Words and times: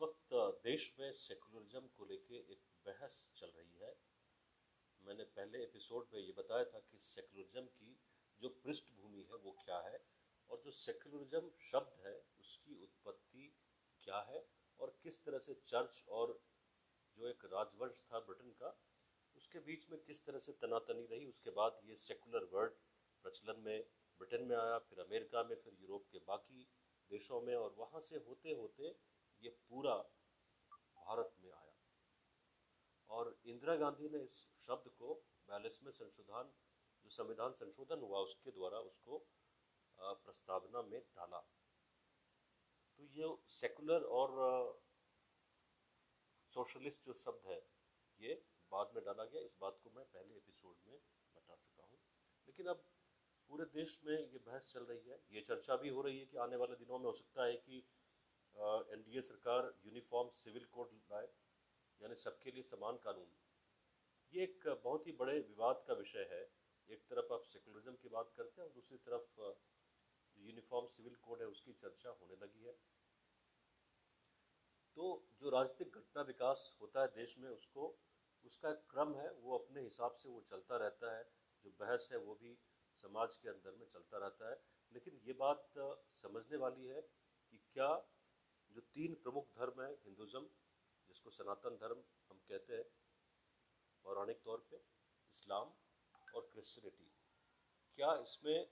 वक्त 0.00 0.34
देश 0.64 0.84
में 0.98 1.12
सेकुलरिज्म 1.14 1.88
को 1.96 2.04
लेके 2.04 2.38
एक 2.52 2.62
बहस 2.86 3.14
चल 3.36 3.50
रही 3.56 3.78
है। 3.78 3.94
मैंने 5.00 5.24
पहले 5.36 5.62
एपिसोड 5.62 6.08
में 6.14 6.20
ये 6.20 6.32
बताया 6.32 6.64
था 6.64 6.80
कि 6.80 6.98
सेकुलरिज्म 6.98 7.64
की 7.76 7.96
जो 8.40 8.48
पृष्ठभूमि 8.64 9.22
है 9.30 9.36
वो 9.44 9.52
क्या 9.64 9.78
है 9.80 10.00
और 10.50 10.60
जो 10.64 10.70
सेकुलरिज्म 10.72 11.50
शब्द 11.62 12.06
है 12.06 12.14
उसकी 12.40 12.74
उत्पत्ति 12.82 13.46
क्या 14.04 14.20
है 14.30 14.44
और 14.80 14.96
किस 15.02 15.22
तरह 15.24 15.38
से 15.38 15.54
चर्च 15.66 16.04
और 16.10 16.38
जो 17.16 17.26
एक 17.28 17.44
राजवंश 17.52 18.02
था 18.12 18.20
ब्रिटेन 18.20 18.50
का, 18.52 18.76
उसके 19.36 19.60
बीच 19.60 19.90
में 19.90 20.00
किस 20.02 20.24
तरह 20.24 20.38
से 20.38 20.52
तनातनी 20.60 21.06
रही। 21.06 21.26
उसके 21.26 21.50
बाद 21.50 21.80
ये 21.84 21.96
सेकुलर 21.96 22.48
वर्ड 22.52 22.72
प्रचलन 23.24 23.60
में 23.60 23.84
ब्रिटेन 24.20 24.44
में 24.44 24.56
आया, 24.56 24.78
फिर 24.78 25.00
अमेरिका 25.00 25.42
में, 25.42 25.56
फिर 25.56 25.76
यूरोप 25.80 26.06
के 26.12 26.18
बाकी 26.26 26.66
देशों 27.10 27.40
में 27.40 27.54
और 27.54 27.74
वहाँ 27.78 28.00
से 28.00 28.16
होते 28.28 28.52
होते 28.52 28.94
ये 29.42 29.50
पूरा 29.68 29.94
भारत 30.96 31.34
में 31.40 31.50
आया। 31.52 31.74
और 33.10 33.38
इंदिरा 33.44 33.74
गांधी 33.76 34.08
ने 34.08 34.22
इस 34.24 34.38
शब्द 34.60 34.88
को 34.90 35.14
बयालीसवें 35.48 35.92
संशोधन, 35.92 36.52
जो 37.04 37.10
संविधान 37.10 37.52
संशोधन 37.54 38.00
हुआ 38.00 38.20
उसके 38.20 38.50
द्वारा 38.50 38.78
उसको 38.80 39.18
प्रस्तावना 39.98 40.82
में 40.82 41.00
डाला। 41.16 41.40
तो 42.98 43.04
ये 43.04 43.36
सेकुलर 43.50 44.02
और 44.18 44.30
सोशलिस्ट 46.52 47.04
जो 47.04 47.12
शब्द 47.14 47.46
है, 47.46 47.60
ये 48.20 48.34
बाद 48.72 48.92
में 48.94 49.04
डाला 49.04 49.24
गया। 49.24 49.40
इस 49.42 49.56
बात 49.60 49.78
को 49.84 49.90
मैं 49.90 50.04
पहले 50.04 50.36
एपिसोड 50.36 50.76
में 50.86 50.98
बता 51.36 51.56
चुका 51.56 51.84
हूँ। 51.84 51.98
लेकिन 52.48 52.66
अब 52.66 52.84
पूरे 53.50 53.64
देश 53.64 54.00
में 54.04 54.16
ये 54.18 54.38
बहस 54.38 54.72
चल 54.72 54.84
रही 54.84 55.08
है। 55.08 55.18
ये 55.30 55.40
चर्चा 55.40 55.76
भी 55.76 55.88
हो 55.88 56.02
रही 56.02 56.18
है 56.18 56.26
कि 56.26 56.36
आने 56.36 56.56
वाले 56.56 56.76
दिनों 56.76 56.98
में 56.98 57.06
हो 57.06 57.12
सकता 57.12 57.44
है 57.44 57.56
कि 57.56 57.82
एनडीए 58.56 59.20
सरकार 59.20 59.74
यूनिफॉर्म 59.86 60.30
सिविल 60.30 60.64
कोड 60.64 60.90
लाए, 61.10 61.28
यानी 62.00 62.14
सबके 62.14 62.50
लिए 62.50 62.62
समान 62.62 62.96
कानून। 62.96 63.28
ये 64.32 64.42
एक 64.42 64.68
बहुत 64.84 65.06
ही 65.06 65.12
बड़े 65.12 65.38
विवाद 65.40 65.84
का 65.88 65.94
विषय 65.94 66.28
है। 66.32 66.42
एक 66.88 67.06
तरफ़ 67.06 67.32
आप 67.32 67.42
सेकुलरिज्म 67.42 67.94
की 67.94 68.08
बात 68.08 68.32
करते 68.36 68.60
हैं 68.60 68.68
और 68.68 68.74
दूसरी 68.74 68.98
तरफ़ 68.98 69.40
यूनिफॉर्म 70.36 70.86
सिविल 70.86 71.14
कोड 71.14 71.40
है, 71.40 71.46
उसकी 71.46 71.72
चर्चा 71.72 72.10
होने 72.10 72.36
लगी 72.36 72.64
है। 72.64 72.72
तो 74.94 75.28
जो 75.38 75.50
राजनीतिक 75.50 75.96
घटना 75.96 76.22
विकास 76.22 76.76
होता 76.80 77.00
है 77.00 77.08
देश 77.08 77.38
में, 77.38 77.48
उसको, 77.50 77.98
उसका 78.44 78.70
एक 78.70 78.82
क्रम 78.90 79.14
है, 79.14 79.32
वो 79.32 79.58
अपने 79.58 79.80
हिसाब 79.80 80.14
से 80.14 80.28
वो 80.28 80.40
चलता 80.40 80.76
रहता 80.76 81.16
है। 81.18 81.24
जो 81.64 81.70
बहस 81.70 82.08
है, 82.12 82.18
वो 82.18 82.34
भी 82.34 82.58
समाज 82.96 83.36
के 83.36 83.48
अंदर 83.48 83.74
में 83.74 83.86
चलता 83.86 84.18
रहता 84.18 84.50
है। 84.50 84.62
लेकिन 84.92 85.20
ये 85.24 85.32
बात 85.32 85.68
समझने 86.14 86.56
वाली 86.56 86.86
है 86.86 87.00
कि 87.50 87.58
क्या 87.72 88.06
जो 88.76 88.82
तीन 88.82 89.14
प्रमुख 89.14 89.46
धर्म 89.56 89.82
है, 89.82 89.92
हिंदुज़म, 89.92 90.46
जिसको 91.08 91.30
सनातन 91.30 91.76
धर्म 91.76 92.02
हम 92.30 92.40
कहते 92.48 92.74
हैं, 92.74 92.84
पौराणिक 94.04 94.42
तौर 94.42 94.66
पे, 94.70 94.76
इस्लाम 95.30 95.72
और 96.34 96.50
क्रिश्चियनिटी 96.52 97.12
क्या 97.98 98.14
इसमें 98.14 98.70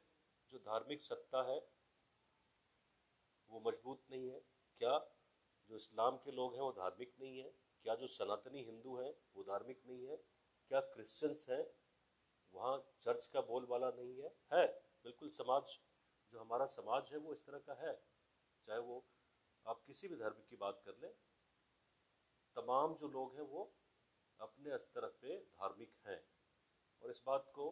जो 0.53 0.59
धार्मिक 0.59 1.03
सत्ता 1.03 1.43
है, 1.43 1.71
वो 3.51 3.61
मज़बूत 3.61 4.05
नहीं 4.11 4.29
है? 4.29 4.41
क्या 4.81 4.99
जो 5.71 5.77
इस्लाम 5.77 6.17
के 6.17 6.31
लोग 6.31 6.55
हैं, 6.55 6.63
वो 6.63 6.73
धार्मिक 6.73 7.17
नहीं 7.21 7.39
है? 7.39 7.51
क्या 7.83 7.95
जो 7.95 8.07
सनातनी 8.07 8.63
हिंदू 8.63 8.97
हैं, 8.97 9.15
वो 9.37 9.43
धार्मिक 9.43 9.83
नहीं 9.87 10.07
है? 10.07 10.17
क्या 10.69 10.81
क्रिश्चियंस 10.81 11.47
हैं, 11.49 11.65
वहाँ 12.53 12.77
चर्च 13.01 13.27
का 13.27 13.41
बोलबाला 13.41 13.91
नहीं 13.91 14.21
है? 14.21 14.37
है, 14.53 14.67
बिल्कुल 15.05 15.31
समाज, 15.31 15.81
जो 16.33 16.41
हमारा 16.41 16.67
समाज 16.67 17.13
है, 17.13 17.19
वो 17.19 17.33
इस 17.33 17.47
तरह 17.47 17.59
का 17.59 17.75
है। 17.75 18.07
चाहे 18.67 18.79
वो 18.79 19.05
आप 19.67 19.83
किसी 19.87 20.09
भी 20.09 20.17
धर्म 20.17 20.43
की 20.49 20.57
बात 20.57 20.83
कर 20.85 20.97
लें, 21.03 21.11
तमाम 22.57 22.95
जो 22.97 23.09
लोग 23.11 23.35
हैं 23.37 23.47
वो 23.49 23.63
अपने 24.41 24.79
स्तर 24.79 25.07
पे 25.23 25.37
धार्मिक 25.39 25.95
हैं। 26.07 26.21
और 27.03 27.11
इस 27.11 27.23
बात 27.27 27.51
को 27.55 27.67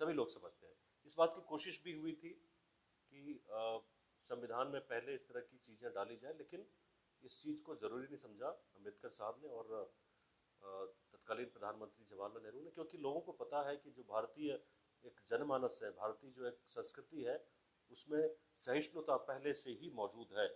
सभी 0.00 0.12
लोग 0.12 0.30
समझते 0.30 0.66
हैं। 0.66 0.74
इस 1.06 1.14
बात 1.18 1.32
की 1.34 1.40
कोशिश 1.48 1.80
भी 1.84 1.92
हुई 1.94 2.12
थी 2.14 2.30
कि 3.12 3.40
संविधान 4.30 4.68
में 4.68 4.80
पहले 4.82 5.14
इस 5.14 5.28
तरह 5.28 5.40
की 5.42 5.58
चीज़ें 5.58 5.92
डाली 5.92 6.16
जाए, 6.16 6.32
लेकिन 6.34 6.66
इस 7.22 7.40
चीज़ 7.42 7.60
को 7.62 7.74
ज़रूरी 7.76 8.06
नहीं 8.06 8.16
समझा 8.18 8.48
अंबेडकर 8.48 9.08
साहब 9.10 9.40
ने 9.42 9.48
और 9.50 9.94
तत्कालीन 10.62 11.46
प्रधानमंत्री 11.48 12.04
जवाहरलाल 12.06 12.42
नेहरू 12.42 12.62
ने, 12.62 12.70
क्योंकि 12.70 12.98
लोगों 12.98 13.20
को 13.20 13.32
पता 13.34 13.62
है 13.68 13.76
कि 13.76 13.90
जो 13.90 14.02
भारतीय 14.04 14.52
एक 15.04 15.20
जनमानस 15.28 15.78
है, 15.82 15.90
भारतीय 15.92 16.30
जो 16.30 16.46
एक 16.46 16.58
संस्कृति 16.68 17.22
है, 17.24 17.36
उसमें 17.90 18.22
सहिष्णुता 18.60 19.16
पहले 19.24 19.52
से 19.54 19.70
ही 19.72 19.90
मौजूद 19.94 20.38
है। 20.38 20.48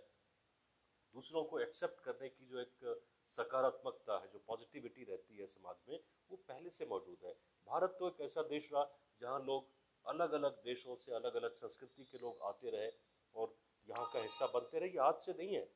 दूसरों 1.15 1.43
को 1.43 1.59
एक्सेप्ट 1.59 2.03
करने 2.03 2.29
की 2.29 2.45
जो 2.45 2.59
एक 2.59 3.01
सकारात्मकता 3.31 4.17
है, 4.17 4.27
जो 4.27 4.39
पॉजिटिविटी 4.47 5.03
रहती 5.03 5.37
है 5.37 5.47
समाज 5.47 5.75
में, 5.89 5.99
वो 6.31 6.37
पहले 6.47 6.69
से 6.69 6.85
मौजूद 6.85 7.25
है। 7.25 7.33
भारत 7.67 7.95
तो 7.99 8.07
एक 8.07 8.21
ऐसा 8.21 8.41
देश 8.49 8.69
रहा 8.73 8.83
जहाँ 9.21 9.39
लोग 9.45 9.69
अलग 10.05 10.31
अलग 10.33 10.61
देशों 10.65 10.95
से 10.95 11.13
अलग 11.15 11.35
अलग 11.35 11.53
संस्कृति 11.55 12.03
के 12.11 12.17
लोग 12.17 12.39
आते 12.45 12.69
रहे 12.69 12.89
और 13.35 13.55
यहाँ 13.87 14.05
का 14.13 14.19
हिस्सा 14.19 14.45
बनते 14.53 14.79
रहे। 14.79 14.89
ये 14.89 14.97
आज 14.99 15.21
से 15.25 15.33
नहीं 15.33 15.55
है। 15.55 15.67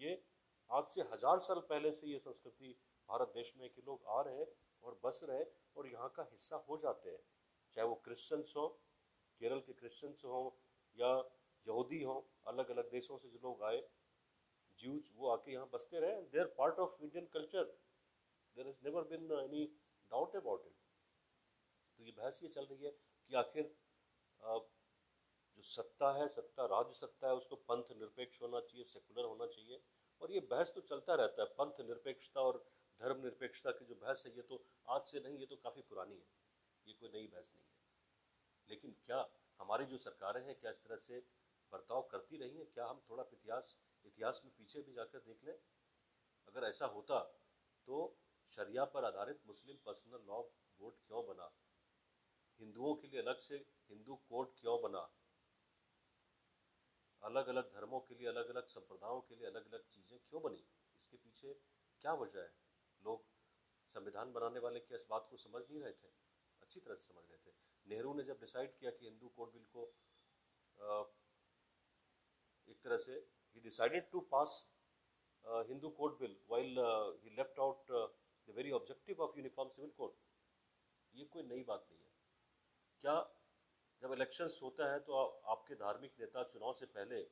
ये 0.00 0.22
आज 0.70 0.84
से 0.94 1.02
हज़ार 1.12 1.38
साल 1.40 1.60
पहले 1.70 1.92
से 1.92 2.06
ये 2.06 2.18
संस्कृति 2.18 2.74
भारत 3.08 3.32
देश 3.34 3.52
में 3.58 3.68
के 3.68 3.82
लोग 3.82 4.04
आ 4.08 4.20
रहे 4.22 4.44
और 4.84 4.98
बस 5.04 5.20
रहे 5.24 5.44
और 5.76 5.86
यहाँ 5.88 6.08
का 6.16 6.28
हिस्सा 6.32 6.64
हो 6.68 6.76
जाते 6.82 7.10
हैं। 7.10 7.22
चाहे 7.76 7.86
वो 7.88 7.94
क्रिश्चियंस 8.04 8.52
हो, 8.56 8.66
केरल 9.40 9.60
के 9.60 9.72
क्रिश्चियंस 9.74 10.22
हों 10.24 10.50
या 10.96 11.16
यहूदी 11.66 12.02
हों 12.02 12.20
अलग 12.52 12.70
अलग 12.70 12.90
देशों 12.90 13.18
से 13.18 13.28
जो 13.28 13.38
लोग 13.42 13.62
आए 13.64 13.80
ज्यूज 14.80 15.10
वो 15.16 15.28
आके 15.28 15.52
यहाँ 15.52 15.68
बसते 15.72 16.00
रहे 16.00 16.22
they 16.32 16.40
are 16.40 16.54
part 16.58 16.78
of 16.78 17.02
Indian 17.02 17.26
culture 17.34 17.64
there 18.56 18.68
is 18.68 18.84
never 18.84 19.02
been 19.10 19.30
any 19.38 19.64
doubt 20.10 20.36
about 20.36 20.66
it 20.66 20.74
तो 21.98 22.04
ये 22.04 22.12
बहस 22.18 22.40
ये 22.42 22.48
चल 22.50 22.66
रही 22.66 22.84
है 22.84 22.90
कि 22.90 23.34
आखिर 23.36 23.74
जो 24.40 25.62
सत्ता 25.62 26.10
है, 26.12 26.26
सत्ता 26.28 26.64
राज्य 26.66 26.94
सत्ता 26.94 27.28
है, 27.28 27.34
उसको 27.34 27.56
पंथ 27.68 27.90
निरपेक्ष 27.92 28.40
होना 28.42 28.60
चाहिए 28.60 28.84
सेकुलर 28.84 29.24
होना 29.24 29.46
चाहिए, 29.46 29.80
और 30.20 30.32
ये 30.32 30.40
बहस 30.50 30.72
तो 30.74 30.80
चलता 30.82 31.14
रहता 31.14 31.42
है, 31.42 31.48
पंथ 31.58 31.80
निरपेक्षता 31.80 32.40
और 32.40 32.58
धर्म 33.00 33.20
निरपेक्षता 33.22 33.70
की 33.70 33.84
जो 33.84 33.94
बहस 33.94 34.22
है, 34.26 34.32
ये 34.36 34.42
तो 34.42 34.62
आज 34.88 35.02
से 35.06 35.20
नहीं, 35.20 35.38
ये 35.38 35.46
तो 35.46 35.56
काफ़ी 35.56 35.82
पुरानी 35.82 36.14
है। 36.14 36.26
ये 36.86 36.94
कोई 36.94 37.08
नई 37.10 37.26
बहस 37.26 37.52
नहीं 37.54 37.64
है। 37.64 38.68
लेकिन 38.68 38.96
क्या 39.06 39.20
हमारी 39.60 39.84
जो 39.86 39.98
सरकारें 39.98 40.42
हैं, 40.44 40.54
क्या 40.54 40.70
इस 40.70 40.82
तरह 40.84 40.96
से 40.98 41.18
बर्ताव 41.72 42.08
करती 42.12 42.36
रही 42.36 42.56
हैं? 42.56 42.66
क्या 42.74 42.86
हम 42.86 43.02
थोड़ा 43.10 43.24
इतिहास 43.32 43.76
इतिहास 44.04 44.40
में 44.44 44.52
पीछे 44.56 44.82
भी 44.82 44.92
जाकर 44.92 45.18
देख 45.20 45.44
लें। 45.44 45.54
अगर 46.48 46.64
ऐसा 46.68 46.86
होता 46.88 47.18
तो 47.88 47.98
शरिया 48.52 48.84
पर 48.94 49.04
आधारित 49.04 49.40
मुस्लिम 49.46 49.76
पर्सनल 49.86 50.24
लॉ 50.28 50.42
बोर्ड 50.80 50.94
क्यों 51.06 51.26
बना? 51.26 51.50
हिंदुओं 52.60 52.94
के 52.94 53.08
लिए 53.08 53.20
अलग 53.20 53.38
से 53.40 53.56
हिंदू 53.90 54.16
कोड 54.28 54.54
क्यों 54.60 54.80
बना? 54.82 55.08
अलग 57.22 57.48
अलग 57.48 57.72
धर्मों 57.72 58.00
के 58.00 58.14
लिए 58.14 58.28
अलग 58.28 58.48
अलग 58.48 58.66
संप्रदायों 58.68 59.20
के 59.20 59.34
लिए 59.34 59.46
अलग 59.46 59.72
अलग 59.72 59.84
चीज़ें 59.88 60.18
क्यों 60.20 60.42
बनी? 60.42 60.64
इसके 60.96 61.16
पीछे 61.16 61.54
क्या 62.02 62.12
वजह 62.14 62.40
है? 62.40 62.52
लोग 63.02 63.24
संविधान 63.90 64.32
बनाने 64.32 64.60
वाले 64.60 64.80
क्या 64.80 64.96
इस 64.96 65.06
बात 65.10 65.26
को 65.30 65.36
समझ 65.38 65.62
नहीं 65.62 65.80
रहे 65.80 65.92
थे? 65.92 66.08
अच्छी 66.62 66.80
तरह 66.80 66.94
से 66.94 67.04
समझ 67.04 67.24
रहे 67.30 67.38
थे। 67.38 67.54
नेहरू 67.86 68.14
ने 68.14 68.22
जब 68.24 68.40
डिसाइड 68.40 68.76
किया 68.78 68.90
कि 68.90 69.06
हिंदू 69.06 69.28
कोड 69.36 69.52
बिल 69.52 69.64
को 69.76 69.84
एक 72.68 72.80
तरह 72.82 72.98
से 72.98 73.14
he 73.54 73.60
decided 73.60 74.04
to 74.12 74.24
pass 74.32 74.64
uh, 75.44 75.62
Hindu 75.68 75.90
code 75.98 76.18
bill 76.18 76.34
while 76.46 76.78
uh, 76.78 77.10
he 77.22 77.30
left 77.36 77.58
out 77.58 77.80
uh, 77.90 78.06
the 78.48 78.52
very 78.52 78.70
objective 78.70 79.20
of 79.20 79.36
uniform 79.36 79.68
civil 79.76 79.92
code. 79.98 80.16
ये 81.14 81.24
कोई 81.32 81.42
नई 81.42 81.62
बात 81.68 81.86
नहीं 81.90 82.00
है। 82.00 82.12
क्या 83.04 83.14
जब 84.02 84.12
इलेक्शंस 84.12 84.58
होता 84.62 84.90
है 84.92 84.98
तो 85.06 85.12
आ, 85.12 85.22
आपके 85.52 85.74
धार्मिक 85.74 86.12
नेता 86.20 86.42
चुनाव 86.52 86.72
से 86.80 86.86
पहले 86.96 87.22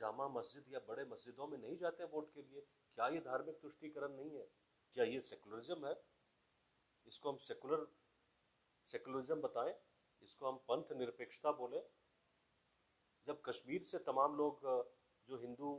जामा 0.00 0.26
मस्जिद 0.28 0.64
या 0.72 0.80
बड़े 0.88 1.04
मस्जिदों 1.12 1.46
में 1.48 1.56
नहीं 1.58 1.76
जाते 1.78 2.04
वोट 2.12 2.32
के 2.34 2.42
लिए? 2.42 2.60
क्या 2.94 3.06
ये 3.14 3.20
धार्मिक 3.20 3.60
तुष्टिकरण 3.62 4.12
नहीं 4.16 4.36
है? 4.36 4.46
क्या 4.94 5.04
ये 5.04 5.20
सेकुलरिज्म 5.20 5.86
है? 5.86 5.94
इसको 7.06 7.32
हम 7.32 7.38
सेकुलर 7.48 7.86
सेकुलरिज्म 8.92 9.40
बताएँ 9.40 9.74
इसको 10.22 10.48
हम 10.48 10.56
पंथ 10.68 10.92
निरपेक्षता 10.98 11.52
बोले। 11.62 11.80
जब 13.26 13.40
कश्मीर 13.46 13.82
से 13.90 13.98
तमाम 14.06 14.36
लोग 14.36 14.66
जो 15.28 15.36
हिंदू 15.38 15.70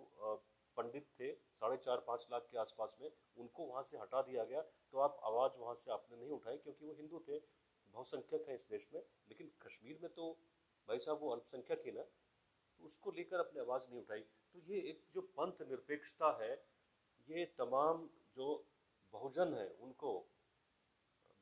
पंडित 0.77 1.07
थे, 1.19 1.31
साढ़े 1.31 1.77
चार, 1.77 2.00
पाँच 2.07 2.27
लाख 2.31 2.47
के 2.51 2.57
आसपास 2.59 2.95
में, 3.01 3.09
उनको 3.38 3.65
वहाँ 3.65 3.83
से 3.83 3.97
हटा 3.97 4.21
दिया 4.21 4.44
गया। 4.45 4.62
तो 4.62 5.00
आप 5.00 5.19
आवाज़ 5.25 5.59
वहाँ 5.59 5.75
से 5.75 5.92
आपने 5.92 6.18
नहीं 6.18 6.31
उठाई 6.31 6.57
क्योंकि 6.57 6.86
वो 6.86 6.94
हिंदू 6.94 7.19
थे, 7.27 7.39
बहुसंख्यक 7.94 8.45
हैं 8.50 8.56
इस 8.56 8.68
देश 8.69 8.88
में, 8.94 9.01
लेकिन 9.30 9.51
कश्मीर 9.62 10.00
में 10.01 10.12
तो 10.13 10.31
भाई 10.89 11.00
साहब 11.00 11.19
वो 11.21 11.30
अल्पसंख्यक 11.31 11.81
ही 11.86 11.92
ना 11.92 12.01
तो 12.01 12.86
उसको 12.86 13.12
लेकर 13.12 13.39
अपने 13.39 13.62
आवाज़ 13.62 13.89
नहीं 13.89 14.00
उठाई। 14.00 14.21
तो 14.21 14.59
ये 14.68 14.80
एक 14.89 15.03
जो 15.13 15.21
पंथ 15.38 15.62
निरपेक्षता 15.68 16.31
है, 16.41 16.53
ये 17.27 17.45
तमाम 17.57 18.09
जो 18.38 18.48
बहुजन 19.13 19.53
है, 19.53 19.68
उनको, 19.81 20.12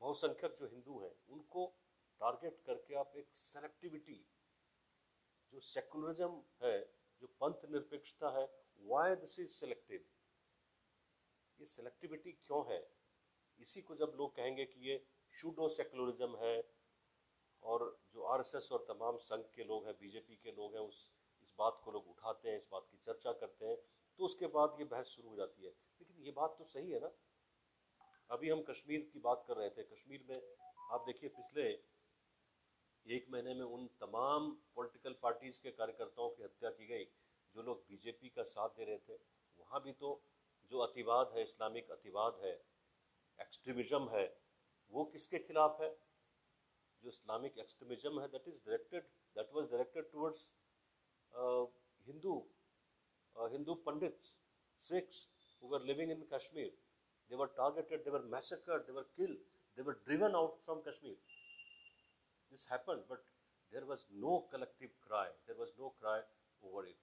बहुसंख्यक 0.01 0.55
जो 0.59 0.67
हिंदू 0.67 0.99
हैं, 0.99 1.11
उनको 1.29 1.65
टारगेट 2.21 2.61
करके 2.65 2.95
आप 2.95 3.13
एक 3.17 3.29
सेलेक्टिविटी, 3.35 4.19
जो 5.53 5.59
सेकुलरिज्म 5.61 6.41
है 6.63 6.77
जो 7.23 7.27
पंथ 7.41 7.69
निरपेक्षता 7.71 8.29
है 8.29 8.45
वाई 8.81 9.15
दिस 9.15 9.39
इज़ 9.39 9.49
सिलेक्टेड 9.49 10.05
ये 11.59 11.65
सेलेक्टिविटी 11.67 12.31
क्यों 12.31 12.63
है? 12.71 12.79
इसी 13.59 13.81
को 13.81 13.95
जब 13.95 14.13
लोग 14.17 14.35
कहेंगे 14.35 14.65
कि 14.65 14.89
ये 14.89 14.95
शूडो 15.33 15.67
सेकुलरिज्म 15.69 16.37
है, 16.37 16.55
और 17.63 17.85
जो 18.13 18.23
आरएसएस 18.23 18.71
और 18.71 18.83
तमाम 18.87 19.17
संघ 19.19 19.43
के 19.55 19.63
लोग 19.63 19.85
हैं 19.85 19.95
बीजेपी 19.99 20.35
के 20.35 20.51
लोग 20.51 20.75
हैं, 20.75 20.81
उस, 20.81 20.99
इस 21.43 21.53
बात 21.59 21.79
को 21.83 21.91
लोग 21.91 22.09
उठाते 22.09 22.49
हैं, 22.49 22.57
इस 22.57 22.67
बात 22.71 22.87
की 22.91 22.97
चर्चा 22.97 23.31
करते 23.33 23.65
हैं 23.65 23.77
तो 24.19 24.25
उसके 24.25 24.47
बाद 24.47 24.75
ये 24.79 24.85
बहस 24.85 25.05
शुरू 25.07 25.29
हो 25.29 25.35
जाती 25.35 25.63
है। 25.63 25.69
लेकिन 25.69 26.25
ये 26.25 26.31
बात 26.31 26.55
तो 26.59 26.65
सही 26.65 26.91
है 26.91 26.99
ना? 26.99 27.11
अभी 28.31 28.49
हम 28.49 28.61
कश्मीर 28.63 29.09
की 29.13 29.19
बात 29.19 29.45
कर 29.47 29.57
रहे 29.57 29.69
थे। 29.69 29.83
कश्मीर 29.85 30.25
में 30.29 30.41
आप 30.91 31.05
देखिए, 31.05 31.29
पिछले 31.29 31.71
एक 33.05 33.25
महीने 33.31 33.53
में 33.53 33.63
उन 33.65 33.87
तमाम 34.01 34.49
पॉलिटिकल 34.75 35.15
पार्टीज़ 35.23 35.59
के 35.63 35.71
कार्यकर्ताओं 35.71 36.29
की 36.29 36.43
हत्या 36.43 36.69
की 36.69 36.87
गई 36.87 37.05
जो 37.55 37.63
लोग 37.63 37.83
बीजेपी 37.89 38.29
का 38.35 38.43
साथ 38.51 38.77
दे 38.77 38.85
रहे 38.85 38.97
थे 39.07 39.17
वहाँ 39.59 39.81
भी 39.83 39.91
तो 39.99 40.11
जो 40.71 40.79
अतिवाद 40.85 41.33
है 41.35 41.43
इस्लामिक 41.43 41.91
अतिवाद 41.91 42.39
है 42.43 42.53
एक्सट्रीमिज्म 43.39 44.09
है 44.13 44.25
वो 44.91 45.03
किसके 45.13 45.39
खिलाफ 45.49 45.81
है 45.81 45.89
जो 47.03 47.09
इस्लामिक 47.09 47.57
एक्सट्रीमिज्म 47.59 48.21
है 48.21 48.27
that 48.37 48.47
is 48.47 48.57
directed 48.65 49.11
that 49.35 49.53
was 49.55 49.69
directed 49.71 50.11
towards 50.11 50.47
Hindu 52.07 52.39
Hindu 53.35 53.75
Pandits 53.85 54.33
Sikhs 54.81 55.27
who 55.63 55.69
were 55.69 55.79
living 55.79 56.09
in 56.09 56.19
Kashmir. 56.29 56.71
They 57.31 57.37
were 57.37 57.49
targeted, 57.55 58.01
they 58.05 58.11
were 58.11 58.25
massacred, 58.29 58.83
they 58.87 58.93
were 58.93 59.07
they 59.77 59.81
were 59.81 59.97
driven 60.05 60.35
out 60.35 60.55
from 60.65 60.81
Kashmir. 60.83 61.15
This 62.53 62.65
happened, 62.69 63.03
but 63.09 63.21
there 63.71 63.85
was 63.85 64.05
no 64.23 64.33
collective 64.49 64.91
cry, 65.01 65.27
there 65.47 65.55
was 65.57 65.71
no 65.77 65.87
cry 65.99 66.19
over 66.63 66.83
it. 66.85 66.99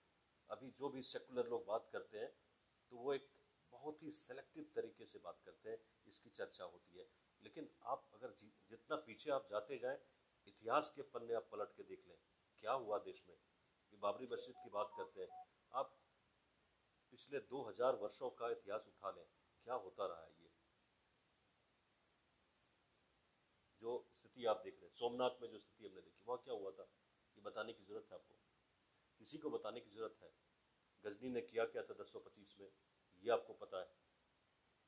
अभी 0.51 0.71
जो 0.79 0.89
भी 0.89 1.03
secular 1.09 1.49
लोग 1.49 1.65
बात 1.67 1.89
करते 1.93 2.19
हैं 2.19 2.29
तो 2.93 2.97
वो 2.97 3.13
एक 3.15 3.27
बहुत 3.73 4.03
ही 4.03 4.11
सेलेक्टिव 4.13 4.65
तरीके 4.77 5.07
से 5.07 5.19
बात 5.25 5.41
करते 5.45 5.71
हैं 5.71 5.79
इसकी 6.09 6.31
चर्चा 6.37 6.65
होती 6.65 6.99
है। 6.99 7.07
लेकिन 7.43 7.69
आप 7.95 8.09
अगर 8.15 8.35
जितना 8.71 8.97
पीछे 9.07 9.31
आप 9.31 9.49
जाते 9.51 9.79
जाएँ 9.79 9.99
इतिहास 10.47 10.93
के 10.97 11.03
पन्ने 11.15 11.35
आप 11.35 11.49
पलट 11.53 11.73
के 11.77 11.83
देख 11.91 12.07
लें 12.09 12.17
क्या 12.63 12.73
हुआ 12.85 12.99
देश 13.05 13.25
में? 13.29 13.35
ये 13.35 13.99
बाबरी 14.03 14.27
मस्जिद 14.33 14.57
की 14.63 14.71
बात 14.71 14.93
करते 14.97 15.21
हैं। 15.21 15.45
आप 15.73 15.97
पिछले 17.13 17.41
2000 17.53 17.99
वर्षों 18.03 18.31
का 18.41 18.51
इतिहास 18.51 18.87
उठा 18.89 19.11
लें 19.17 19.25
क्या 19.67 19.75
होता 19.87 20.07
रहा 20.07 20.23
है 20.23 20.33
ये 20.33 20.51
जो 23.83 23.93
स्थिति 24.31 24.47
आप 24.47 24.61
देख 24.65 24.75
रहे 24.75 24.87
हैं। 24.87 24.95
सोमनाथ 24.95 25.43
में 25.43 25.51
जो 25.51 25.59
स्थिति 25.59 25.87
हमने 25.87 26.01
देखी, 26.01 26.25
वहाँ 26.25 26.43
क्या 26.45 26.55
हुआ 26.55 26.71
था? 26.71 26.83
ये 27.37 27.41
बताने 27.41 27.73
की 27.73 27.85
ज़रूरत 27.85 28.09
है 28.13 28.15
आपको। 28.15 28.35
किसी 29.19 29.39
को 29.39 29.51
बताने 29.51 29.81
की 29.81 29.91
ज़रूरत 29.91 30.19
है। 30.23 30.33
गजनी 31.05 31.31
ने 31.31 31.41
किया 31.41 31.65
क्या 31.65 31.83
था 31.83 31.95
दस 31.95 32.13
सौ 32.13 32.19
पच्चीस 32.19 32.55
में? 32.61 32.71
ये 33.23 33.31
आपको 33.31 33.53
पता 33.55 33.81
है। 33.81 33.91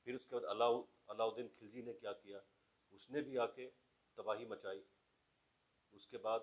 फिर 0.07 0.17
उसके 0.17 0.37
बाद 0.37 0.45
अलाउ, 0.45 0.87
अलाउद्दीन 1.11 1.49
खिलजी 1.49 1.83
ने 1.83 1.93
क्या 1.93 2.13
किया? 2.13 2.43
उसने 2.93 3.23
भी 3.23 3.37
आके 3.37 3.67
तबाही 4.19 4.47
मचाई। 4.47 4.85
उसके 5.93 6.17
बाद 6.17 6.41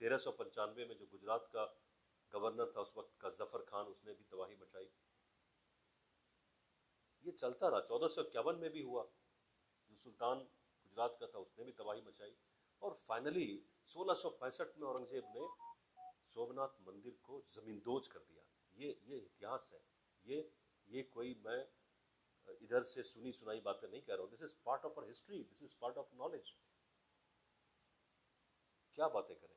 तेरह 0.00 0.18
सौ 0.18 0.32
पंचानवे 0.32 0.84
में 0.84 0.96
जो 0.98 1.06
गुजरात 1.06 1.50
का 1.52 1.64
गवर्नर 2.32 2.72
था 2.76 2.80
उस 2.80 2.92
वक्त 2.96 3.16
का 3.20 3.30
ज़फ़र 3.30 3.62
खान, 3.62 3.86
उसने 3.86 4.12
भी 4.12 4.24
तबाही 4.24 4.56
मचाई। 4.56 4.90
ये 7.24 7.32
चलता 7.32 7.68
रहा। 7.68 7.80
चौदह 7.80 8.08
सौ 8.08 8.22
इक्यावन 8.22 8.56
में 8.56 8.70
भी 8.70 8.82
हुआ। 8.82 9.02
जो 9.90 9.96
सुल्तान 9.96 10.48
गुजरात 10.98 11.16
का 11.20 11.26
था, 11.26 11.38
उसने 11.38 11.64
भी 11.64 11.72
तबाही 11.72 12.02
मचाई। 12.02 12.34
और 12.82 12.94
फाइनली 12.98 13.46
सोलह 13.84 14.14
में 14.78 14.86
औरंगज़ेब 14.88 15.26
ने 15.36 15.46
सोमनाथ 16.28 16.80
मंदिर 16.82 17.18
को 17.22 17.42
जमींदोज 17.50 18.08
कर 18.08 18.18
दिया। 18.20 18.42
ये 18.76 18.90
ये 19.04 19.18
इतिहास 19.18 19.70
है। 19.74 19.82
ये 20.26 20.38
ये 20.88 21.02
कोई 21.14 21.34
मैं 21.46 21.60
इधर 22.62 22.82
से 22.82 23.02
सुनी 23.02 23.32
सुनाई 23.32 23.60
बातें 23.60 23.88
नहीं 23.88 24.02
कह 24.02 24.14
रहा 24.14 24.22
हूँ। 24.22 24.30
This 24.30 24.42
is 24.42 24.54
part 24.66 24.84
of 24.84 25.00
our 25.00 25.06
history 25.06 25.42
this 25.44 25.62
is 25.62 25.74
part 25.80 25.96
of 25.96 26.14
knowledge 26.14 26.52
क्या 28.94 29.08
बातें 29.08 29.36
करें? 29.36 29.56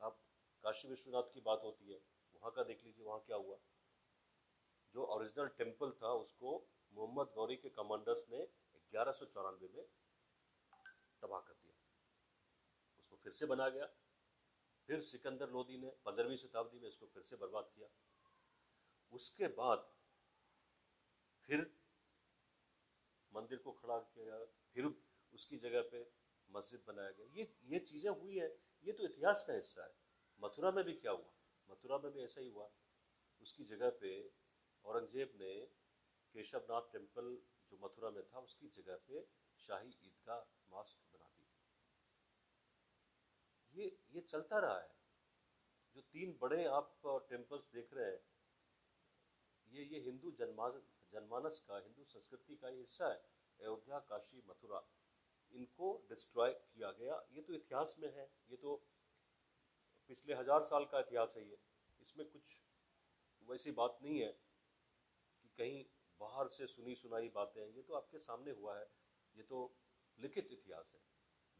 आप, 0.00 0.18
काशी 0.62 0.88
विश्वनाथ 0.88 1.32
की 1.34 1.40
बात 1.40 1.60
होती 1.64 1.90
है। 1.90 1.98
वहाँ 2.34 2.52
का 2.52 2.62
देख 2.62 2.84
लीजिए, 2.84 3.04
वहाँ 3.04 3.20
क्या 3.20 3.36
हुआ। 3.36 3.56
जो 4.92 5.04
ओरिजिनल 5.06 5.48
टेंपल 5.58 5.92
था, 5.92 6.12
उसको 6.14 6.50
मोहम्मद 6.92 7.32
गौरी 7.34 7.56
के 7.56 7.68
कमांडर्स 7.70 8.26
ने 8.30 8.46
ग्यारह 8.92 9.14
में 9.22 9.88
तबाह 11.22 11.40
कर 11.40 11.54
दिया। 11.54 11.74
उसको 12.98 13.16
फिर 13.16 13.32
से 13.32 13.46
बना 13.46 13.68
गया। 13.68 13.86
फिर 14.88 15.02
सिकंदर 15.02 15.50
लोदी 15.50 15.78
ने 15.78 15.90
पंद्रहवीं 16.04 16.36
शताब्दी 16.36 16.78
में 16.78 16.88
इसको 16.88 17.06
फिर 17.06 17.22
से 17.22 17.36
बर्बाद 17.36 17.70
किया। 17.74 17.88
उसके 19.12 19.48
बाद 19.48 19.90
फिर 21.48 21.60
मंदिर 23.32 23.58
को 23.58 23.72
खड़ा 23.72 23.98
किया 23.98 24.24
गया 24.24 24.44
फिर 24.74 24.86
उसकी 25.32 25.58
जगह 25.58 25.82
पे 25.82 26.00
मस्जिद 26.50 26.84
बनाया 26.86 27.10
गया। 27.10 27.26
ये 27.32 27.44
ये 27.64 27.78
चीज़ें 27.78 28.10
हुई 28.10 28.38
है। 28.38 28.48
ये 28.84 28.92
तो 28.92 29.04
इतिहास 29.04 29.44
का 29.46 29.54
हिस्सा 29.54 29.84
है। 29.84 29.94
मथुरा 30.40 30.70
में 30.70 30.84
भी 30.84 30.92
क्या 30.94 31.12
हुआ? 31.12 31.32
मथुरा 31.68 31.98
में 31.98 32.12
भी 32.12 32.22
ऐसा 32.24 32.40
ही 32.40 32.48
हुआ। 32.48 32.70
उसकी 33.40 33.64
जगह 33.64 33.90
पे 34.00 34.12
औरंगज़ेब 34.84 35.32
ने 35.40 35.54
केशवनाथ 36.34 36.92
टेंपल 36.92 37.36
जो 37.70 37.78
मथुरा 37.82 38.10
में 38.10 38.22
था, 38.22 38.38
उसकी 38.38 38.68
जगह 38.68 38.96
पे 39.08 39.26
शाही 39.58 39.90
ईदगाह 40.02 40.40
मास्क 40.70 41.07
ये 43.78 43.86
ये 44.12 44.20
चलता 44.22 44.58
रहा 44.58 44.78
है। 44.78 44.90
जो 45.96 46.00
तीन 46.12 46.36
बड़े 46.42 46.64
आप 46.66 47.00
टेम्पल्स 47.30 47.68
देख 47.72 47.92
रहे 47.94 48.06
हैं, 48.06 48.20
ये 49.72 49.84
ये 49.84 50.00
हिंदू 50.00 50.30
जनमानस 50.32 50.94
जनमानस 51.12 51.60
का, 51.68 51.76
हिंदू 51.78 52.04
संस्कृति 52.06 52.56
का 52.56 52.68
हिस्सा 52.70 53.08
है, 53.08 53.20
अयोध्या, 53.60 53.98
काशी, 54.08 54.42
मथुरा। 54.48 54.82
इनको 55.52 55.92
डिस्ट्रॉय 56.08 56.52
किया 56.52 56.90
गया। 56.92 57.14
ये 57.32 57.42
तो 57.42 57.54
इतिहास 57.54 57.94
में 57.98 58.08
है, 58.08 58.30
ये 58.50 58.56
तो 58.56 58.74
पिछले 60.10 60.34
हज़ार 60.34 60.62
साल 60.64 60.84
का 60.86 61.00
इतिहास 61.00 61.34
है 61.36 61.44
ये। 61.44 61.58
इसमें 62.00 62.26
कुछ 62.28 62.60
वैसी 63.48 63.70
बात 63.72 63.98
नहीं 64.02 64.18
है 64.18 64.32
कि 65.38 65.48
कहीं 65.58 65.84
बाहर 66.20 66.48
से 66.50 66.66
सुनी 66.68 66.94
सुनाई 66.96 67.28
बातें 67.34 67.60
ये 67.66 67.82
तो 67.82 67.94
आपके 67.94 68.18
सामने 68.20 68.50
हुआ 68.52 68.78
है, 68.78 68.86
ये 69.36 69.42
तो 69.44 69.58
लिखित 70.18 70.48
इतिहास 70.52 70.92
है। 70.94 71.00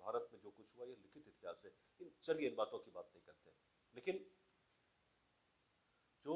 भारत 0.00 0.28
में 0.32 0.40
जो 0.40 0.50
कुछ 0.50 0.76
हुआ, 0.76 0.86
ये 0.86 0.96
लिखित 0.96 1.28
इतिहास 1.28 1.62
है। 1.64 1.72
इन, 2.00 2.10
चलिए 2.22 2.48
इन 2.48 2.54
बातों 2.56 2.78
की 2.78 2.90
बात 2.90 3.10
नहीं 3.14 3.24
करते 3.26 3.56
लेकिन 3.94 4.24
जो 6.26 6.34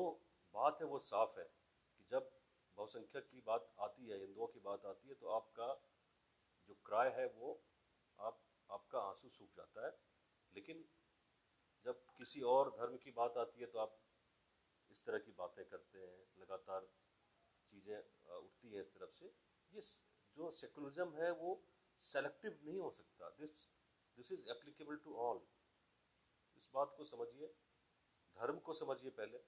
बात 0.54 0.78
है 0.80 0.86
वो 0.86 0.98
साफ़ 1.00 1.38
है 1.38 1.44
कि 1.44 2.04
जब 2.10 2.30
बहुसंख्यक 2.78 3.28
की 3.30 3.40
बात 3.46 3.72
आती 3.80 4.08
है, 4.08 4.18
हिंदुओं 4.18 4.46
की 4.48 4.60
बात 4.60 4.84
आती 4.86 5.08
है 5.08 5.14
तो 5.14 5.28
आपका 5.30 5.68
जो 6.68 6.74
क्राय 6.86 7.10
है 7.16 7.26
वो 7.36 7.50
आप, 8.18 8.40
आपका 8.70 9.00
आँसू 9.00 9.28
सूख 9.30 9.50
जाता 9.56 9.86
है। 9.86 9.90
लेकिन 10.52 10.84
जब 11.84 12.04
किसी 12.16 12.40
और 12.48 12.70
धर्म 12.70 12.96
की 12.96 13.10
बात 13.12 13.36
आती 13.38 13.60
है 13.60 13.66
तो 13.66 13.78
आप 13.78 13.98
इस 14.90 15.04
तरह 15.04 15.18
की 15.18 15.32
बातें 15.32 15.64
करते 15.66 15.98
हैं, 15.98 16.18
लगातार 16.40 16.86
चीज़ें 17.72 17.96
उठती 18.36 18.72
हैं 18.72 18.80
इस 18.80 18.94
तरफ़ 18.94 19.14
से। 19.18 19.26
ये 19.72 19.80
जो 20.36 20.50
सेकुलरिज्म 20.52 21.14
है 21.16 21.30
वो 21.34 21.54
सेलेक्टिव 22.04 22.58
नहीं 22.64 22.78
हो 22.80 22.90
सकता। 22.90 23.28
This 23.30 23.50
this 24.18 24.32
is 24.32 24.48
applicable 24.50 24.96
to 24.96 25.14
all 25.18 25.40
इस 26.56 26.68
बात 26.74 26.94
को 26.96 27.04
समझिए। 27.04 27.46
धर्म 28.36 28.58
को 28.58 28.74
समझिए 28.74 29.10
पहले। 29.10 29.38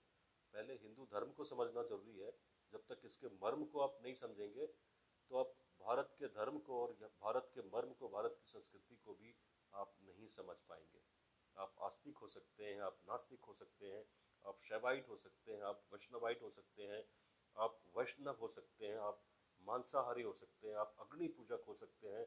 पहले 0.54 0.74
हिंदू 0.76 1.04
धर्म 1.12 1.32
को 1.32 1.44
समझना 1.44 1.82
ज़रूरी 1.82 2.18
है। 2.18 2.30
जब 2.72 2.84
तक 2.88 3.00
इसके 3.04 3.28
मर्म 3.42 3.64
को 3.64 3.80
आप 3.80 3.98
नहीं 4.02 4.14
समझेंगे 4.14 4.66
तो 5.30 5.38
आप 5.38 5.54
भारत 5.80 6.14
के 6.18 6.26
धर्म 6.28 6.58
को 6.58 6.80
और 6.80 6.92
भारत 7.20 7.50
के 7.54 7.62
मर्म 7.68 7.92
को, 7.92 8.08
भारत 8.08 8.36
की 8.40 8.46
संस्कृति 8.46 8.96
को 8.96 9.14
भी 9.14 9.34
आप 9.72 9.96
नहीं 10.02 10.28
समझ 10.28 10.56
पाएँगे। 10.68 11.02
आप 11.56 11.74
आस्तिक 11.82 12.18
हो 12.18 12.28
सकते 12.28 12.64
हैं, 12.64 12.80
आप 12.80 12.98
नास्तिक 13.08 13.44
हो 13.44 13.54
सकते 13.54 13.86
हैं, 13.86 14.04
आप 14.44 14.60
शैवाइट 14.60 15.08
हो 15.08 15.16
सकते 15.16 15.52
हैं, 15.52 15.62
आप 15.62 15.84
वैष्णवाइट 15.92 16.42
हो 16.42 16.50
सकते 16.50 16.82
हैं, 16.82 17.04
आप 17.56 17.80
वैष्णव 17.96 18.36
हो 18.40 18.48
सकते 18.48 18.86
हैं, 18.86 18.96
आप 19.00 19.22
मांसाहारी 19.62 20.22
हो 20.22 20.32
सकते 20.32 20.68
हैं, 20.68 20.76
आप 20.76 20.96
अग्नि 21.00 21.28
पूजक 21.28 21.64
हो 21.68 21.74
सकते 21.74 22.08
हैं 22.08 22.26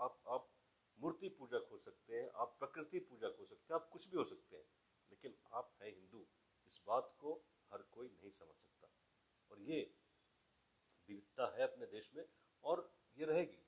आप 0.00 0.22
आप 0.28 0.54
मूर्ति 0.98 1.28
पूजक 1.28 1.68
हो 1.70 1.78
सकते 1.78 2.20
हैं, 2.20 2.30
आप 2.30 2.56
प्रकृति 2.58 2.98
पूजक 2.98 3.36
हो 3.38 3.46
सकते 3.46 3.74
हैं, 3.74 3.80
आप 3.80 3.88
कुछ 3.88 4.08
भी 4.08 4.16
हो 4.16 4.24
सकते 4.24 4.56
हैं, 4.56 4.64
लेकिन 5.10 5.38
आप 5.52 5.76
हैं 5.82 5.94
हिंदू, 5.94 6.26
इस 6.66 6.80
बात 6.86 7.16
को 7.18 7.44
हर 7.72 7.82
कोई 7.82 8.08
नहीं 8.08 8.30
समझ 8.30 8.54
सकता। 8.54 8.88
और 9.50 9.60
ये 9.60 9.94
विविधता 11.08 11.56
है 11.56 11.62
अपने 11.62 11.86
देश 11.86 12.14
में, 12.14 12.28
और 12.64 12.94
ये 13.16 13.24
रहेगी। 13.24 13.66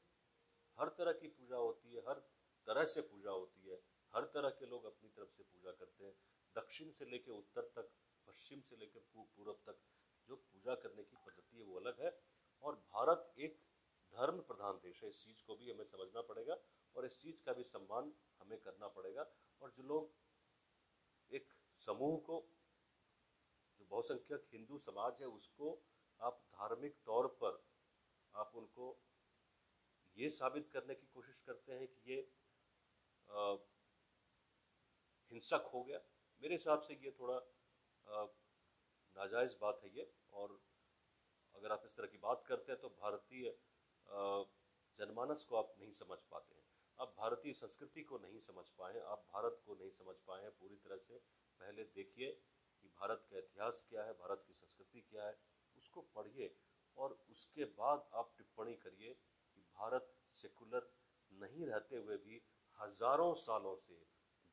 हर 0.78 0.88
तरह 0.88 1.12
की 1.12 1.28
पूजा 1.28 1.56
होती 1.56 1.94
है, 1.94 2.00
हर 2.00 2.18
तरह 2.66 2.84
से 2.84 3.00
पूजा 3.00 3.30
होती 3.30 3.68
है, 3.68 3.82
हर 4.14 4.25
तरह 4.25 4.50
के 4.50 4.66
लोग 4.66 4.84
अपनी 4.84 5.08
तरफ़ 5.08 5.28
से 5.28 5.42
पूजा 5.42 5.72
करते 5.72 6.04
हैं, 6.04 6.14
दक्षिण 6.56 6.90
से 6.90 7.04
लेकर 7.04 7.32
उत्तर 7.32 7.62
तक, 7.62 7.92
पश्चिम 8.26 8.60
से 8.60 8.76
लेकर 8.76 9.00
पूर्व 9.00 9.52
तक, 9.52 9.80
जो 10.28 10.37
पूजा 10.37 10.75
करने 10.75 11.04
की 11.04 11.16
पद्धति 11.16 11.56
है 11.56 11.62
वो 11.62 11.80
अलग 11.80 12.00
है। 12.00 12.22
और 12.62 12.76
भारत 12.76 13.34
एक 13.38 13.62
धर्म 14.12 14.40
प्रधान 14.42 14.78
देश 14.82 15.02
है। 15.02 15.08
इस 15.08 15.22
चीज़ 15.24 15.42
को 15.46 15.56
भी 15.56 15.70
हमें 15.70 15.84
समझना 15.84 16.22
पड़ेगा 16.22 16.56
और 16.96 17.04
इस 17.06 17.20
चीज़ 17.20 17.42
का 17.42 17.52
भी 17.52 17.64
सम्मान 17.64 18.12
हमें 18.40 18.58
करना 18.60 18.88
पड़ेगा। 18.88 19.26
और 19.62 19.70
जो 19.70 19.82
लोग, 19.82 20.14
एक 21.30 21.52
समूह 21.80 22.18
को, 22.20 22.40
जो 23.80 23.84
बहुसंख्यक 23.84 24.48
हिंदू 24.52 24.78
समाज 24.78 25.20
है, 25.20 25.28
उसको 25.28 25.78
आप 26.20 26.42
धार्मिक 26.52 26.96
तौर 27.06 27.26
पर, 27.42 27.62
आप 28.34 28.52
उनको 28.56 28.96
ये 30.16 30.28
साबित 30.30 30.68
करने 30.68 30.94
की 30.94 31.06
कोशिश 31.06 31.40
करते 31.40 31.72
हैं 31.72 31.86
कि 31.88 32.10
ये 32.10 32.20
हिंसक 35.30 35.70
हो 35.74 35.82
गया। 35.84 36.00
मेरे 36.42 36.54
हिसाब 36.54 36.80
से 36.82 36.94
ये 36.94 37.10
थोड़ा 37.10 37.40
नाजायज़ 39.16 39.54
बात 39.60 39.80
है 39.84 39.90
ये। 39.96 40.12
और 40.32 40.60
अगर 41.54 41.72
आप 41.72 41.82
इस 41.84 41.96
तरह 41.96 42.06
की 42.06 42.18
बात 42.18 42.44
करते 42.46 42.72
हैं 42.72 42.80
तो 42.80 42.88
भारतीय 42.90 43.50
जनमानस 44.10 45.44
को 45.44 45.56
आप 45.56 45.74
नहीं 45.80 45.92
समझ 45.94 46.18
पाते 46.30 46.54
हैं। 46.54 46.64
आप 46.98 47.14
भारतीय 47.18 47.52
संस्कृति 47.54 48.02
को 48.04 48.18
नहीं 48.18 48.40
समझ 48.40 48.64
पाए 48.78 49.00
आप 49.08 49.24
भारत 49.28 49.60
को 49.66 49.74
नहीं 49.74 49.90
समझ 49.92 50.14
पाए 50.26 50.42
हैं। 50.42 50.50
पूरी 50.60 50.76
तरह 50.78 50.96
से 50.98 51.18
पहले 51.60 51.84
देखिए 51.94 52.30
कि 52.30 52.88
भारत 52.90 53.26
का 53.30 53.38
इतिहास 53.38 53.84
क्या 53.88 54.04
है, 54.04 54.12
भारत 54.14 54.44
की 54.46 54.52
संस्कृति 54.54 55.00
क्या 55.02 55.26
है, 55.26 55.36
उसको 55.76 56.00
पढ़िए 56.14 56.54
और 56.96 57.18
उसके 57.30 57.64
बाद 57.76 58.08
आप 58.14 58.34
टिप्पणी 58.38 58.74
करिए 58.76 59.12
कि 59.12 59.60
भारत 59.74 60.12
सेकुलर 60.36 60.90
नहीं 61.32 61.66
रहते 61.66 61.96
हुए 61.96 62.16
भी 62.18 62.42
हज़ारों 62.78 63.34
सालों 63.36 63.76
से 63.78 63.94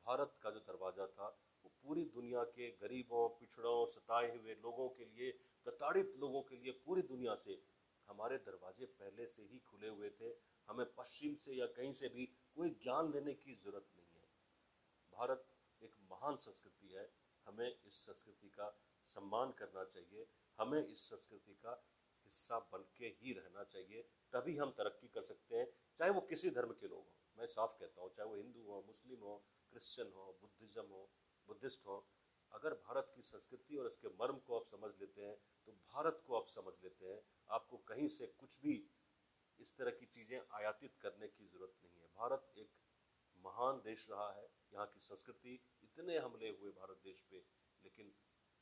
भारत 0.06 0.36
का 0.42 0.50
जो 0.50 0.60
दरवाज़ा 0.62 1.06
था, 1.08 1.28
वो 1.64 1.70
पूरी 1.82 2.04
दुनिया 2.06 2.42
के 2.46 2.70
गरीबों, 2.72 3.28
पिछड़ों, 3.30 3.86
सताए 3.86 4.36
हुए 4.36 4.54
लोगों 4.62 4.88
के 4.90 5.04
लिए, 5.06 5.30
प्रताड़ित 5.66 6.14
लोगों 6.18 6.42
के 6.42 6.56
लिए 6.56 6.72
पूरी 6.86 7.02
दुनिया 7.04 7.34
से 7.36 7.54
हमारे 8.08 8.38
दरवाजे 8.38 8.86
पहले 8.86 9.26
से 9.26 9.42
ही 9.42 9.58
खुले 9.58 9.88
हुए 9.88 10.10
थे। 10.10 10.34
हमें 10.68 10.94
पश्चिम 10.94 11.34
से 11.34 11.54
या 11.54 11.66
कहीं 11.66 11.92
से 11.92 12.08
भी 12.08 12.26
कोई 12.54 12.70
ज्ञान 12.70 13.12
लेने 13.12 13.34
की 13.34 13.54
ज़रूरत 13.54 13.88
नहीं 13.96 14.12
है। 14.14 14.28
भारत 15.12 15.46
एक 15.82 15.94
महान 16.10 16.36
संस्कृति 16.36 16.88
है। 16.88 17.12
हमें 17.46 17.80
इस 17.86 17.94
संस्कृति 18.06 18.48
का 18.48 18.78
सम्मान 19.06 19.52
करना 19.52 19.84
चाहिए। 19.84 20.26
हमें 20.58 20.86
इस 20.86 21.08
संस्कृति 21.08 21.54
का 21.54 21.84
हिस्सा 22.24 22.58
बन 22.58 22.84
के 22.96 23.06
ही 23.06 23.32
रहना 23.32 23.64
चाहिए। 23.64 24.02
तभी 24.32 24.56
हम 24.56 24.70
तरक्की 24.70 25.08
कर 25.08 25.22
सकते 25.22 25.56
हैं, 25.56 25.68
चाहे 25.98 26.10
वो 26.10 26.20
किसी 26.20 26.50
धर्म 26.50 26.72
के 26.72 26.88
लोग 26.88 26.98
हों। 26.98 27.38
मैं 27.38 27.46
साफ़ 27.46 27.70
कहता 27.70 28.02
हूँ, 28.02 28.10
चाहे 28.14 28.28
वो 28.28 28.36
हिंदू 28.36 28.62
हो, 28.62 28.84
मुस्लिम 28.86 29.20
हो, 29.20 29.44
क्रिश्चियन 29.70 30.12
हो, 30.12 30.38
बुद्धिज़्म 30.40 30.86
हो, 30.86 31.10
बुद्धिस्ट 31.48 31.86
हो 31.86 32.08
अगर 32.52 32.74
भारत 32.84 33.12
की 33.14 33.22
संस्कृति 33.24 33.76
और 33.76 33.86
इसके 33.86 34.08
मर्म 34.20 34.38
को 34.46 34.58
आप 34.58 34.66
समझ 34.66 34.90
लेते 35.00 35.22
हैं 35.22 35.36
तो 35.66 35.72
भारत 35.72 36.22
को 36.26 36.36
आप 36.36 36.48
समझ 36.50 36.72
लेते 36.82 37.06
हैं। 37.06 37.20
आपको 37.50 37.76
कहीं 37.88 38.08
से 38.10 38.26
कुछ 38.38 38.58
भी 38.60 38.74
इस 39.58 39.76
तरह 39.76 39.90
की 39.92 40.06
चीज़ें 40.08 40.38
आयातित 40.54 40.96
करने 41.00 41.28
की 41.28 41.46
ज़रूरत 41.46 41.74
नहीं 41.82 42.00
है। 42.00 42.06
भारत 42.16 42.52
एक 42.58 42.70
महान 43.44 43.80
देश 43.80 44.06
रहा 44.10 44.30
है। 44.32 44.46
यहाँ 44.72 44.86
की 44.86 45.00
संस्कृति 45.02 45.54
इतने 45.82 46.18
हमले 46.18 46.48
हुए 46.50 46.70
भारत 46.72 47.00
देश 47.04 47.20
पे, 47.30 47.38
लेकिन 47.84 48.14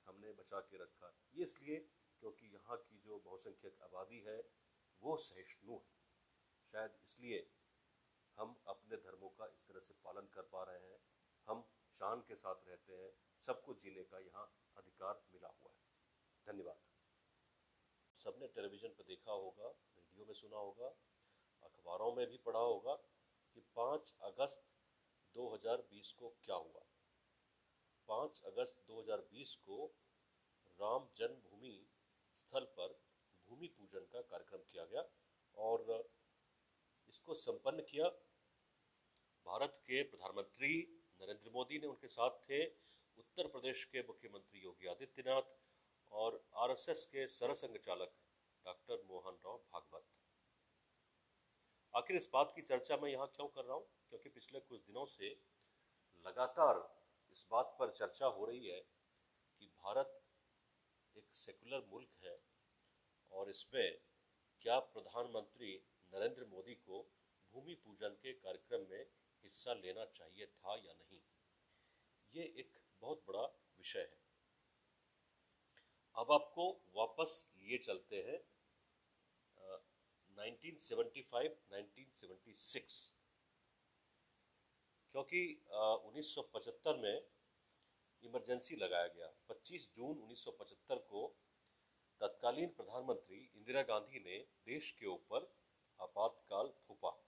हमने 0.06 0.32
बचा 0.34 0.60
के 0.62 0.78
रखा। 0.78 1.12
ये 1.34 1.42
इसलिए 1.42 1.78
क्योंकि 2.22 2.46
यहाँ 2.48 2.76
की 2.80 2.98
जो 3.00 3.18
बहुसंख्यक 3.24 3.78
आबादी 3.82 4.20
है, 4.20 4.38
वो 5.02 5.16
सहिष्णु 5.22 5.74
है। 5.74 5.94
शायद 6.72 6.98
इसलिए 7.04 7.46
हम 8.38 8.56
अपने 8.68 8.96
धर्मों 8.98 9.28
का 9.30 9.46
इस 9.48 9.66
तरह 9.68 9.80
से 9.80 9.94
पालन 10.04 10.28
कर 10.34 10.48
पा 10.52 10.62
रहे 10.64 10.90
हैं। 10.90 11.00
हम 11.48 11.64
शान 11.96 12.20
के 12.28 12.34
साथ 12.36 12.68
रहते 12.68 12.92
हैं। 12.94 13.10
सबको 13.46 13.74
जीने 13.74 14.02
का 14.02 14.18
यहाँ 14.18 14.46
अधिकार 14.76 15.22
मिला 15.32 15.48
हुआ 15.48 15.70
है। 15.70 15.84
धन्यवाद। 16.46 16.80
सबने 18.20 18.46
टेलीविज़न 18.46 18.88
पर 18.88 19.04
देखा 19.04 19.32
होगा, 19.32 19.68
रेडियो 19.98 20.26
में 20.26 20.34
सुना 20.34 20.56
होगा, 20.56 20.88
अखबारों 21.62 22.14
में 22.14 22.26
भी 22.26 22.36
पढ़ा 22.36 22.58
होगा 22.58 22.94
कि 23.56 23.60
पाँच 23.76 24.14
अगस्त 24.20 24.64
2020 25.34 26.12
को 26.12 26.30
क्या 26.44 26.56
हुआ। 26.56 26.84
पाँच 28.08 28.42
अगस्त 28.44 28.82
2020 28.86 29.54
को 29.56 29.86
राम 30.80 31.08
जन्मभूमि 31.16 31.90
स्थल 32.34 32.64
पर 32.64 33.00
भूमि 33.48 33.68
पूजन 33.68 34.06
का 34.12 34.20
कार्यक्रम 34.20 34.58
किया 34.58 34.84
गया 34.84 35.04
और 35.56 36.10
इसको 37.08 37.34
संपन्न 37.34 37.82
किया। 37.82 38.08
भारत 39.46 39.78
के 39.86 40.02
प्रधानमंत्री 40.02 41.02
नरेंद्र 41.20 41.50
मोदी 41.50 41.78
ने 41.78 41.86
उनके 41.86 42.08
साथ 42.08 42.30
थे 42.30 42.64
उत्तर 43.18 43.46
प्रदेश 43.46 43.84
के 43.84 44.02
मुख्यमंत्री 44.02 44.60
योगी 44.60 44.86
आदित्यनाथ 44.86 45.54
और 46.12 46.42
आरएसएस 46.56 47.04
के 47.06 47.26
सरसंघ 47.28 47.76
चालक 47.78 48.12
डॉक्टर 48.66 49.02
मोहन 49.08 49.38
राव 49.44 49.56
भागवत। 49.72 50.04
आखिर 51.94 52.16
इस 52.16 52.28
बात 52.32 52.52
की 52.56 52.62
चर्चा 52.62 52.96
मैं 52.96 53.10
यहाँ 53.10 53.26
क्यों 53.36 53.46
कर 53.48 53.64
रहा 53.64 53.76
हूँ? 53.76 53.86
क्योंकि 54.08 54.28
पिछले 54.28 54.60
कुछ 54.60 54.80
दिनों 54.80 55.04
से 55.06 55.30
लगातार 56.24 56.80
इस 57.32 57.46
बात 57.50 57.76
पर 57.78 57.90
चर्चा 57.90 58.26
हो 58.26 58.44
रही 58.44 58.66
है 58.66 58.80
कि 58.80 59.66
भारत 59.78 60.20
एक 61.16 61.34
सेकुलर 61.34 61.86
मुल्क 61.90 62.24
है 62.24 62.38
और 63.32 63.50
इसमें 63.50 63.98
क्या 64.62 64.78
प्रधानमंत्री 64.94 65.74
नरेंद्र 66.12 66.44
मोदी 66.44 66.74
को 66.74 67.02
भूमि 67.54 67.74
पूजन 67.74 68.18
के 68.22 68.32
कार्यक्रम 68.32 68.86
में 68.90 69.02
हिस्सा 69.44 69.74
लेना 69.74 70.04
चाहिए 70.14 70.46
था 70.46 70.76
या 70.76 70.92
नहीं? 70.92 71.20
ये 72.34 72.44
एक 72.60 72.78
बहुत 73.00 73.24
बड़ा 73.28 73.58
विषय 73.78 73.98
है। 73.98 74.18
अब 76.14 76.32
आपको 76.32 76.82
वापस 76.94 77.50
लिए 77.56 77.78
चलते 77.78 78.16
हैं 78.16 78.44
uh, 79.58 79.80
1975-1976 80.38 83.12
क्योंकि 85.10 85.62
1975 85.72 86.98
में 86.98 87.26
इमरजेंसी 88.22 88.76
लगाया 88.76 89.06
गया। 89.06 89.34
25 89.50 89.94
जून 89.94 90.22
1975 90.22 90.90
को 90.90 91.36
तत्कालीन 92.20 92.68
प्रधानमंत्री 92.68 93.50
इंदिरा 93.56 93.82
गांधी 93.82 94.20
ने 94.20 94.46
देश 94.64 94.92
के 94.92 95.06
ऊपर 95.06 95.54
आपातकाल 96.00 96.68
थोपा। 96.68 97.22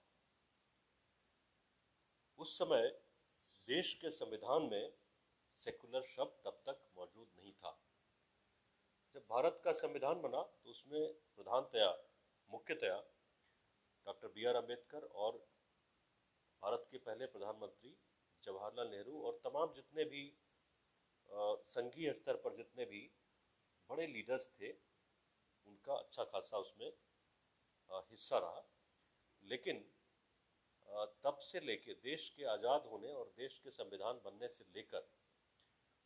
उस 2.37 2.57
समय 2.57 3.01
देश 3.67 3.93
के 3.93 4.11
संविधान 4.11 4.63
में 4.63 4.98
सेकुलर 5.61 6.03
शब्द 6.07 6.41
तब 6.45 6.61
तक 6.65 6.83
मौजूद 6.97 7.27
नहीं 7.37 7.51
था। 7.53 7.71
जब 9.15 9.25
भारत 9.29 9.61
का 9.63 9.71
संविधान 9.75 10.21
बना 10.21 10.41
तो 10.41 10.69
उसमें 10.69 11.13
प्रधानतया, 11.35 11.89
मुख्यतया, 12.49 12.97
डॉक्टर 14.05 14.27
बी 14.29 14.45
आर 14.45 14.55
अंबेडकर 14.55 15.03
और 15.17 15.37
भारत 16.63 16.87
के 16.91 16.97
पहले 16.99 17.25
प्रधानमंत्री 17.27 17.95
जवाहरलाल 18.43 18.89
नेहरू 18.89 19.21
और 19.21 19.39
तमाम 19.43 19.73
जितने 19.75 20.03
भी 20.07 20.23
संघीय 21.69 22.13
स्तर 22.13 22.35
पर 22.43 22.55
जितने 22.55 22.85
भी 22.85 23.01
बड़े 23.89 24.07
लीडर्स 24.07 24.47
थे, 24.51 24.71
उनका 25.67 25.93
अच्छा 25.95 26.23
खासा 26.25 26.57
उसमें 26.59 26.91
हिस्सा 27.89 28.37
रहा। 28.39 28.63
लेकिन 29.43 29.79
तब 31.23 31.37
से 31.41 31.59
लेके, 31.61 31.93
देश 31.95 32.29
के 32.35 32.43
आज़ाद 32.47 32.85
होने 32.91 33.11
और 33.13 33.33
देश 33.37 33.59
के 33.63 33.71
संविधान 33.71 34.21
बनने 34.23 34.47
से 34.49 34.65
लेकर 34.75 35.07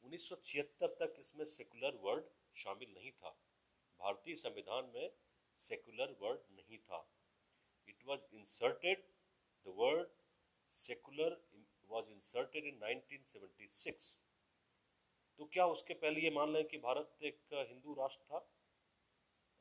1976 0.04 0.88
तक 1.02 1.16
इसमें 1.20 1.46
सेकुलर 1.46 1.96
वर्ड 2.04 2.24
शामिल 2.56 2.94
नहीं 2.94 3.12
था। 3.12 3.30
भारतीय 4.00 4.36
संविधान 4.36 4.92
में 4.96 5.12
सेकुलर 5.58 6.16
वर्ड 6.22 6.40
नहीं 6.52 6.78
था। 6.80 7.00
It 7.88 8.06
was 8.06 8.36
inserted 8.36 9.04
the 9.66 9.74
word 9.78 10.08
secular 10.74 11.42
was 11.90 12.10
inserted 12.10 12.66
in 12.66 12.80
1976 12.80 14.18
तो 15.40 15.46
क्या 15.46 15.66
उसके 15.66 15.94
पहले 15.94 16.22
ये 16.22 16.30
मान 16.30 16.54
लें 16.54 16.64
कि 16.68 16.78
भारत 16.78 17.24
एक 17.24 17.40
हिंदू 17.54 17.94
राष्ट्र 17.94 18.24
था? 18.24 18.48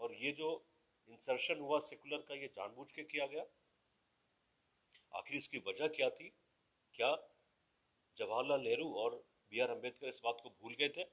और 0.00 0.14
ये 0.14 0.32
जो 0.32 0.48
इंसर्शन 1.08 1.58
हुआ 1.58 1.78
सेकुलर 1.80 2.22
का, 2.22 2.34
ये 2.34 2.48
जानबूझ 2.48 2.90
के 2.92 3.02
किया 3.02 3.26
गया? 3.26 3.44
आखिर 5.12 5.36
इसकी 5.36 5.58
वजह 5.58 5.88
क्या 5.88 6.08
थी? 6.10 6.28
क्या 6.94 7.10
जवाहरलाल 8.18 8.60
नेहरू 8.60 8.92
और 8.94 9.24
बी 9.52 9.60
आर 9.60 9.70
अंबेडकर 9.70 10.08
इस 10.08 10.20
बात 10.24 10.40
को 10.42 10.50
भूल 10.52 10.74
गए 10.74 10.88
थे। 10.88 11.04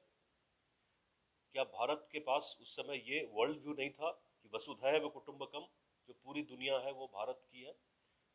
क्या 1.55 1.63
भारत 1.65 2.08
के 2.12 2.19
पास 2.22 2.55
उस 2.62 2.75
समय 2.75 3.03
ये 3.05 3.22
वर्ल्ड 3.34 3.58
व्यू 3.60 3.74
नहीं 3.74 3.89
था 3.91 4.12
कि 4.12 4.50
वसुधैव 4.53 5.08
कुटुंबकम, 5.10 5.67
जो 6.10 6.13
पूरी 6.15 6.41
दुनिया 6.46 6.77
है, 6.79 6.91
वो 6.93 7.08
भारत 7.08 7.41
की 7.51 7.63
है 7.63 7.75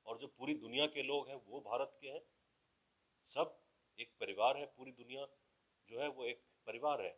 और 0.07 0.19
जो 0.19 0.27
पूरी 0.29 0.55
दुनिया 0.57 0.87
के 0.87 1.03
लोग 1.03 1.29
हैं, 1.29 1.37
वो 1.47 1.61
भारत 1.61 1.97
के 2.01 2.09
हैं। 2.09 2.21
सब 3.29 3.59
एक 3.99 4.13
परिवार 4.21 4.57
है, 4.57 4.67
पूरी 4.69 4.93
दुनिया 4.93 5.27
जो 5.91 6.01
है, 6.01 6.09
वो 6.09 6.25
एक 6.27 6.43
परिवार 6.67 7.03
है। 7.03 7.17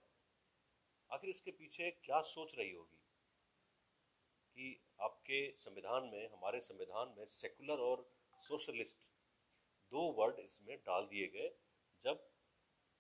आखिर 1.11 1.31
इसके 1.31 1.51
पीछे 1.53 1.91
क्या 2.05 2.21
सोच 2.27 2.55
रही 2.59 2.71
होगी 2.71 3.03
कि 4.57 4.81
आपके 5.01 5.41
संविधान 5.59 6.11
में, 6.13 6.29
हमारे 6.29 6.61
संविधान 6.61 7.15
में 7.19 7.27
सेकुलर 7.33 7.79
और 7.81 8.09
सोशलिस्ट 8.45 9.11
दो 9.93 10.11
वर्ड 10.13 10.39
इसमें 10.41 10.77
डाल 10.79 11.07
दिए 11.07 11.27
गए, 11.29 11.49
जब 12.05 12.25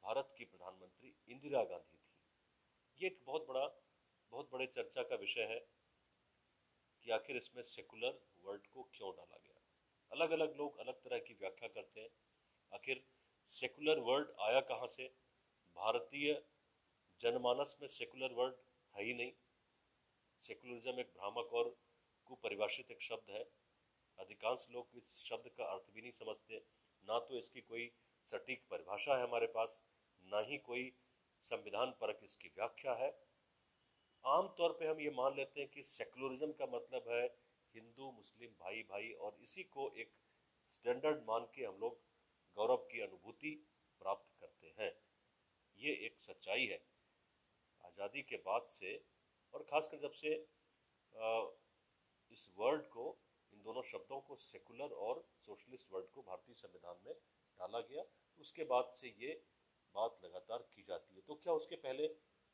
भारत 0.06 0.34
की 0.38 0.44
प्रधानमंत्री 0.44 1.14
इंदिरा 1.28 1.62
गांधी 1.64 1.96
थी। 1.96 3.02
ये 3.02 3.06
एक 3.06 3.20
बहुत 3.26 3.46
बड़ा, 3.48 3.66
बहुत 4.32 4.50
बड़े 4.52 4.66
चर्चा 4.66 5.02
का 5.02 5.16
विषय 5.16 5.42
है 5.42 5.58
कि 7.04 7.10
आखिर 7.10 7.36
इसमें 7.36 7.62
सेकुलर 7.62 8.20
वर्ड 8.44 8.66
को 8.66 8.82
क्यों 8.82 9.10
डाला 9.10 9.36
गया? 9.36 9.60
अलग 10.12 10.30
अलग 10.30 10.56
लोग 10.56 10.78
अलग 10.78 10.94
तरह 10.94 11.18
की 11.18 11.34
व्याख्या 11.34 11.68
करते 11.68 12.00
हैं। 12.00 12.08
आखिर 12.72 13.04
सेकुलर 13.48 13.98
वर्ड 13.98 14.30
आया 14.40 14.60
कहाँ 14.60 14.86
से? 14.86 15.08
भारतीय 15.76 16.44
जनमानस 17.20 17.76
में 17.82 17.88
सेकुलर 17.88 18.32
वर्ड 18.32 18.54
है 18.94 19.04
ही 19.04 19.14
नहीं। 19.14 19.32
सेकुलरिज्म 20.42 21.00
एक 21.00 21.12
भ्रामक 21.16 21.52
और 21.52 21.76
कुपरिभाषित 22.24 22.90
एक 22.90 23.02
शब्द 23.02 23.30
है। 23.30 23.44
अधिकांश 24.18 24.66
लोग 24.70 24.88
इस 24.94 25.16
शब्द 25.18 25.48
का 25.48 25.64
अर्थ 25.64 25.92
भी 25.94 26.00
नहीं 26.00 26.12
समझते। 26.12 26.64
ना 27.08 27.18
तो 27.18 27.38
इसकी 27.38 27.60
कोई 27.60 27.90
सटीक 28.24 28.66
परिभाषा 28.70 29.16
है 29.16 29.22
हमारे 29.22 29.46
पास 29.46 29.80
ना 30.28 30.40
ही 30.48 30.58
कोई 30.60 30.92
संविधान 31.44 31.90
परक 32.00 32.20
इसकी 32.24 32.48
व्याख्या 32.50 32.92
है। 32.94 33.10
आमतौर 34.24 34.72
पे 34.78 34.86
हम 34.86 35.00
ये 35.00 35.10
मान 35.12 35.34
लेते 35.36 35.60
हैं 35.60 35.68
कि 35.70 35.82
सेकुलरिज्म 35.84 36.52
का 36.54 36.66
मतलब 36.68 37.10
है 37.10 37.24
हिंदू, 37.74 38.10
मुस्लिम 38.12 38.50
भाई 38.60 38.82
भाई 38.90 39.10
और 39.12 39.38
इसी 39.42 39.62
को 39.66 39.90
एक 39.96 40.12
स्टैंडर्ड 40.70 41.22
मान 41.24 41.44
के 41.54 41.64
हम 41.64 41.78
लोग 41.80 42.00
गौरव 42.56 42.86
की 42.90 43.00
अनुभूति 43.02 43.50
प्राप्त 44.00 44.40
करते 44.40 44.74
हैं। 44.78 44.92
ये 45.78 45.92
एक 46.06 46.18
सच्चाई 46.20 46.66
है। 46.66 46.80
आज़ादी 47.84 48.22
के 48.24 48.36
बाद 48.44 48.68
से 48.72 48.94
और 49.54 49.62
ख़ासकर 49.64 49.98
जब 49.98 50.12
से 50.14 50.34
इस 52.30 52.48
वर्ड 52.58 52.86
को, 52.88 53.04
इन 53.52 53.62
दोनों 53.62 53.82
शब्दों 53.84 54.20
को 54.20 54.36
सेकुलर 54.38 54.94
और 55.00 55.24
सोशलिस्ट 55.46 55.92
वर्ड 55.92 56.06
को 56.14 56.22
भारतीय 56.22 56.54
संविधान 56.56 56.96
में 57.04 57.14
डाला 57.60 57.80
गया 57.82 58.04
उसके 58.40 58.64
बाद 58.66 58.92
से 58.96 59.14
ये 59.18 59.40
बात 59.96 60.20
लगातार 60.24 60.62
की 60.74 60.82
जाती 60.82 61.14
है। 61.14 61.22
तो 61.22 61.34
क्या 61.36 61.52
उसके 61.54 61.76
पहले 61.78 62.06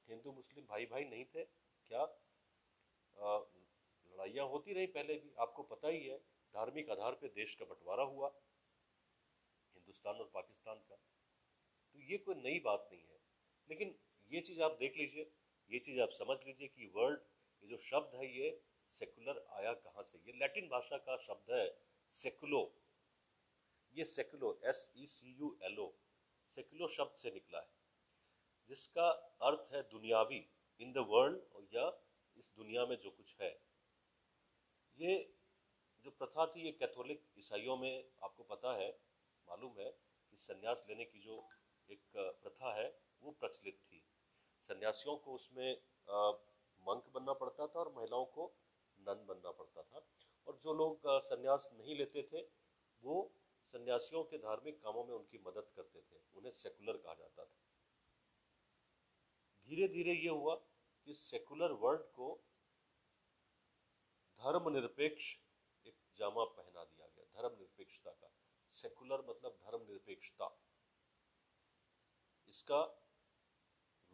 हिंदू, 0.08 0.32
मुस्लिम 0.32 0.66
भाई 0.66 0.86
भाई 0.86 1.04
नहीं 1.06 1.24
थे? 1.26 1.44
क्या 1.90 2.04
लड़ाइयाँ 3.16 4.46
होती 4.48 4.72
रही 4.72 4.86
पहले 4.94 5.14
भी? 5.16 5.32
आपको 5.38 5.62
पता 5.64 5.88
ही 5.88 6.06
है, 6.06 6.18
धार्मिक 6.54 6.90
आधार 6.90 7.14
पे 7.14 7.28
देश 7.36 7.54
का 7.54 7.64
बंटवारा 7.64 8.04
हुआ, 8.04 8.28
हिंदुस्तान 9.76 10.16
और 10.16 10.30
पाकिस्तान 10.34 10.82
का। 10.88 10.96
तो 10.96 12.00
ये 12.02 12.18
कोई 12.18 12.34
नई 12.36 12.60
बात 12.60 12.88
नहीं 12.92 13.02
है। 13.02 13.20
लेकिन 13.68 13.94
ये 14.30 14.40
चीज़ 14.40 14.60
आप 14.62 14.76
देख 14.80 14.96
लीजिए, 14.96 15.30
ये 15.70 15.78
चीज़ 15.78 16.00
आप 16.00 16.10
समझ 16.12 16.36
लीजिए 16.46 16.68
कि 16.68 16.86
वर्ड 16.94 17.20
ये 17.62 17.68
जो 17.68 17.76
शब्द 17.80 18.14
है, 18.16 18.26
ये 18.36 18.60
सेकुलर 18.90 19.44
आया 19.52 19.72
कहाँ 19.80 20.02
से? 20.02 20.18
ये 20.18 20.32
लैटिन 20.38 20.68
भाषा 20.68 20.96
का 20.98 21.16
शब्द 21.22 21.52
है, 21.52 21.66
सेकुलो। 22.12 22.62
ये 23.94 24.04
सेकुलो, 24.06 24.58
S 24.64 24.88
E 24.96 25.06
C 25.06 25.32
U 25.34 25.56
L 25.62 25.78
O. 25.78 25.90
सेकुलो 26.56 26.88
शब्द 26.90 27.18
से 27.18 27.30
निकला 27.30 27.58
है, 27.58 27.70
जिसका 28.70 29.08
अर्थ 29.42 29.74
है 29.74 29.82
दुनियावी 29.90 30.46
इन 30.80 30.92
द 30.92 31.04
वर्ल्ड 31.08 31.74
या 31.74 31.86
इस 32.36 32.50
दुनिया 32.56 32.86
में 32.86 32.96
जो 32.98 33.10
कुछ 33.10 33.34
है। 33.40 33.50
ये 34.98 35.14
जो 36.04 36.10
प्रथा 36.12 36.46
थी, 36.46 36.60
ये 36.60 36.72
कैथोलिक 36.72 37.24
ईसाइयों 37.38 37.76
में 37.76 38.04
आपको 38.22 38.42
पता 38.44 38.72
है, 38.74 38.90
मालूम 39.48 39.78
है, 39.78 39.90
कि 39.90 40.36
संन्यास 40.38 40.82
लेने 40.88 41.04
की 41.04 41.20
जो 41.20 41.36
एक 41.88 42.02
प्रथा 42.16 42.72
है, 42.74 42.88
वो 43.22 43.30
प्रचलित 43.40 43.78
थी। 43.82 44.02
सन्यासियों 44.68 45.16
को 45.16 45.34
उसमें 45.34 45.70
मंक 46.82 47.04
बनना 47.14 47.32
पड़ता 47.34 47.66
था 47.66 47.78
और 47.80 47.92
महिलाओं 47.96 48.24
को 48.34 48.52
नन 48.98 49.24
बनना 49.26 49.50
पड़ता 49.52 49.82
था। 49.82 50.06
और 50.46 50.58
जो 50.62 50.72
लोग 50.74 51.06
सन्यास 51.24 51.68
नहीं 51.74 51.96
लेते 51.96 52.22
थे, 52.22 52.40
वो 53.04 53.14
सन्यासियों 53.74 54.24
के 54.24 54.38
धार्मिक 54.38 54.82
कामों 54.82 55.04
में 55.04 55.14
उनकी 55.14 55.38
मदद 55.38 55.70
करते 55.76 56.00
थे, 56.00 56.20
उन्हें 56.34 56.52
सेकुलर 56.52 56.96
कहा 56.96 57.14
जाता 57.14 57.44
था। 57.44 57.60
धीरे 59.68 59.88
धीरे 59.88 60.12
ये 60.12 60.28
हुआ 60.28 60.54
कि 61.06 61.14
सेकुलर 61.14 61.72
वर्ड 61.72 62.00
को 62.00 62.44
धर्मनिरपेक्ष 64.40 65.36
एक 65.86 65.94
जामा 66.18 66.44
पहना 66.44 66.84
दिया 66.84 67.06
गया, 67.06 67.24
धर्मनिरपेक्षता 67.24 68.10
का। 68.10 68.32
सेकुलर 68.72 69.24
मतलब 69.28 69.58
धर्मनिरपेक्षता। 69.62 70.58
इसका 72.48 72.82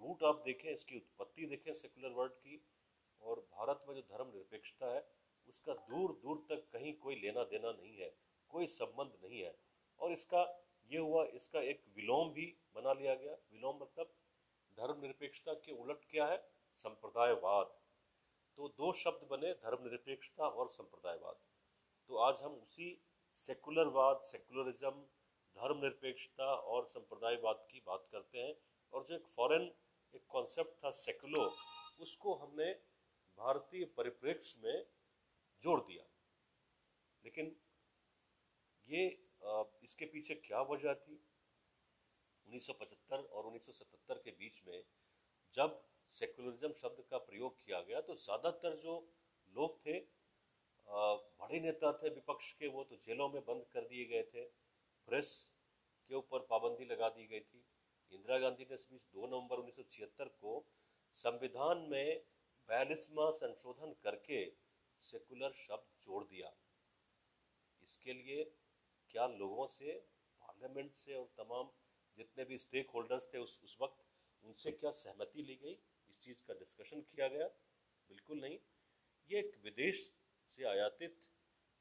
रूट 0.01 0.23
आप 0.23 0.43
देखें, 0.45 0.71
इसकी 0.71 0.97
उत्पत्ति 0.97 1.47
देखें 1.47 1.73
सेकुलर 1.73 2.11
वर्ड 2.11 2.33
की, 2.33 2.65
और 3.23 3.41
भारत 3.53 3.85
में 3.89 3.95
जो 3.95 4.03
धर्म 4.03 4.29
निरपेक्षता 4.29 4.95
है, 4.95 5.01
उसका 5.49 5.75
दूर 5.75 6.13
दूर 6.13 6.47
तक 6.49 6.69
कहीं 6.73 6.93
कोई 6.95 7.15
लेना 7.15 7.45
देना 7.45 7.73
नहीं 7.73 7.97
है। 7.97 8.28
कोई 8.49 8.67
संबंध 8.67 9.19
नहीं 9.25 9.43
है। 9.43 9.59
और 10.01 10.13
इसका, 10.13 10.65
ये 10.91 10.99
हुआ, 10.99 11.25
इसका 11.25 11.61
एक 11.61 11.85
विलोम 11.97 12.31
भी 12.31 12.57
बना 12.75 12.93
लिया 12.93 13.15
गया। 13.15 13.33
विलोम 13.33 13.77
मतलब 13.77 14.15
धर्मनिरपेक्षता 14.73 15.55
के 15.55 15.73
उलट 15.73 16.05
क्या 16.05 16.27
है? 16.27 16.51
संप्रदायवाद। 16.75 17.81
तो 18.57 18.69
दो 18.69 18.93
शब्द 18.93 19.29
बने, 19.29 19.53
धर्मनिरपेक्षता 19.55 20.49
और 20.49 20.69
संप्रदायवाद। 20.69 21.37
तो 22.09 22.17
आज 22.17 22.43
हम 22.43 22.53
उसी 22.53 23.05
सेकुलरवाद, 23.35 24.23
सेकुलरिज्म, 24.23 24.91
धर्मनिरपेक्षता 25.55 26.55
और 26.55 26.87
संप्रदायवाद 26.87 27.69
की 27.71 27.81
बात 27.81 28.09
करते 28.13 28.39
हैं। 28.39 28.55
और 28.93 29.05
जो 29.05 29.15
एक 29.15 29.27
फॉरेन 29.27 29.75
एक 30.15 30.27
कॉन्सेप्ट 30.27 30.85
था 30.85 30.91
सेकुलो, 30.91 31.43
उसको 32.03 32.35
हमने 32.35 32.73
भारतीय 33.39 33.85
परिप्रेक्ष्य 33.85 34.61
में 34.65 34.87
जोड़ 35.63 35.81
दिया। 35.81 36.05
लेकिन 37.25 37.61
ये 38.89 39.07
इसके 39.85 40.07
पीछे 40.07 40.35
क्या 40.37 40.61
वजह 40.65 40.95
थी? 40.97 41.21
1975 42.49 43.25
और 43.31 43.47
1977 43.47 44.23
के 44.25 44.31
बीच 44.39 44.61
में 44.67 44.83
जब 45.55 45.81
सेकुलरिज्म 46.13 46.73
शब्द 46.75 47.05
का 47.11 47.19
प्रयोग 47.25 47.57
किया 47.65 47.81
गया 47.89 48.01
तो 48.03 48.15
ज़्यादातर 48.19 48.77
जो 48.83 48.95
लोग 49.55 49.79
थे 49.81 49.99
बड़े 50.89 51.59
नेता 51.61 51.93
थे 51.95 52.11
विपक्ष 52.11 52.51
के, 52.53 52.69
वो 52.69 52.85
तो 52.85 52.97
जेलों 52.99 53.29
में 53.29 53.43
बंद 53.45 53.65
कर 53.73 53.85
दिए 53.89 54.05
गए 54.07 54.23
थे। 54.25 54.45
प्रेस 55.09 55.33
के 56.11 56.15
ऊपर 56.15 56.47
पाबंदी 56.51 56.85
लगा 56.87 57.09
दी 57.11 57.27
गई 57.27 57.41
थी। 57.41 57.65
इंदिरा 58.13 58.39
गांधी 58.39 58.67
ने 58.71 58.75
इस 58.75 58.87
बीच 58.91 59.03
दो 59.05 59.27
नवंबर 59.27 59.59
उन्नीस 59.59 59.77
सौ 59.77 59.83
छिहत्तर 59.91 60.29
को 60.41 60.53
संविधान 61.17 61.79
में 61.91 62.23
बयालीसवा 62.69 63.31
संशोधन 63.35 63.93
करके 64.03 64.41
सेकुलर 65.03 65.53
शब्द 65.59 65.89
जोड़ 66.05 66.23
दिया। 66.25 66.53
इसके 67.83 68.13
लिए 68.15 68.45
क्या 69.11 69.27
लोगों 69.27 69.67
से, 69.67 69.93
पार्लियामेंट 70.41 70.95
से 70.95 71.15
और 71.15 71.27
तमाम 71.37 71.71
जितने 72.17 72.45
भी 72.45 72.59
स्टेक 72.59 72.91
होल्डर्स 72.91 73.29
थे 73.35 73.39
उस 73.39 73.61
उस 73.65 73.77
वक्त 73.81 74.05
उनसे 74.45 74.73
क्या 74.73 74.91
सहमति 74.91 75.43
ली 75.43 75.55
गई? 75.55 75.77
इस 76.09 76.19
चीज़ 76.21 76.43
का 76.43 76.55
डिस्कशन 76.55 77.01
किया 77.01 77.29
गया? 77.29 77.47
बिल्कुल 78.11 78.41
नहीं। 78.41 78.59
ये 79.31 79.39
एक 79.39 79.61
विदेश 79.65 80.13
से 80.53 80.65
आयातित, 80.65 81.17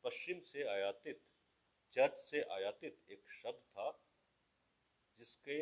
पश्चिम 0.04 0.40
से 0.42 0.63
आयातित, 0.68 1.22
चर्च 1.94 2.18
से 2.30 2.42
आयातित 2.52 3.04
एक 3.10 3.30
शब्द 3.30 3.62
था, 3.70 3.90
जिसके, 5.20 5.60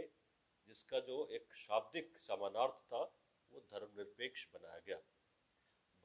जिसका 0.67 0.99
जो 0.99 1.27
एक 1.31 1.53
शाब्दिक 1.55 2.17
समानार्थ 2.19 2.79
था, 2.85 3.03
वो 3.51 3.59
धर्मनिरपेक्ष 3.73 4.47
बनाया 4.53 4.79
गया। 4.79 4.97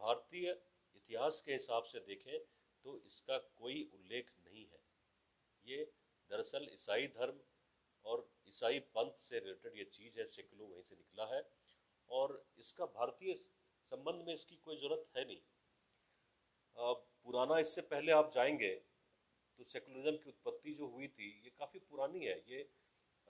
भारतीय 0.00 0.50
इतिहास 0.94 1.42
के 1.46 1.52
हिसाब 1.52 1.84
से 1.84 2.00
देखें 2.00 2.38
तो 2.84 2.98
इसका 3.06 3.38
कोई 3.38 3.82
उल्लेख 3.94 4.30
नहीं 4.44 4.66
है। 4.66 4.79
ये 5.66 5.84
दरअसल 6.30 6.68
ईसाई 6.72 7.06
धर्म 7.16 7.40
और 8.04 8.28
ईसाई 8.48 8.78
पंथ 8.96 9.18
से 9.20 9.38
रिलेटेड 9.38 9.76
ये 9.78 9.84
चीज़ 9.92 10.18
है 10.20 10.26
सेकुलर 10.28 10.64
वहीं 10.64 10.82
से 10.82 10.94
निकला 10.96 11.26
है। 11.34 11.42
और 12.08 12.42
इसका 12.58 12.86
भारतीय 12.94 13.34
संबंध 13.92 14.24
में 14.26 14.32
इसकी 14.34 14.56
कोई 14.58 14.76
ज़रूरत 14.76 15.06
है 15.16 15.24
नहीं। 15.24 15.40
पुराना 16.76 17.58
इससे 17.58 17.80
पहले 17.90 18.12
आप 18.12 18.30
जाएँगे 18.34 18.74
तो 19.58 19.64
सेकुलरिज्म 19.64 20.16
की 20.16 20.28
उत्पत्ति 20.30 20.72
जो 20.74 20.86
हुई 20.88 21.08
थी, 21.08 21.28
ये 21.44 21.50
काफ़ी 21.58 21.78
पुरानी 21.80 22.24
है। 22.24 22.36
ये 22.48 22.62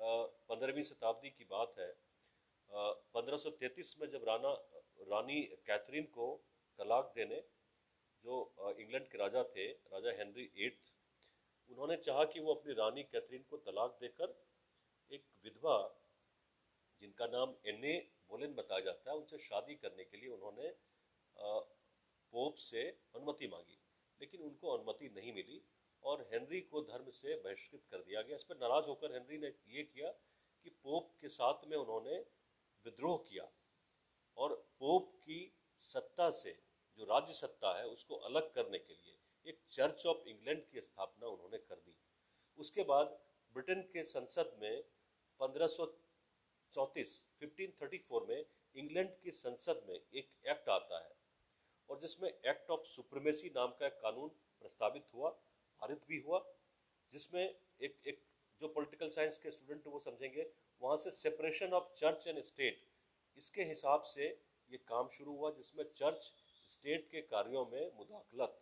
पंद्रहवीं 0.00 0.82
शताब्दी 0.84 1.30
की 1.30 1.44
बात 1.50 1.74
है। 1.78 1.90
पंद्रह 3.14 3.50
में 4.00 4.08
जब 4.10 4.24
राना 4.28 4.52
रानी 5.08 5.40
कैथरीन 5.66 6.04
को 6.14 6.26
तलाक 6.78 7.12
देने, 7.16 7.40
जो 8.24 8.74
इंग्लैंड 8.78 9.06
के 9.08 9.18
राजा 9.18 9.42
थे, 9.46 9.66
राजा 9.68 10.10
हेनरी 10.18 10.50
एट्थ 10.58 10.89
उन्होंने 11.70 11.96
चाहा 11.96 12.24
कि 12.24 12.40
वो 12.40 12.54
अपनी 12.54 12.72
रानी 12.74 13.02
कैथरीन 13.04 13.42
को 13.50 13.56
तलाक 13.58 13.96
देकर 14.00 14.34
एक 15.10 15.24
विधवा, 15.44 15.76
जिनका 17.02 17.26
नाम 17.26 17.54
एने 17.66 17.92
बोलेन 18.30 18.54
बताया 18.54 18.80
जाता 18.80 19.10
है, 19.10 19.16
उनसे 19.16 19.38
शादी 19.40 19.74
करने 19.74 20.04
के 20.04 20.16
लिए 20.16 20.28
उन्होंने 20.28 20.72
पोप 22.32 22.56
से 22.60 22.82
अनुमति 23.14 23.46
मांगी। 23.48 23.78
लेकिन 24.20 24.40
उनको 24.40 24.76
अनुमति 24.76 25.08
नहीं 25.16 25.32
मिली 25.32 25.62
और 26.02 26.22
हेनरी 26.32 26.60
को 26.60 26.80
धर्म 26.82 27.10
से 27.10 27.36
बहिष्कृत 27.36 27.84
कर 27.90 28.02
दिया 28.02 28.22
गया। 28.22 28.36
इस 28.36 28.44
पर 28.44 28.56
नाराज़ 28.56 28.86
होकर 28.86 29.12
हेनरी 29.12 29.38
ने 29.38 29.52
ये 29.68 29.82
किया 29.84 30.10
कि 30.64 30.70
पोप 30.82 31.10
के 31.20 31.28
साथ 31.28 31.66
में 31.66 31.76
उन्होंने 31.76 32.18
विद्रोह 32.86 33.16
किया 33.28 33.48
और 34.36 34.54
पोप 34.78 35.10
की 35.24 35.40
सत्ता 35.78 36.30
से, 36.32 36.52
जो 36.98 37.04
राज्य 37.04 37.32
सत्ता 37.34 37.76
है, 37.78 37.86
उसको 37.86 38.16
अलग 38.28 38.52
करने 38.54 38.78
के 38.78 38.94
लिए 38.94 39.18
एक 39.50 39.60
चर्च 39.70 40.06
ऑफ़ 40.06 40.28
इंग्लैंड 40.28 40.62
की 40.64 40.80
स्थापना 40.80 41.26
उन्होंने 41.28 41.58
कर 41.60 41.74
दी। 41.76 41.94
उसके 42.58 42.82
बाद 42.84 43.18
ब्रिटेन 43.56 43.82
के 43.92 44.04
संसद 44.06 44.56
में 44.62 44.82
पंद्रह 45.40 45.66
सौ 45.68 45.86
चौंतीस 46.72 47.20
फिफ्टीन 47.40 47.72
में 48.28 48.44
इंग्लैंड 48.76 49.08
की 49.22 49.30
संसद 49.36 49.82
में 49.88 49.94
एक 49.94 50.28
एक्ट 50.48 50.68
आता 50.68 50.98
है 50.98 51.14
और 51.88 52.00
जिसमें 52.00 52.28
एक्ट 52.28 52.70
ऑफ़ 52.70 52.84
सुप्रीमेसी 52.88 53.48
नाम 53.54 53.70
का 53.80 53.86
एक 53.86 53.98
कानून 54.02 54.28
प्रस्तावित 54.62 55.06
हुआ, 55.14 55.30
पारित 55.80 56.04
भी 56.08 56.18
हुआ, 56.20 56.38
जिसमें 57.12 57.42
एक 57.42 57.96
एक 58.06 58.22
जो 58.60 58.68
पॉलिटिकल 58.68 59.10
साइंस 59.10 59.38
के 59.38 59.50
स्टूडेंट 59.50 59.86
वो 59.86 60.00
समझेंगे, 60.00 60.46
वहाँ 60.82 60.96
से 60.98 61.10
separation 61.12 61.72
of 61.72 61.92
church 61.96 62.26
and 62.26 62.42
state, 62.44 62.86
इसके 63.38 63.62
हिसाब 63.64 64.02
से 64.04 64.26
ये 64.70 64.78
काम 64.88 65.08
शुरू 65.08 65.36
हुआ, 65.36 65.50
जिसमें 65.50 65.84
चर्च, 65.92 66.32
स्टेट 66.70 67.08
के 67.10 67.20
कार्यों 67.28 67.64
में 67.66 67.90
मुदाखलत 67.96 68.60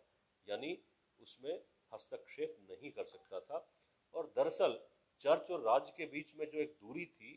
यानी 0.49 0.77
उसमें 1.19 1.53
हस्तक्षेप 1.91 2.57
नहीं 2.69 2.91
कर 2.91 3.05
सकता 3.05 3.39
था। 3.39 3.65
और 4.13 4.33
दरअसल 4.35 4.79
चर्च 5.21 5.51
और 5.51 5.61
राज्य 5.61 5.93
के 5.97 6.05
बीच 6.05 6.33
में 6.35 6.49
जो 6.49 6.59
एक 6.59 6.77
दूरी 6.81 7.05
थी, 7.07 7.33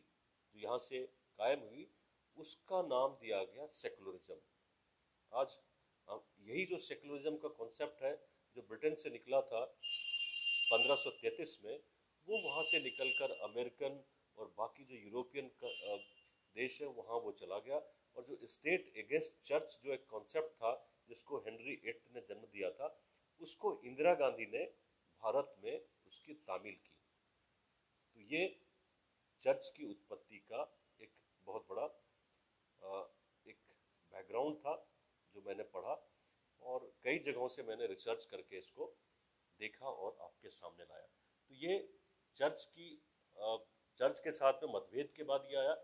जो 0.55 0.61
यहाँ 0.61 0.79
से 0.79 1.03
कायम 1.39 1.61
हुई, 1.61 1.89
उसका 2.37 2.83
नाम 2.85 3.17
दिया 3.23 3.43
गया 3.45 3.67
सेकुलरिज्म 3.73 4.37
आज 5.33 5.57
यही 6.41 6.65
जो 6.67 6.79
सेकुलरिज्म 6.79 7.37
का 7.37 7.49
कॉन्सेप्ट 7.59 8.03
है, 8.03 8.15
जो 8.57 8.63
ब्रिटेन 8.63 8.95
से 8.95 9.11
निकला 9.11 9.41
था 9.43 9.61
1533 10.71 11.59
में, 11.65 11.77
वो 12.29 12.39
वहाँ 12.39 12.63
से 12.65 12.81
निकलकर 12.83 13.33
अमेरिकन 13.43 14.03
और 14.39 14.55
बाकी 14.59 14.85
जो 14.85 14.97
यूरोपियन 14.97 15.51
देश 16.57 16.81
है, 16.81 16.87
वहाँ 16.89 17.19
वो 17.19 17.33
चला 17.33 17.59
गया। 17.59 17.79
और 18.17 18.25
जो 18.25 18.47
स्टेट 18.47 18.93
अगेंस्ट 18.99 19.33
चर्च 19.49 19.79
जो 19.85 19.93
एक 19.93 20.07
कॉन्सेप्ट 20.07 20.51
था 20.57 20.73
जिसको 21.13 21.39
हेनरी 21.41 21.73
एट 21.85 22.05
ने 22.15 22.21
जन्म 22.29 22.45
दिया 22.49 22.71
था, 22.73 22.89
उसको 23.41 23.71
इंदिरा 23.85 24.15
गांधी 24.17 24.47
ने 24.49 24.65
भारत 25.23 25.55
में 25.63 25.75
उसकी 26.07 26.35
तामील 26.47 26.75
की। 26.77 26.95
तो 28.17 28.21
ये 28.31 28.47
चर्च 29.43 29.69
की 29.77 29.85
उत्पत्ति 29.87 30.39
का 30.51 30.63
एक 31.01 31.13
बहुत 31.47 31.67
बड़ा 31.69 31.87
एक 33.47 33.59
बैकग्राउंड 34.13 34.57
था 34.59 34.75
जो 35.35 35.43
मैंने 35.47 35.63
पढ़ा 35.75 35.95
और 36.63 36.91
कई 37.05 37.19
जगहों 37.21 37.49
से 37.49 37.63
मैंने 37.65 37.87
रिसर्च 37.87 38.25
करके 38.31 38.59
इसको 38.59 38.87
देखा 39.61 39.87
और 39.87 40.17
आपके 40.23 40.51
सामने 40.53 40.85
लाया। 40.85 41.07
तो 41.51 41.55
ये 41.57 41.79
चर्च 42.37 42.65
की 42.75 42.91
चर्च 44.01 44.21
के 44.21 44.31
साथ 44.33 44.63
में 44.63 44.73
मतभेद 44.75 45.13
के 45.17 45.23
बाद 45.25 45.49
ये 45.51 45.57
आया। 45.59 45.75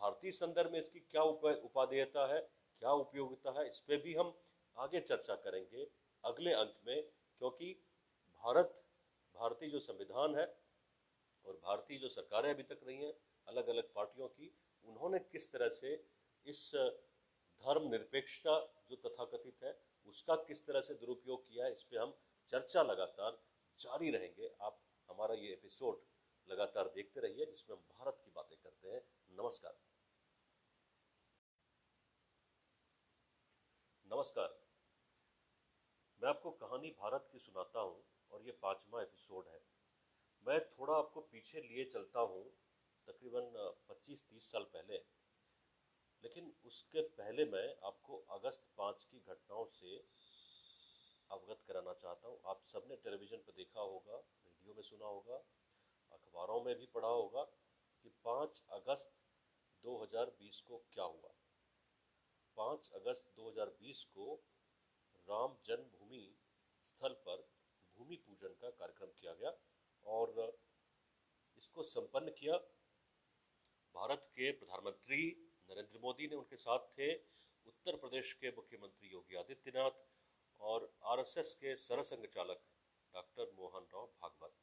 भारतीय 0.00 0.32
संदर्भ 0.32 0.72
में 0.72 0.78
इसकी 0.78 1.00
क्या 1.02 1.22
उपादेयता 1.22 2.26
है, 2.32 2.40
क्या 2.82 2.92
उपयोगिता 2.94 3.58
है, 3.58 3.68
इस 3.68 3.80
पर 3.80 4.00
भी 4.02 4.14
हम 4.14 4.30
आगे 4.78 5.00
चर्चा 5.00 5.34
करेंगे 5.36 5.86
अगले 6.24 6.52
अंक 6.52 6.74
में, 6.86 7.02
क्योंकि 7.40 7.72
भारत, 8.42 8.84
भारतीय 9.34 9.70
जो 9.70 9.80
संविधान 9.80 10.34
है 10.34 10.46
और 11.44 11.54
भारतीय 11.54 11.98
जो 11.98 12.08
सरकारें 12.08 12.50
अभी 12.50 12.62
तक 12.62 12.80
रही 12.84 12.96
हैं 12.96 13.12
अलग 13.46 13.68
अलग 13.68 13.92
पार्टियों 13.94 14.28
की, 14.28 14.52
उन्होंने 14.84 15.18
किस 15.18 15.50
तरह 15.52 15.68
से 15.68 15.94
इस 16.46 16.70
धर्म 16.74 17.88
निरपेक्षता 17.90 18.84
जो 18.90 18.96
तथाकथित 18.96 19.62
है, 19.64 19.72
उसका 20.06 20.34
किस 20.44 20.66
तरह 20.66 20.80
से 20.80 20.94
दुरुपयोग 20.94 21.46
किया 21.48 21.64
है, 21.64 21.72
इस 21.72 21.82
पर 21.82 21.98
हम 21.98 22.14
चर्चा 22.48 22.82
लगातार 22.82 23.42
जारी 23.78 24.10
रहेंगे। 24.10 24.50
आप 24.60 24.80
हमारा 25.08 25.34
ये 25.34 25.52
एपिसोड 25.52 26.00
लगातार 26.48 26.88
देखते 26.88 27.20
रहिए, 27.20 27.46
जिसमें 27.46 27.76
हम 27.76 27.82
भारत 27.98 28.20
की 28.24 28.30
बातें 28.30 28.58
करते 28.58 28.88
हैं। 28.88 29.02
नमस्कार। 29.30 29.78
नमस्कार। 34.06 34.67
मैं 36.22 36.28
आपको 36.28 36.50
कहानी 36.50 36.88
भारत 36.90 37.28
की 37.32 37.38
सुनाता 37.38 37.80
हूँ 37.80 38.04
और 38.30 38.42
ये 38.42 38.52
पांचवा 38.52 39.02
एपिसोड 39.02 39.44
है। 39.48 39.60
मैं 40.46 40.60
थोड़ा 40.70 40.94
आपको 40.94 41.20
पीछे 41.20 41.60
लिए 41.60 41.84
चलता 41.84 42.20
हूँ, 42.20 42.42
तकरीबन 43.06 43.76
25-30 43.88 44.52
साल 44.52 44.62
पहले। 44.62 44.96
लेकिन 46.22 46.52
उसके 46.64 47.00
पहले 47.00 47.44
मैं 47.44 47.76
आपको 47.84 48.16
अगस्त 48.30 48.66
पाँच 48.76 49.04
की 49.04 49.20
घटनाओं 49.20 49.66
से 49.66 49.96
अवगत 51.30 51.62
कराना 51.68 51.94
चाहता 51.94 52.28
हूँ। 52.28 52.40
आप 52.46 52.64
सबने 52.72 52.96
टेलीविज़न 52.96 53.36
पर 53.36 53.52
देखा 53.52 53.80
होगा, 53.80 54.16
रेडियो 54.16 54.74
में 54.74 54.82
सुना 54.82 55.06
होगा, 55.06 55.36
अखबारों 56.12 56.64
में 56.64 56.74
भी 56.76 56.86
पढ़ा 56.86 57.08
होगा 57.08 57.44
कि 58.02 58.08
पाँच 58.08 58.62
अगस्त 58.72 59.12
2020 59.84 60.60
को 60.60 60.84
क्या 60.92 61.04
हुआ। 61.04 61.34
पाँच 62.56 62.90
अगस्त 62.94 63.32
2020 63.36 64.04
को 64.04 64.42
राम 65.28 65.56
जन्मभूमि 65.66 66.24
स्थल 66.84 67.14
पर 67.26 67.42
भूमि 67.96 68.16
पूजन 68.26 68.54
का 68.60 68.70
कार्यक्रम 68.72 69.10
किया 69.20 69.32
गया 69.34 69.52
और 70.04 70.58
इसको 71.58 71.82
संपन्न 71.82 72.30
किया। 72.30 72.56
भारत 73.94 74.28
के 74.32 74.50
प्रधानमंत्री 74.52 75.20
नरेंद्र 75.68 75.98
मोदी 75.98 76.26
ने 76.26 76.36
उनके 76.36 76.56
साथ 76.56 76.86
थे, 76.98 77.14
उत्तर 77.66 77.96
प्रदेश 77.96 78.32
के 78.32 78.50
मुख्यमंत्री 78.50 79.08
योगी 79.08 79.36
आदित्यनाथ 79.36 79.98
और 80.60 80.90
आरएसएस 81.04 81.54
के 81.54 81.74
सरसंघ 81.76 82.26
चालक 82.26 82.62
डॉक्टर 83.14 83.52
मोहन 83.56 83.86
राव 83.94 84.06
भागवत। 84.22 84.54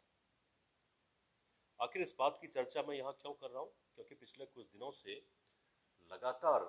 आखिर 1.79 2.01
इस 2.01 2.15
बात 2.19 2.37
की 2.41 2.47
चर्चा 2.47 2.81
मैं 2.81 2.95
यहाँ 2.95 3.13
क्यों 3.21 3.33
कर 3.33 3.49
रहा 3.49 3.61
हूँ? 3.61 3.71
क्योंकि 3.95 4.15
पिछले 4.15 4.45
कुछ 4.45 4.65
दिनों 4.65 4.91
से 4.91 5.15
लगातार 6.11 6.63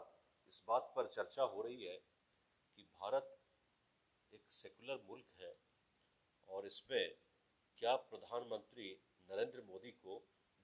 इस 0.48 0.62
बात 0.68 0.92
पर 0.96 1.06
चर्चा 1.08 1.42
हो 1.44 1.62
रही 1.62 1.84
है 1.84 1.96
कि 1.98 2.82
भारत 2.82 3.35
एक 4.36 4.52
सेकुलर 4.52 5.02
मुल्क 5.08 5.40
है 5.40 5.50
और 6.48 6.66
इसमें 6.66 7.14
क्या 7.82 7.94
प्रधानमंत्री 8.10 8.88
नरेंद्र 9.28 9.62
मोदी 9.68 9.90
को 10.02 10.16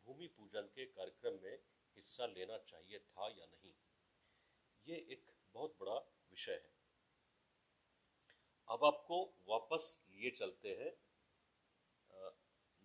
भूमि 0.07 0.27
पूजन 0.37 0.69
के 0.75 0.85
कार्यक्रम 0.97 1.39
में 1.43 1.57
हिस्सा 1.97 2.27
लेना 2.27 2.59
चाहिए 2.69 2.99
था 3.01 3.29
या 3.39 3.47
नहीं? 3.47 3.73
ये 4.87 4.97
एक 5.15 5.25
बहुत 5.55 5.77
बड़ा 5.81 5.97
विषय 6.31 6.55
है। 6.55 6.71
अब 8.69 8.85
आपको 8.85 9.17
वापस 9.49 9.99
लिए 10.11 10.31
चलते 10.33 10.69
हैं 10.81 10.93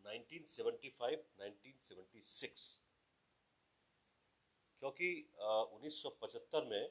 1975-1976 0.06 2.80
क्योंकि 4.82 5.10
उन्नीस 5.74 6.02
सौ 6.02 6.10
पचहत्तर 6.22 6.66
में 6.66 6.90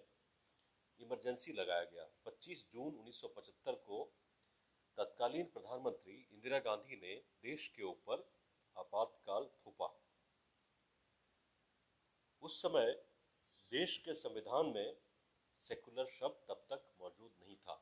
इमरजेंसी 1.01 1.53
लगाया 1.53 1.85
गया। 1.85 2.07
25 2.25 2.65
जून 2.73 2.95
1975 2.95 3.75
को 3.87 4.05
तत्कालीन 4.99 5.45
प्रधानमंत्री 5.47 6.15
इंदिरा 6.33 6.59
गांधी 6.59 6.97
ने 6.97 7.15
देश 7.43 7.69
के 7.69 7.83
ऊपर 7.83 8.23
आपातकाल 8.77 9.49
थोपा 9.57 9.89
उस 12.43 12.61
समय 12.63 12.93
देश 13.73 13.97
के 13.99 14.15
संविधान 14.15 14.67
में 14.67 14.97
सेकुलर 15.65 16.11
शब्द 16.11 16.45
तब 16.49 16.67
तक 16.71 16.89
मौजूद 17.01 17.33
नहीं 17.41 17.57
था। 17.57 17.77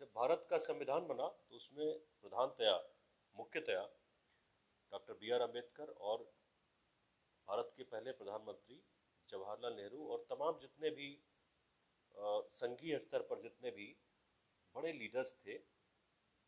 जब 0.00 0.10
भारत 0.16 0.46
का 0.50 0.58
संविधान 0.58 1.06
बना 1.06 1.28
तो 1.28 1.56
उसमें 1.56 1.98
प्रधानतया, 2.22 2.76
मुख्यतया 3.34 3.82
डॉक्टर 4.92 5.14
बी 5.14 5.30
आर 5.30 5.40
अंबेडकर 5.40 5.90
और 6.02 6.22
भारत 7.48 7.72
के 7.76 7.84
पहले 7.84 8.12
प्रधानमंत्री 8.12 8.80
जवाहरलाल 9.28 9.74
नेहरू 9.74 10.06
और 10.08 10.24
तमाम 10.30 10.58
जितने 10.58 10.90
भी 10.90 11.08
संघीय 12.18 12.98
स्तर 12.98 13.22
पर 13.22 13.40
जितने 13.42 13.70
भी 13.70 13.86
बड़े 14.74 14.92
लीडर्स 14.92 15.32
थे, 15.36 15.56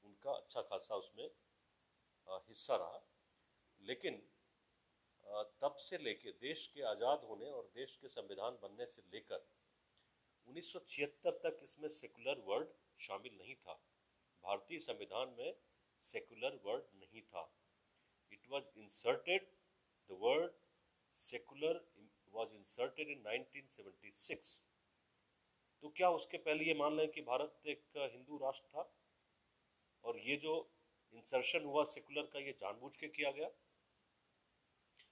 उनका 0.05 0.33
अच्छा 0.33 0.63
खासा 0.63 0.97
उसमें 0.97 1.29
हिस्सा 2.27 2.77
रहा। 2.77 3.01
लेकिन 3.81 4.17
तब 5.63 5.77
से 5.79 5.99
लेके, 5.99 6.33
देश 6.33 6.67
के 6.75 6.83
आज़ाद 6.83 7.25
होने 7.25 7.51
और 7.51 7.71
देश 7.75 7.97
के 8.01 8.09
संविधान 8.09 8.59
बनने 8.63 8.87
से 8.87 9.03
लेकर 9.13 9.47
1976 10.49 11.31
तक 11.45 11.59
इसमें 11.63 11.89
सेकुलर 11.91 12.39
वर्ड 12.47 12.69
शामिल 13.01 13.37
नहीं 13.39 13.55
था। 13.57 13.75
भारतीय 14.45 14.81
संविधान 14.81 15.35
में 15.39 15.55
सेकुलर 16.03 16.61
वर्ड 16.65 16.85
नहीं 17.01 17.23
था। 17.23 17.45
It 18.33 18.49
was 18.51 18.65
inserted 18.79 19.47
the 20.11 20.19
word 20.21 20.53
secular 21.19 21.85
was 22.33 22.55
inserted 22.55 23.09
in 23.11 23.23
1976 23.29 24.70
तो 25.83 25.89
क्या 25.89 26.11
उसके 26.11 26.39
पहले 26.39 26.65
ये 26.65 26.75
मान 26.75 26.97
लें 26.97 27.09
कि 27.09 27.21
भारत 27.23 27.61
एक 27.67 27.83
हिंदू 27.97 28.39
राष्ट्र 28.39 28.69
था 28.69 28.83
और 30.05 30.19
ये 30.19 30.37
जो 30.37 30.55
इंसर्शन 31.13 31.65
हुआ 31.65 31.85
सेकुलर 31.85 32.23
का, 32.23 32.39
ये 32.39 32.53
जानबूझ 32.53 32.93
के 32.97 33.09
किया 33.09 33.31
गया? 33.31 33.49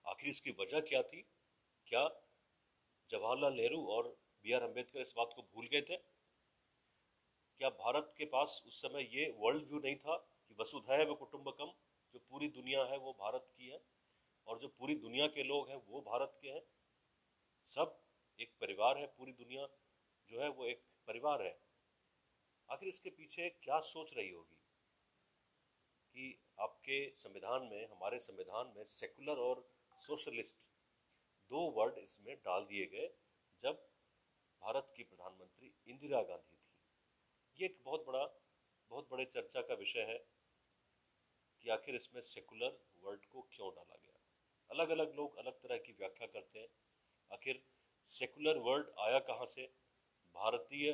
आखिर 0.06 0.28
इसकी 0.30 0.50
वजह 0.50 0.80
क्या 0.80 1.02
थी? 1.02 1.22
क्या 1.86 2.08
जवाहरलाल 3.10 3.52
नेहरू 3.52 3.84
और 3.86 4.08
बी 4.44 4.52
आर 4.52 4.62
अंबेडकर 4.62 5.00
इस 5.00 5.12
बात 5.16 5.32
को 5.36 5.42
भूल 5.42 5.66
गए 5.66 5.80
थे? 5.80 5.96
क्या 5.96 7.68
भारत 7.68 8.14
के 8.18 8.24
पास 8.24 8.62
उस 8.66 8.80
समय 8.82 9.08
ये 9.12 9.30
वर्ल्ड 9.38 9.64
व्यू 9.68 9.78
नहीं 9.78 9.96
था 9.96 10.16
कि 10.16 10.54
वसुधैव 10.60 11.14
कुटुंबकम, 11.14 11.72
जो 12.14 12.18
पूरी 12.18 12.48
दुनिया 12.48 12.84
है, 12.84 12.98
वो 12.98 13.12
भारत 13.20 13.48
की 13.56 13.68
है 13.68 13.80
और 14.46 14.58
जो 14.58 14.68
पूरी 14.68 14.94
दुनिया 14.96 15.26
के 15.26 15.42
लोग 15.42 15.68
हैं, 15.68 15.76
वो 15.88 16.00
भारत 16.00 16.38
के 16.42 16.48
हैं? 16.48 16.62
सब 17.68 17.98
एक 18.38 18.52
परिवार 18.60 18.98
है, 18.98 19.06
पूरी 19.08 19.32
दुनिया 19.32 19.66
जो 20.30 20.40
है 20.40 20.48
वो 20.48 20.66
एक 20.66 20.82
परिवार 21.08 21.42
है। 21.42 21.58
आखिर 22.68 22.88
इसके 22.88 23.10
पीछे 23.10 23.48
क्या 23.62 23.80
सोच 23.80 24.12
रही 24.16 24.30
होगी 24.30 24.56
कि 26.14 26.38
आपके 26.60 26.98
संविधान 27.18 27.62
में, 27.62 27.88
हमारे 27.88 28.18
संविधान 28.18 28.72
में 28.76 28.84
सेकुलर 28.84 29.38
और 29.38 29.68
सोशलिस्ट 30.02 30.68
दो 31.50 31.60
वर्ड 31.70 31.98
इसमें 31.98 32.34
डाल 32.36 32.64
दिए 32.64 32.86
गए 32.86 33.08
जब 33.62 33.86
भारत 34.62 34.92
की 34.96 35.02
प्रधानमंत्री 35.02 35.72
इंदिरा 35.86 36.22
गांधी 36.22 36.56
थी। 36.56 37.62
ये 37.62 37.66
एक 37.66 37.80
बहुत 37.84 38.04
बड़ा, 38.06 38.24
बहुत 38.90 39.08
बड़े 39.10 39.24
चर्चा 39.24 39.60
का 39.60 39.74
विषय 39.74 40.00
है 40.00 40.18
कि 41.60 41.70
आखिर 41.70 41.94
इसमें 41.94 42.22
सेकुलर 42.22 42.78
वर्ड 43.02 43.24
को 43.24 43.42
क्यों 43.52 43.70
डाला 43.70 43.96
गया। 43.96 44.20
अलग 44.70 44.90
अलग 44.90 45.14
लोग 45.14 45.36
अलग 45.36 45.52
तरह 45.52 45.76
की 45.76 45.92
व्याख्या 45.92 46.26
करते 46.26 46.58
हैं। 46.58 46.68
आखिर 47.30 47.62
सेकुलर 48.08 48.58
वर्ड 48.58 48.90
आया 48.98 49.18
कहाँ 49.18 49.46
से? 49.46 49.66
भारतीय 50.38 50.92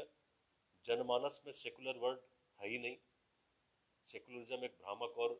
जनमानस 0.84 1.40
में 1.46 1.52
सेकुलर 1.54 1.98
वर्ड 1.98 2.18
है 2.58 2.68
ही 2.68 2.78
नहीं। 2.78 2.96
सेकुलरिज्म 4.08 4.64
एक 4.64 4.76
भ्रामक 4.80 5.18
और 5.18 5.34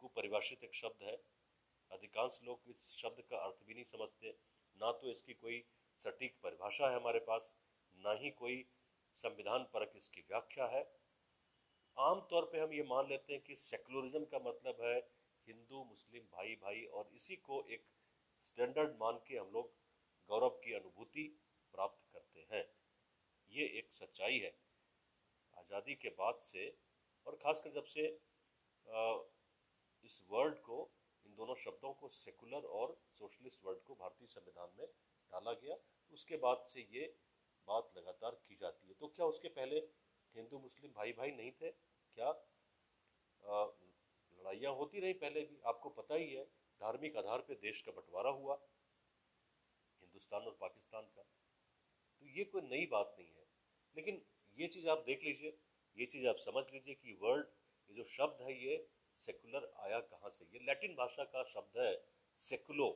कुपरिभाषित 0.00 0.64
एक 0.64 0.74
शब्द 0.74 1.02
है। 1.02 1.16
अधिकांश 1.90 2.38
लोग 2.44 2.70
इस 2.70 2.88
शब्द 2.92 3.22
का 3.30 3.38
अर्थ 3.38 3.66
भी 3.66 3.74
नहीं 3.74 3.84
समझते। 3.84 4.30
ना 4.76 4.92
तो 4.92 5.10
इसकी 5.10 5.34
कोई 5.34 5.62
सटीक 6.00 6.36
परिभाषा 6.42 6.88
है 6.90 6.96
हमारे 6.96 7.18
पास, 7.20 7.52
ना 7.98 8.12
ही 8.14 8.30
कोई 8.32 8.64
संविधान 9.16 9.66
परक 9.74 9.92
इसकी 9.96 10.20
व्याख्या 10.22 10.66
है। 10.66 10.82
आमतौर 11.96 12.44
पे 12.52 12.60
हम 12.60 12.72
ये 12.72 12.82
मान 12.84 13.08
लेते 13.08 13.32
हैं 13.32 13.42
कि 13.42 13.56
सेकुलरिज्म 13.58 14.24
का 14.26 14.38
मतलब 14.46 14.80
है 14.80 14.98
हिंदू, 15.48 15.84
मुस्लिम 15.84 16.22
भाई 16.32 16.54
भाई 16.62 16.84
और 16.86 17.10
इसी 17.14 17.36
को 17.38 17.62
एक 17.68 17.84
स्टैंडर्ड 18.44 18.96
मान 19.00 19.20
के 19.28 19.36
हम 19.36 19.50
लोग 19.52 19.70
गौरव 20.28 20.60
की 20.64 20.72
अनुभूति 20.72 21.26
प्राप्त 21.74 22.01
ये 23.52 23.64
एक 23.78 23.92
सच्चाई 23.94 24.38
है। 24.38 24.52
आज़ादी 25.56 25.94
के 25.96 26.08
बाद 26.18 26.40
से 26.44 26.68
और 27.26 27.36
ख़ासकर 27.36 27.70
जब 27.72 27.84
से 27.86 28.06
इस 30.04 30.20
वर्ड 30.30 30.58
को, 30.60 30.78
इन 31.26 31.34
दोनों 31.34 31.54
शब्दों 31.56 31.92
को, 31.94 32.08
सेकुलर 32.10 32.64
और 32.76 32.96
सोशलिस्ट 33.18 33.64
वर्ड 33.64 33.82
को 33.82 33.94
भारतीय 33.96 34.28
संविधान 34.28 34.72
में 34.78 34.86
डाला 35.32 35.52
गया 35.54 35.76
उसके 36.12 36.36
बाद 36.38 36.64
से 36.68 36.80
ये 36.92 37.04
बात 37.68 37.92
लगातार 37.96 38.38
की 38.48 38.56
जाती 38.56 38.88
है। 38.88 38.94
तो 38.94 39.08
क्या 39.08 39.26
उसके 39.26 39.48
पहले 39.50 39.76
हिंदू, 40.34 40.58
मुस्लिम 40.60 40.92
भाई 40.92 41.12
भाई 41.12 41.30
नहीं 41.32 41.52
थे? 41.52 41.70
क्या 41.70 42.30
लड़ाइयाँ 43.42 44.72
होती 44.74 45.00
रही 45.00 45.12
पहले 45.14 45.40
भी? 45.42 45.58
आपको 45.66 45.88
पता 45.92 46.14
ही 46.14 46.32
है, 46.32 46.44
धार्मिक 46.80 47.16
आधार 47.16 47.40
पे 47.48 47.54
देश 47.62 47.82
का 47.82 47.92
बंटवारा 47.92 48.30
हुआ, 48.32 48.54
हिंदुस्तान 50.02 50.42
और 50.42 50.56
पाकिस्तान 50.60 51.02
का। 51.06 51.22
तो 51.22 52.26
ये 52.28 52.44
कोई 52.46 52.62
नई 52.64 52.86
बात 52.88 53.14
नहीं 53.18 53.28
है। 53.28 53.41
लेकिन 53.96 54.20
ये 54.58 54.66
चीज़ 54.68 54.88
आप 54.88 55.02
देख 55.06 55.24
लीजिए, 55.24 55.58
ये 55.96 56.06
चीज़ 56.06 56.26
आप 56.28 56.36
समझ 56.40 56.64
लीजिए 56.72 56.94
कि 56.94 57.12
वर्ड 57.22 57.46
ये 57.90 57.94
जो 57.94 58.04
शब्द 58.06 58.42
है 58.42 58.52
ये 58.56 58.76
सेकुलर 59.16 59.72
आया 59.80 59.98
कहाँ 60.02 60.30
से? 60.30 60.44
ये 60.44 60.58
लैटिन 60.66 60.94
भाषा 60.96 61.24
का 61.26 61.42
शब्द 61.46 61.78
है 61.78 61.92
सेकुलो। 62.40 62.88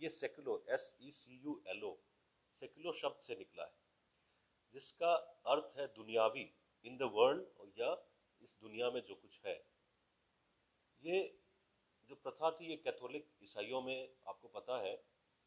ये 0.00 0.08
सेकुलो 0.10 0.54
S 0.70 0.94
E 1.02 1.10
C 1.12 1.36
U 1.38 1.62
L 1.68 1.84
O 1.84 1.94
सेकुलो 2.56 2.92
शब्द 2.94 3.20
से 3.22 3.34
निकला 3.34 3.64
है, 3.64 3.72
जिसका 4.74 5.12
अर्थ 5.46 5.78
है 5.78 5.86
दुनियावी 5.96 6.50
इन 6.84 6.96
द 6.96 7.10
वर्ल्ड 7.14 7.78
या 7.78 7.90
इस 8.40 8.54
दुनिया 8.60 8.90
में 8.90 9.00
जो 9.02 9.14
कुछ 9.16 9.40
है। 9.46 9.54
ये 11.04 11.20
जो 12.10 12.14
प्रथा 12.16 12.50
थी 12.50 12.70
ये 12.70 12.76
कैथोलिक 12.78 13.28
ईसाइयों 13.42 13.80
में, 13.82 14.08
आपको 14.28 14.48
पता 14.50 14.80
है, 14.82 14.94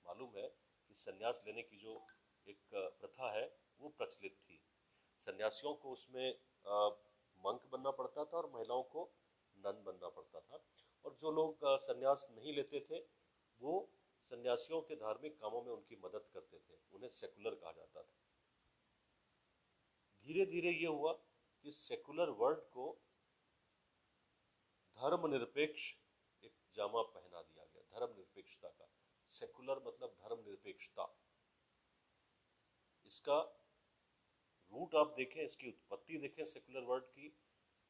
मालूम 0.06 0.38
है 0.38 0.48
कि 0.48 0.96
संन्यास 0.98 1.42
लेने 1.48 1.62
की 1.64 1.78
जो 1.78 2.02
एक 2.48 2.60
प्रथा 2.74 3.32
है 3.32 3.46
वो 3.84 3.90
प्रचलित 3.90 4.38
थी। 4.40 4.60
सन्यासियों 5.22 5.74
को 5.76 5.92
उसमें 5.92 6.28
मंक 7.40 7.66
बनना 7.66 7.92
पड़ता 7.92 8.26
था 8.26 8.38
और 8.38 8.50
महिलाओं 8.52 8.84
को 8.84 9.04
नन 9.58 9.84
बनना 9.84 10.10
पड़ता 10.10 10.40
था। 10.42 10.64
और 11.06 11.16
जो 11.16 11.32
लोग 11.32 11.66
सन्यास 11.82 12.28
नहीं 12.32 12.54
लेते 12.54 12.80
थे, 12.82 13.00
वो 13.62 13.90
सन्यासियों 14.32 14.82
के 14.82 14.96
धार्मिक 14.96 15.40
कामों 15.40 15.62
में 15.64 15.72
उनकी 15.72 15.96
मदद 15.96 16.30
करते 16.34 16.60
थे। 16.60 16.78
उन्हें 16.92 17.10
सेकुलर 17.12 17.56
कहा 17.56 17.72
जाता 17.72 18.02
था। 18.02 18.22
धीरे 20.26 20.46
धीरे 20.46 20.72
ये 20.72 20.88
हुआ 20.88 21.14
कि 21.64 21.72
सेकुलर 21.72 22.30
वर्ड 22.32 22.60
को 22.70 22.86
धर्मनिरपेक्ष 24.98 25.94
एक 26.44 26.54
जामा 26.76 27.02
पहना 27.04 27.42
दिया 27.42 27.66
गया, 27.66 27.84
धर्मनिरपेक्षता 27.90 28.70
का। 28.70 28.88
सेकुलर 29.32 29.84
मतलब 29.88 30.16
धर्मनिरपेक्षता। 30.20 31.06
इसका 33.06 33.40
रूट 34.74 34.96
आप 34.96 35.14
देखें, 35.18 35.42
इसकी 35.42 35.68
उत्पत्ति 35.68 36.18
देखें 36.18 36.46
सेकुलर 36.46 36.82
वर्ड 36.82 37.04
की, 37.04 37.34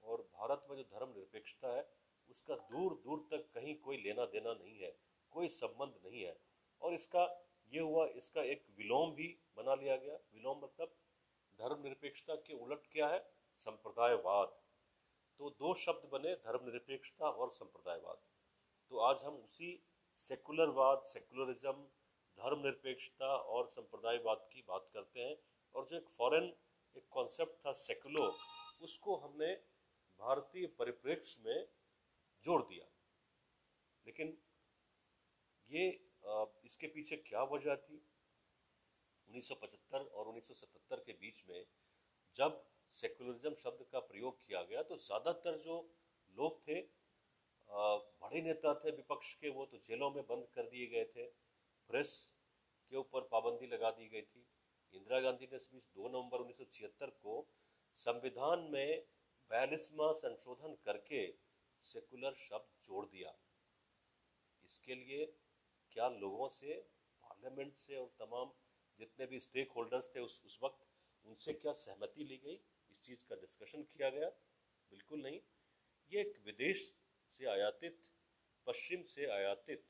और 0.04 0.22
भारत 0.22 0.68
में 0.70 0.78
जो 0.78 0.84
धर्म 0.84 1.10
निरपेक्षता 1.10 1.76
है, 1.78 1.90
उसका 2.30 2.56
दूर 2.56 2.94
दूर 2.94 3.28
तक 3.32 3.50
कहीं 3.54 3.76
कोई 3.76 3.98
लेना 3.98 4.26
देना 4.26 4.54
नहीं 4.54 4.80
है, 4.80 4.98
कोई 5.32 5.48
संबंध 5.48 5.94
नहीं 6.06 6.24
है। 6.24 6.38
और 6.82 6.94
इसका, 6.94 7.24
ये 7.72 7.80
हुआ, 7.80 8.06
इसका 8.08 8.44
एक 8.44 8.66
विलोम 8.78 9.12
भी 9.12 9.28
बना 9.58 9.76
लिया 9.76 9.96
गया। 9.98 10.16
विलोम 10.34 10.58
मतलब 10.58 10.96
धर्मनिरपेक्षता 11.60 12.36
के 12.36 12.54
उलट 12.54 12.88
क्या 12.92 13.08
है? 13.08 13.20
संप्रदायवाद। 13.56 14.60
तो 15.40 15.50
दो 15.50 15.74
शब्द 15.74 16.10
बने 16.10 16.36
धर्मनिरपेक्षता 16.36 17.30
और 17.30 17.52
संप्रदायवाद। 17.52 18.18
तो 18.90 18.98
आज 18.98 19.24
हम 19.24 19.36
उसी 19.36 19.84
सेकुलरवाद 20.20 21.04
सेकुलरिज्म 21.04 21.74
धर्मनिरपेक्षता 22.38 23.36
और 23.36 23.68
संप्रदायवाद 23.68 24.48
की 24.54 24.62
बात 24.68 24.90
करते 24.94 25.20
हैं। 25.20 25.38
और 25.76 25.86
जो 25.86 25.98
एक 25.98 26.10
फॉरेन 26.10 26.54
एक 26.96 27.08
कॉन्सेप्ट 27.12 27.66
था 27.66 27.74
सेकुलर 27.80 28.86
उसको 28.86 29.16
हमने 29.18 29.54
भारतीय 30.20 30.68
परिप्रेक्ष्य 30.80 31.42
में 31.46 31.68
जोड़ 32.44 32.62
दिया। 32.64 32.86
लेकिन 34.06 34.38
ये 35.70 35.88
इसके 36.66 36.88
पीछे 36.88 37.16
क्या 37.20 37.44
वजह 37.52 37.76
थी? 37.78 38.02
1975 39.30 40.08
और 40.14 40.28
1977 40.30 41.04
के 41.06 41.14
बीच 41.22 41.44
में 41.50 41.66
जब 42.36 42.64
सेकुलरिज्म 42.94 43.54
शब्द 43.56 43.86
का 43.92 44.00
प्रयोग 44.02 44.46
किया 44.46 44.62
गया 44.64 44.82
तो 44.84 44.98
ज़्यादातर 45.00 45.58
जो 45.60 45.78
लोग 46.38 46.60
थे 46.62 46.82
बड़े 47.70 48.42
नेता 48.42 48.74
थे 48.76 48.92
विपक्ष 48.92 49.34
के 49.36 49.50
वो 49.52 49.66
तो 49.66 49.78
जेलों 49.88 50.10
में 50.12 50.24
बंद 50.26 50.48
कर 50.56 50.64
दिए 50.66 50.88
गए 50.88 51.06
थे। 51.06 51.26
प्रेस 51.90 52.12
के 52.92 52.98
ऊपर 52.98 53.22
पाबंदी 53.32 53.68
लगा 53.68 53.92
दी 53.92 54.08
गई 54.10 54.22
थी। 54.24 54.46
इंदिरा 54.94 55.20
गांधी 55.20 55.48
ने 55.52 55.58
इस 55.78 55.90
दो 55.96 56.08
नवंबर 56.08 56.40
उन्नीस 56.40 56.58
सौ 56.58 56.66
छिहत्तर 56.72 57.10
को 57.24 57.36
संविधान 57.98 58.60
में 58.72 59.06
बयालीसवा 59.52 60.12
संशोधन 60.14 60.76
करके 60.86 61.22
सेकुलर 61.84 62.34
शब्द 62.34 62.86
जोड़ 62.86 63.06
दिया। 63.06 63.34
इसके 64.66 64.96
लिए 64.96 65.26
क्या 65.92 66.10
लोगों 66.10 66.50
से, 66.50 66.76
पार्लियामेंट 67.24 67.74
से 67.76 67.96
और 67.96 68.08
तमाम 68.20 68.52
जितने 69.00 69.26
भी 69.26 69.40
स्टेक 69.40 69.72
होल्डर्स 69.72 70.10
थे 70.16 70.20
उस 70.20 70.42
उस 70.46 70.60
वक्त 70.64 70.86
उनसे 71.26 71.54
क्या 71.54 71.74
सहमति 71.74 72.24
ली 72.24 72.38
गई? 72.38 72.60
इस 72.92 73.02
चीज़ 73.04 73.26
का 73.30 73.36
डिस्कशन 73.36 73.84
किया 73.84 74.10
गया। 74.10 74.30
बिल्कुल 74.92 75.22
नहीं। 75.22 75.40
ये 76.12 76.22
एक 76.22 76.42
विदेश 76.46 76.94
से 77.34 77.46
आयातित, 77.46 78.00
पश्चिम 78.68 79.04
से 79.04 79.26
आयातित, 79.32 79.86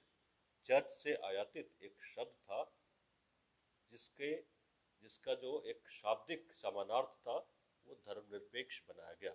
चर्च 0.65 0.91
से 1.03 1.15
आयातित 1.25 1.71
एक 1.81 2.03
शब्द 2.03 2.35
था 2.43 2.63
जिसके 3.91 4.52
जिसका 5.13 5.33
जो 5.37 5.49
एक 5.69 5.89
शाब्दिक 5.91 6.51
समानार्थ 6.55 7.09
था, 7.17 7.33
वो 7.87 7.95
धर्मनिरपेक्ष 8.05 8.79
बनाया 8.87 9.13
गया। 9.15 9.31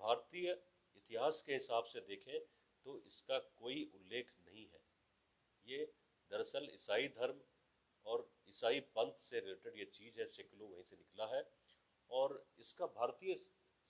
भारतीय 0.00 0.50
इतिहास 0.50 1.42
के 1.46 1.52
हिसाब 1.54 1.84
से 1.86 2.00
देखें 2.02 2.38
तो 2.86 2.96
इसका 3.06 3.38
कोई 3.38 3.84
उल्लेख 3.94 4.32
नहीं 4.40 4.64
है। 4.64 4.80
ये 5.66 5.78
दरअसल 6.30 6.68
ईसाई 6.72 7.08
धर्म 7.14 7.40
और 8.06 8.28
ईसाई 8.48 8.80
पंथ 8.96 9.22
से 9.22 9.40
रिलेटेड 9.40 9.78
ये 9.78 9.84
चीज़ 9.94 10.20
है 10.20 10.26
सेकुलर 10.28 10.66
वहीं 10.66 10.82
से 10.84 10.96
निकला 10.96 11.26
है, 11.28 11.42
और 12.10 12.44
इसका 12.58 12.86
भारतीय 12.98 13.34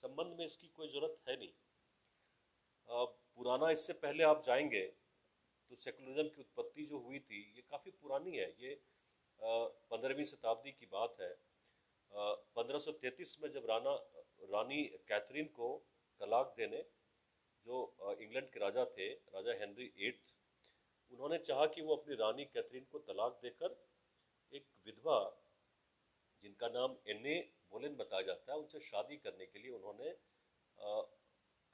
संबंध 0.03 0.37
में 0.39 0.45
इसकी 0.45 0.67
कोई 0.69 0.87
ज़रूरत 0.89 1.17
है 1.27 1.37
नहीं। 1.37 1.53
पुराना 3.37 3.71
इससे 3.71 3.93
पहले 4.01 4.23
आप 4.25 4.43
जाएँगे 4.47 4.85
तो 5.71 5.75
सेकुलरिज्म 5.77 6.29
की 6.29 6.41
उत्पत्ति 6.41 6.85
जो 6.85 6.99
हुई 6.99 7.19
थी, 7.21 7.41
ये 7.55 7.61
काफ़ी 7.63 7.91
पुरानी 7.93 8.37
है। 8.37 8.53
ये 8.59 8.81
पंद्रहवीं 9.45 10.25
शताब्दी 10.25 10.71
की 10.71 10.85
बात 10.85 11.17
है। 11.21 11.33
पंद्रह 12.57 12.79
में 13.41 13.51
जब 13.51 13.65
राना 13.69 13.93
रानी 14.51 14.83
कैथरीन 15.07 15.47
को 15.55 15.67
तलाक 16.19 16.53
देने, 16.57 16.81
जो 17.65 18.15
इंग्लैंड 18.21 18.49
के 18.51 18.59
राजा 18.59 18.85
थे, 18.87 19.07
राजा 19.35 19.53
हेनरी 19.53 19.91
एट्थ 20.07 20.33
उन्होंने 21.11 21.37
चाहा 21.39 21.65
कि 21.67 21.81
वो 21.81 21.95
अपनी 21.95 22.15
रानी 22.15 22.45
कैथरीन 22.45 22.85
को 22.91 22.99
तलाक 23.01 23.39
देकर 23.41 23.75
एक 24.51 24.65
विधवा, 24.85 25.17
जिनका 26.43 26.69
नाम 26.69 26.95
एने 27.07 27.35
बोलेन 27.71 27.95
बताया 27.95 28.21
जाता 28.21 28.53
है, 28.53 28.57
उनसे 28.59 28.79
शादी 28.81 29.17
करने 29.17 29.45
के 29.45 29.59
लिए 29.59 29.71
उन्होंने 29.71 30.09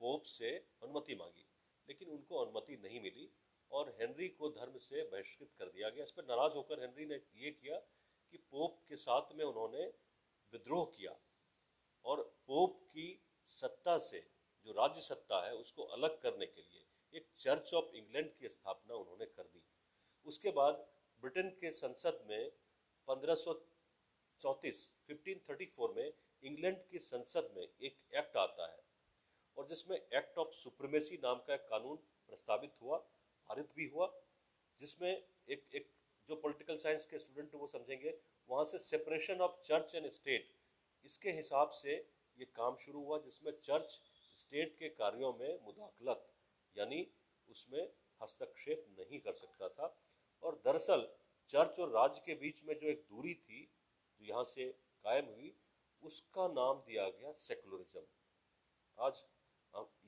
पोप 0.01 0.23
से 0.25 0.49
अनुमति 0.57 1.15
मांगी। 1.15 1.45
लेकिन 1.87 2.09
उनको 2.09 2.37
अनुमति 2.37 2.77
नहीं 2.77 2.99
मिली। 3.01 3.29
और 3.71 3.89
हेनरी 3.99 4.27
को 4.29 4.49
धर्म 4.49 4.77
से 4.79 5.03
बहिष्कृत 5.11 5.49
कर 5.59 5.65
दिया 5.65 5.89
गया। 5.89 6.03
इस 6.03 6.11
पर 6.11 6.25
नाराज़ 6.25 6.53
होकर 6.53 6.81
हेनरी 6.81 7.05
ने 7.05 7.15
ये 7.35 7.51
किया 7.51 7.77
कि 8.33 8.37
पोप 8.51 8.79
के 8.89 8.95
साथ 8.97 9.33
में 9.35 9.43
उन्होंने 9.45 9.85
विद्रोह 10.53 10.85
किया 10.95 11.15
और 12.05 12.21
पोप 12.47 12.79
की 12.85 13.07
सत्ता 13.47 13.97
से, 13.97 14.19
जो 14.65 14.71
राज्य 14.71 15.01
सत्ता 15.01 15.45
है, 15.45 15.53
उसको 15.55 15.83
अलग 15.95 16.21
करने 16.21 16.45
के 16.45 16.61
लिए 16.61 16.85
एक 17.13 17.27
चर्च 17.37 17.73
ऑफ़ 17.73 17.95
इंग्लैंड 17.95 18.29
की 18.39 18.49
स्थापना 18.49 18.95
उन्होंने 18.95 19.25
कर 19.27 19.43
दी। 19.43 19.63
उसके 20.25 20.51
बाद 20.51 20.87
ब्रिटेन 21.23 21.49
के 21.51 21.71
संसद 21.71 22.23
में 22.29 22.51
पंद्रह 23.07 23.35
सौ 23.35 23.53
चौंतीस 24.41 24.89
में 25.09 26.13
इंग्लैंड 26.43 26.77
की 26.89 26.99
संसद 26.99 27.49
में 27.55 27.63
एक 27.63 27.97
एक्ट 28.15 28.37
आता 28.37 28.71
है 28.71 28.79
और 29.57 29.67
जिसमें 29.67 29.97
एक्ट 29.97 30.37
ऑफ़ 30.37 30.53
सुप्रीमेसी 30.53 31.17
नाम 31.23 31.39
का 31.47 31.53
एक 31.53 31.67
कानून 31.69 31.97
प्रस्तावित 32.27 32.71
हुआ। 32.81 32.97
पारित 33.51 33.71
भी 33.75 33.85
हुआ, 33.93 34.07
जिसमें 34.81 35.11
एक 35.11 35.63
एक 35.75 35.89
जो 36.29 36.35
पॉलिटिकल 36.43 36.77
साइंस 36.77 37.05
के 37.05 37.17
स्टूडेंट 37.19 37.55
वो 37.55 37.67
समझेंगे, 37.67 38.13
वहाँ 38.49 38.65
से 38.65 38.77
separation 38.79 39.41
of 39.41 39.59
church 39.63 39.95
and 39.95 40.11
state 40.11 40.53
इसके 41.05 41.31
हिसाब 41.31 41.71
से 41.75 41.95
ये 42.37 42.45
काम 42.55 42.75
शुरू 42.79 43.03
हुआ, 43.03 43.17
जिसमें 43.19 43.51
चर्च 43.59 43.99
स्टेट 44.39 44.75
के 44.79 44.89
कार्यों 44.91 45.33
में 45.39 45.59
मुदाखलत, 45.65 46.27
यानी 46.75 47.05
उसमें 47.49 47.81
हस्तक्षेप 48.21 48.85
नहीं 48.99 49.19
कर 49.19 49.33
सकता 49.33 49.69
था। 49.69 49.95
और 50.43 50.61
दरअसल 50.65 51.07
चर्च 51.49 51.79
और 51.79 51.89
राज्य 51.91 52.21
के 52.25 52.35
बीच 52.41 52.63
में 52.65 52.77
जो 52.77 52.87
एक 52.87 53.05
दूरी 53.09 53.33
थी, 53.35 53.61
जो 54.21 54.25
यहाँ 54.25 54.43
से 54.45 54.71
कायम 55.05 55.25
हुई, 55.25 55.53
उसका 56.03 56.47
नाम 56.49 56.83
दिया 56.87 57.09
गया 57.09 57.31
सेकुलरिज्म 57.39 58.01
आज 58.97 59.23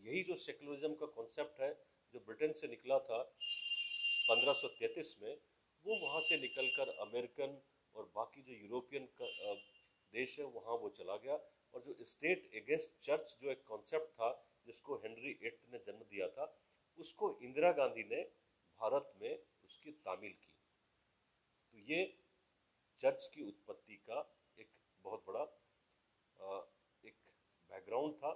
यही 0.05 0.23
जो 0.23 0.35
सेकुलरिज्म 0.37 0.93
का 0.95 1.05
कॉन्सेप्ट 1.15 1.61
है 1.61 1.73
जो 2.13 2.19
ब्रिटेन 2.19 2.53
से 2.53 2.67
निकला 2.67 2.99
था 2.99 3.21
1533 4.29 5.15
में, 5.21 5.37
वो 5.85 5.95
वहाँ 5.99 6.21
से 6.21 6.37
निकलकर 6.37 6.89
अमेरिकन 7.01 7.61
और 7.95 8.11
बाकी 8.15 8.41
जो 8.41 8.53
यूरोपियन 8.53 9.07
देश 10.13 10.39
है, 10.39 10.45
वहाँ 10.45 10.75
वो 10.77 10.89
चला 10.89 11.15
गया। 11.17 11.35
और 11.73 11.81
जो 11.81 11.95
स्टेट 12.05 12.49
अगेंस्ट 12.55 12.89
चर्च 13.01 13.35
जो 13.41 13.49
एक 13.51 13.63
कॉन्सेप्ट 13.63 14.09
था, 14.13 14.29
जिसको 14.65 14.95
हेनरी 14.95 15.31
एट 15.43 15.61
ने 15.71 15.79
जन्म 15.79 16.03
दिया 16.03 16.27
था, 16.27 16.45
उसको 16.97 17.39
इंदिरा 17.41 17.71
गांधी 17.71 18.03
ने 18.03 18.21
भारत 18.79 19.13
में 19.21 19.39
उसकी 19.63 19.91
तामील 19.91 20.31
की। 20.31 20.51
तो 21.73 21.77
ये 21.91 22.05
चर्च 22.99 23.27
की 23.33 23.43
उत्पत्ति 23.43 23.95
का 23.95 24.19
एक 24.59 24.69
बहुत 25.05 25.23
बड़ा 25.27 25.43
एक 27.03 27.15
बैकग्राउंड 27.69 28.13
था, 28.13 28.31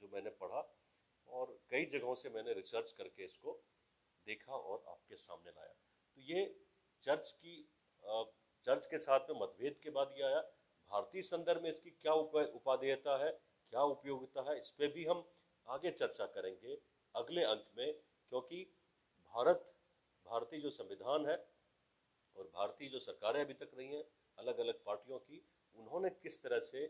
जो 0.00 0.08
मैंने 0.08 0.30
पढ़ा। 0.30 0.60
और 1.32 1.58
कई 1.70 1.84
जगहों 1.92 2.14
से 2.14 2.30
मैंने 2.30 2.52
रिसर्च 2.54 2.92
करके 2.98 3.24
इसको 3.24 3.52
देखा 4.26 4.52
और 4.54 4.84
आपके 4.88 5.16
सामने 5.18 5.50
लाया। 5.50 5.72
तो 6.16 6.20
ये 6.22 6.44
चर्च 7.04 7.30
की 7.34 7.56
चर्च 8.66 8.86
के 8.86 8.98
साथ 8.98 9.30
में 9.30 9.40
मतभेद 9.40 9.78
के 9.82 9.90
बाद 9.90 10.14
ये 10.16 10.22
आया। 10.24 10.40
भारतीय 10.90 11.22
संदर्भ 11.22 11.62
में 11.62 11.68
इसकी 11.70 11.90
क्या 11.92 12.12
उपादेयता 12.12 13.16
है, 13.24 13.30
क्या 13.72 13.82
उपयोगिता 13.84 14.50
है, 14.50 14.58
इस 14.58 14.70
पर 14.70 14.92
भी 14.92 15.04
हम 15.06 15.24
आगे 15.66 15.90
चर्चा 15.92 16.26
करेंगे 16.28 16.78
अगले 17.14 17.42
अंक 17.44 17.64
में, 17.78 17.92
क्योंकि 18.32 18.62
भारत, 19.34 19.68
भारतीय 20.26 20.60
जो 20.60 20.70
संविधान 20.72 21.26
है 21.26 21.36
और 22.36 22.44
भारतीय 22.54 22.88
जो 22.88 22.98
सरकारें 23.00 23.40
अभी 23.40 23.54
तक 23.54 23.70
रही 23.76 23.88
हैं 23.88 24.04
अलग 24.38 24.58
अलग 24.58 24.84
पार्टियों 24.84 25.18
की, 25.20 25.42
उन्होंने 25.76 26.10
किस 26.12 26.42
तरह 26.42 26.60
से 26.62 26.84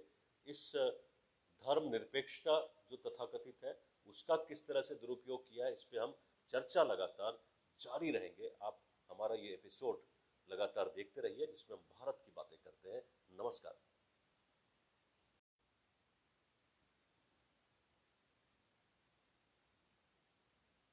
इस, 0.47 0.73
धर्म 1.63 1.91
निरपेक्षता 1.91 2.59
जो 2.91 2.97
तथाकथित 3.01 3.65
है 3.65 3.73
उसका 4.07 4.37
किस 4.37 4.67
तरह 4.67 4.83
से 4.83 4.95
दुरुपयोग 4.95 5.49
किया 5.49 5.67
है, 5.67 5.73
इस 5.73 5.85
पर 5.85 5.99
हम 5.99 6.17
चर्चा 6.51 6.83
लगातार 6.83 7.43
जारी 7.81 8.11
रहेंगे। 8.11 8.49
आप 8.63 8.83
हमारा 9.11 9.35
ये 9.35 9.53
एपिसोड 9.55 10.03
लगातार 10.49 10.89
देखते 10.89 11.21
रहिए, 11.21 11.47
जिसमें 11.47 11.77
हम 11.77 11.85
भारत 11.85 12.23
की 12.25 12.33
बातें 12.33 12.59
करते 12.59 12.91
हैं। 12.91 13.03
नमस्कार। 13.33 13.81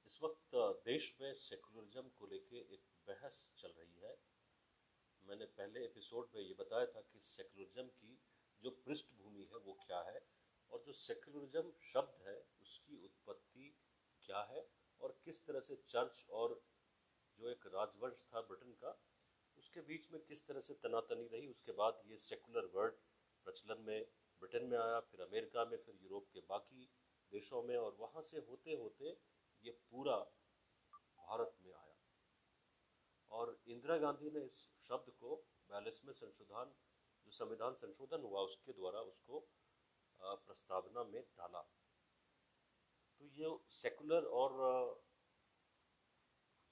इस 0.05 0.21
वक्त 0.21 0.55
देश 0.85 1.15
में 1.21 1.33
सेकुलरिज्म 1.33 2.09
को 2.09 2.27
लेके 2.27 2.57
एक 2.73 2.83
बहस 3.07 3.53
चल 3.57 3.69
रही 3.69 3.99
है। 3.99 4.17
मैंने 5.23 5.45
पहले 5.45 5.85
एपिसोड 5.85 6.29
में 6.35 6.41
ये 6.41 6.53
बताया 6.53 6.85
था 6.85 7.01
कि 7.01 7.19
सेकुलरिज्म 7.19 7.87
की 7.87 8.19
जो 8.61 8.69
पृष्ठभूमि 8.85 9.43
है, 9.43 9.57
वो 9.57 9.73
क्या 9.73 10.01
है? 10.01 10.38
और 10.71 10.83
जो 10.85 10.93
सेकुलरिज्म 10.93 11.71
शब्द 11.83 12.27
है, 12.27 12.37
उसकी 12.61 13.03
उत्पत्ति 13.05 13.75
क्या 14.23 14.41
है 14.51 14.67
और 15.01 15.19
किस 15.25 15.45
तरह 15.45 15.59
से 15.59 15.75
चर्च 15.87 16.25
और 16.29 16.61
जो 17.39 17.49
एक 17.49 17.65
राजवंश 17.67 18.23
था 18.33 18.41
ब्रिटेन 18.41 18.73
का, 18.73 18.97
उसके 19.57 19.81
बीच 19.81 20.11
में 20.11 20.21
किस 20.25 20.45
तरह 20.47 20.61
से 20.61 20.73
तनातनी 20.73 21.27
रही, 21.27 21.47
उसके 21.47 21.71
बाद 21.71 22.01
ये 22.05 22.17
सेकुलर 22.17 22.69
वर्ड 22.73 22.93
प्रचलन 23.45 23.83
में 23.87 24.05
ब्रिटेन 24.41 24.65
में 24.65 24.77
आया, 24.77 24.99
फिर 24.99 25.21
अमेरिका 25.21 25.65
में, 25.65 25.77
फिर 25.77 25.95
यूरोप 26.03 26.27
के 26.33 26.39
बाकी 26.49 26.89
देशों 27.31 27.63
में 27.63 27.75
और 27.77 27.95
वहाँ 27.99 28.21
से 28.23 28.39
होते 28.39 28.75
होते 28.75 29.17
ये 29.63 29.71
पूरा 29.71 30.17
भारत 31.19 31.55
में 31.65 31.73
आया। 31.73 31.95
और 33.31 33.57
इंदिरा 33.67 33.97
गांधी 33.97 34.29
ने 34.29 34.45
इस 34.45 34.59
शब्द 34.81 35.11
को 35.19 35.35
बयालीसवें 35.69 36.13
संशोधन, 36.13 36.71
जो 37.25 37.31
संविधान 37.31 37.73
संशोधन 37.75 38.23
हुआ 38.23 38.41
उसके 38.41 38.73
द्वारा 38.73 39.01
उसको 39.01 39.39
प्रस्तावना 40.21 41.03
में 41.03 41.21
डाला। 41.37 41.61
तो 43.21 43.25
ये 43.27 43.57
सेकुलर 43.71 44.25
और 44.33 44.51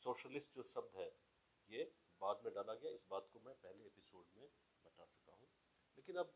सोशलिस्ट 0.04 0.54
जो 0.56 0.64
शब्द 0.64 0.98
है, 0.98 1.08
ये 1.70 1.84
बाद 2.22 2.42
में 2.46 2.54
डाला 2.54 2.74
गया। 2.74 2.92
इस 2.92 3.06
बात 3.12 3.30
को 3.34 3.40
मैं 3.40 3.56
पहले 3.56 3.86
एपिसोड 3.86 4.26
में 4.38 4.48
बता 4.86 5.06
चुका 5.06 5.32
हूँ। 5.32 5.50
लेकिन 5.98 6.16
अब 6.16 6.34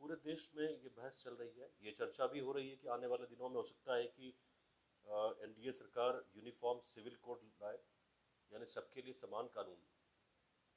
पूरे 0.00 0.16
देश 0.16 0.50
में 0.54 0.68
ये 0.68 0.88
बहस 0.88 1.22
चल 1.22 1.34
रही 1.34 1.58
है। 1.58 1.70
ये 1.82 1.92
चर्चा 1.92 2.26
भी 2.26 2.40
हो 2.40 2.52
रही 2.52 2.70
है 2.70 2.76
कि 2.76 2.88
आने 2.88 3.06
वाले 3.06 3.26
दिनों 3.26 3.48
में 3.48 3.56
हो 3.56 3.62
सकता 3.62 3.94
है 3.94 4.06
कि 4.08 4.28
एनडीए 5.42 5.72
सरकार 5.72 6.24
यूनिफॉर्म 6.36 6.80
सिविल 6.86 7.16
कोड 7.16 7.42
लाए, 7.62 7.78
यानी 8.52 8.66
सबके 8.66 9.02
लिए 9.02 9.12
समान 9.14 9.48
कानून। 9.48 9.82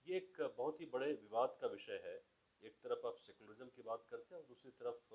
ये 0.08 0.18
एक 0.18 0.42
बहुत 0.58 0.82
ही 0.82 0.86
बड़े 0.86 1.12
विवाद 1.14 1.58
का 1.62 1.68
विषय 1.68 2.02
है। 2.06 2.16
एक 2.64 2.80
तरफ़ 2.80 3.06
आप 3.08 3.18
सेकुलरिज्म 3.18 3.70
की 3.70 3.82
बात 3.82 4.06
करते 4.10 4.36
हैं 4.36 4.42
और 4.42 4.48
दूसरी 4.48 4.72
तरफ़ 4.72 5.14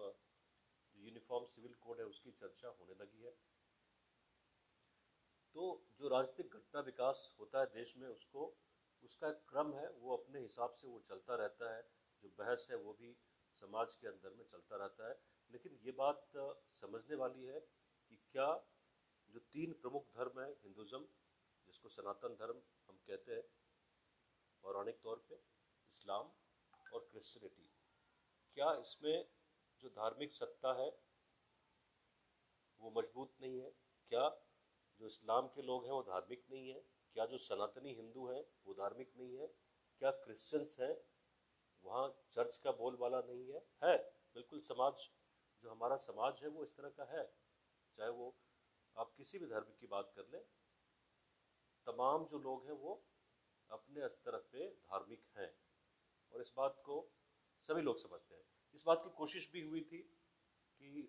यूनिफॉर्म 0.98 1.44
सिविल 1.44 1.74
कोड 1.74 1.98
है, 1.98 2.06
उसकी 2.06 2.30
चर्चा 2.30 2.68
होने 2.68 2.94
लगी 2.94 3.22
है। 3.22 3.30
तो 5.54 5.86
जो 5.96 6.08
राजनीतिक 6.08 6.54
घटना 6.54 6.80
विकास 6.80 7.36
होता 7.40 7.60
है 7.60 7.66
देश 7.66 7.96
में, 7.96 8.08
उसको, 8.08 8.56
उसका 9.02 9.30
क्रम 9.30 9.72
है, 9.74 9.90
वो 9.90 10.16
अपने 10.16 10.40
हिसाब 10.40 10.70
से 10.70 10.88
वो 10.88 11.00
चलता 11.00 11.34
रहता 11.34 11.76
है। 11.76 11.82
जो 12.22 12.28
बहस 12.28 12.66
है, 12.70 12.76
वो 12.76 12.92
भी 12.92 13.16
समाज 13.54 13.94
के 13.94 14.06
अंदर 14.08 14.34
में 14.34 14.44
चलता 14.44 14.76
रहता 14.76 15.08
है। 15.08 15.20
लेकिन 15.50 15.78
ये 15.82 15.92
बात 15.92 16.26
समझने 16.72 17.16
वाली 17.16 17.44
है 17.44 17.60
कि 18.08 18.16
क्या 18.32 18.48
जो 19.28 19.40
तीन 19.52 19.72
प्रमुख 19.72 20.08
धर्म 20.14 20.40
है, 20.40 20.52
हिंदुज़म, 20.52 21.06
जिसको 21.66 21.88
सनातन 21.88 22.34
धर्म 22.34 22.62
हम 22.88 22.98
कहते 23.06 23.34
हैं, 23.34 23.42
पौराणिक 24.62 25.00
तौर 25.00 25.24
पे, 25.28 25.34
इस्लाम 25.88 26.30
और 26.92 27.08
क्रिश्चियनिटी, 27.12 27.70
क्या 28.56 28.72
इसमें 28.74 29.35
जो 29.82 29.88
धार्मिक 29.88 30.32
सत्ता 30.32 30.72
है, 30.72 31.00
वो 32.80 32.90
मज़बूत 32.90 33.36
नहीं 33.40 33.60
है। 33.60 33.70
क्या 34.08 34.42
जो 35.00 35.06
इस्लाम 35.06 35.48
के 35.48 35.62
लोग 35.62 35.84
हैं, 35.84 35.92
वो 35.92 36.02
धार्मिक 36.02 36.46
नहीं 36.50 36.68
है? 36.68 36.80
क्या 37.12 37.26
जो 37.26 37.38
सनातनी 37.38 37.92
हिंदू 37.92 38.26
हैं, 38.26 38.44
वो 38.64 38.74
धार्मिक 38.74 39.12
नहीं 39.16 39.36
है? 39.36 39.46
क्या 39.98 40.10
क्रिश्चियंस 40.10 40.76
हैं, 40.80 40.96
वहाँ 41.84 42.22
चर्च 42.32 42.56
का 42.56 42.72
बोलबाला 42.72 43.20
नहीं 43.20 43.52
है? 43.52 43.66
है, 43.84 43.98
बिल्कुल 44.34 44.60
समाज, 44.60 45.10
जो 45.62 45.70
हमारा 45.70 45.96
समाज 45.96 46.42
है, 46.42 46.48
वो 46.48 46.64
इस 46.64 46.76
तरह 46.76 46.90
का 46.90 47.04
है। 47.04 47.36
चाहे 47.96 48.10
वो 48.10 48.36
आप 48.96 49.14
किसी 49.16 49.38
भी 49.38 49.46
धर्म 49.46 49.72
की 49.80 49.86
बात 49.86 50.12
कर 50.16 50.28
लें, 50.28 50.44
तमाम 51.86 52.26
जो 52.26 52.38
लोग 52.38 52.64
हैं, 52.64 52.72
वो 52.72 53.04
अपने 53.70 54.08
स्तर 54.08 54.38
पे 54.38 54.70
धार्मिक 54.70 55.24
हैं। 55.36 55.58
और 56.32 56.40
इस 56.40 56.52
बात 56.56 56.82
को 56.84 57.12
सभी 57.62 57.82
लोग 57.82 57.98
समझते 57.98 58.34
हैं। 58.34 58.55
इस 58.76 58.82
बात 58.86 59.00
की 59.04 59.10
कोशिश 59.18 59.48
भी 59.52 59.60
हुई 59.62 59.80
थी 59.90 59.98
कि 60.80 61.08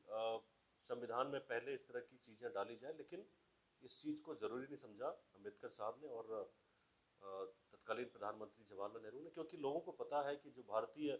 संविधान 0.89 1.27
में 1.27 1.39
पहले 1.47 1.73
इस 1.73 1.87
तरह 1.87 1.99
की 2.01 2.17
चीज़ें 2.25 2.51
डाली 2.53 2.75
जाए, 2.77 2.93
लेकिन 2.97 3.25
इस 3.83 3.99
चीज़ 4.01 4.21
को 4.21 4.35
ज़रूरी 4.35 4.65
नहीं 4.65 4.77
समझा 4.77 5.07
अंबेडकर 5.07 5.69
साहब 5.71 5.99
ने 6.03 6.09
और 6.09 6.29
तत्कालीन 7.21 8.05
प्रधानमंत्री 8.13 8.65
जवाहरलाल 8.65 9.03
नेहरू 9.03 9.23
ने, 9.23 9.29
क्योंकि 9.29 9.57
लोगों 9.57 9.79
को 9.81 9.91
पता 9.99 10.21
है 10.27 10.35
कि 10.37 10.49
जो 10.51 10.63
भारतीय 10.69 11.11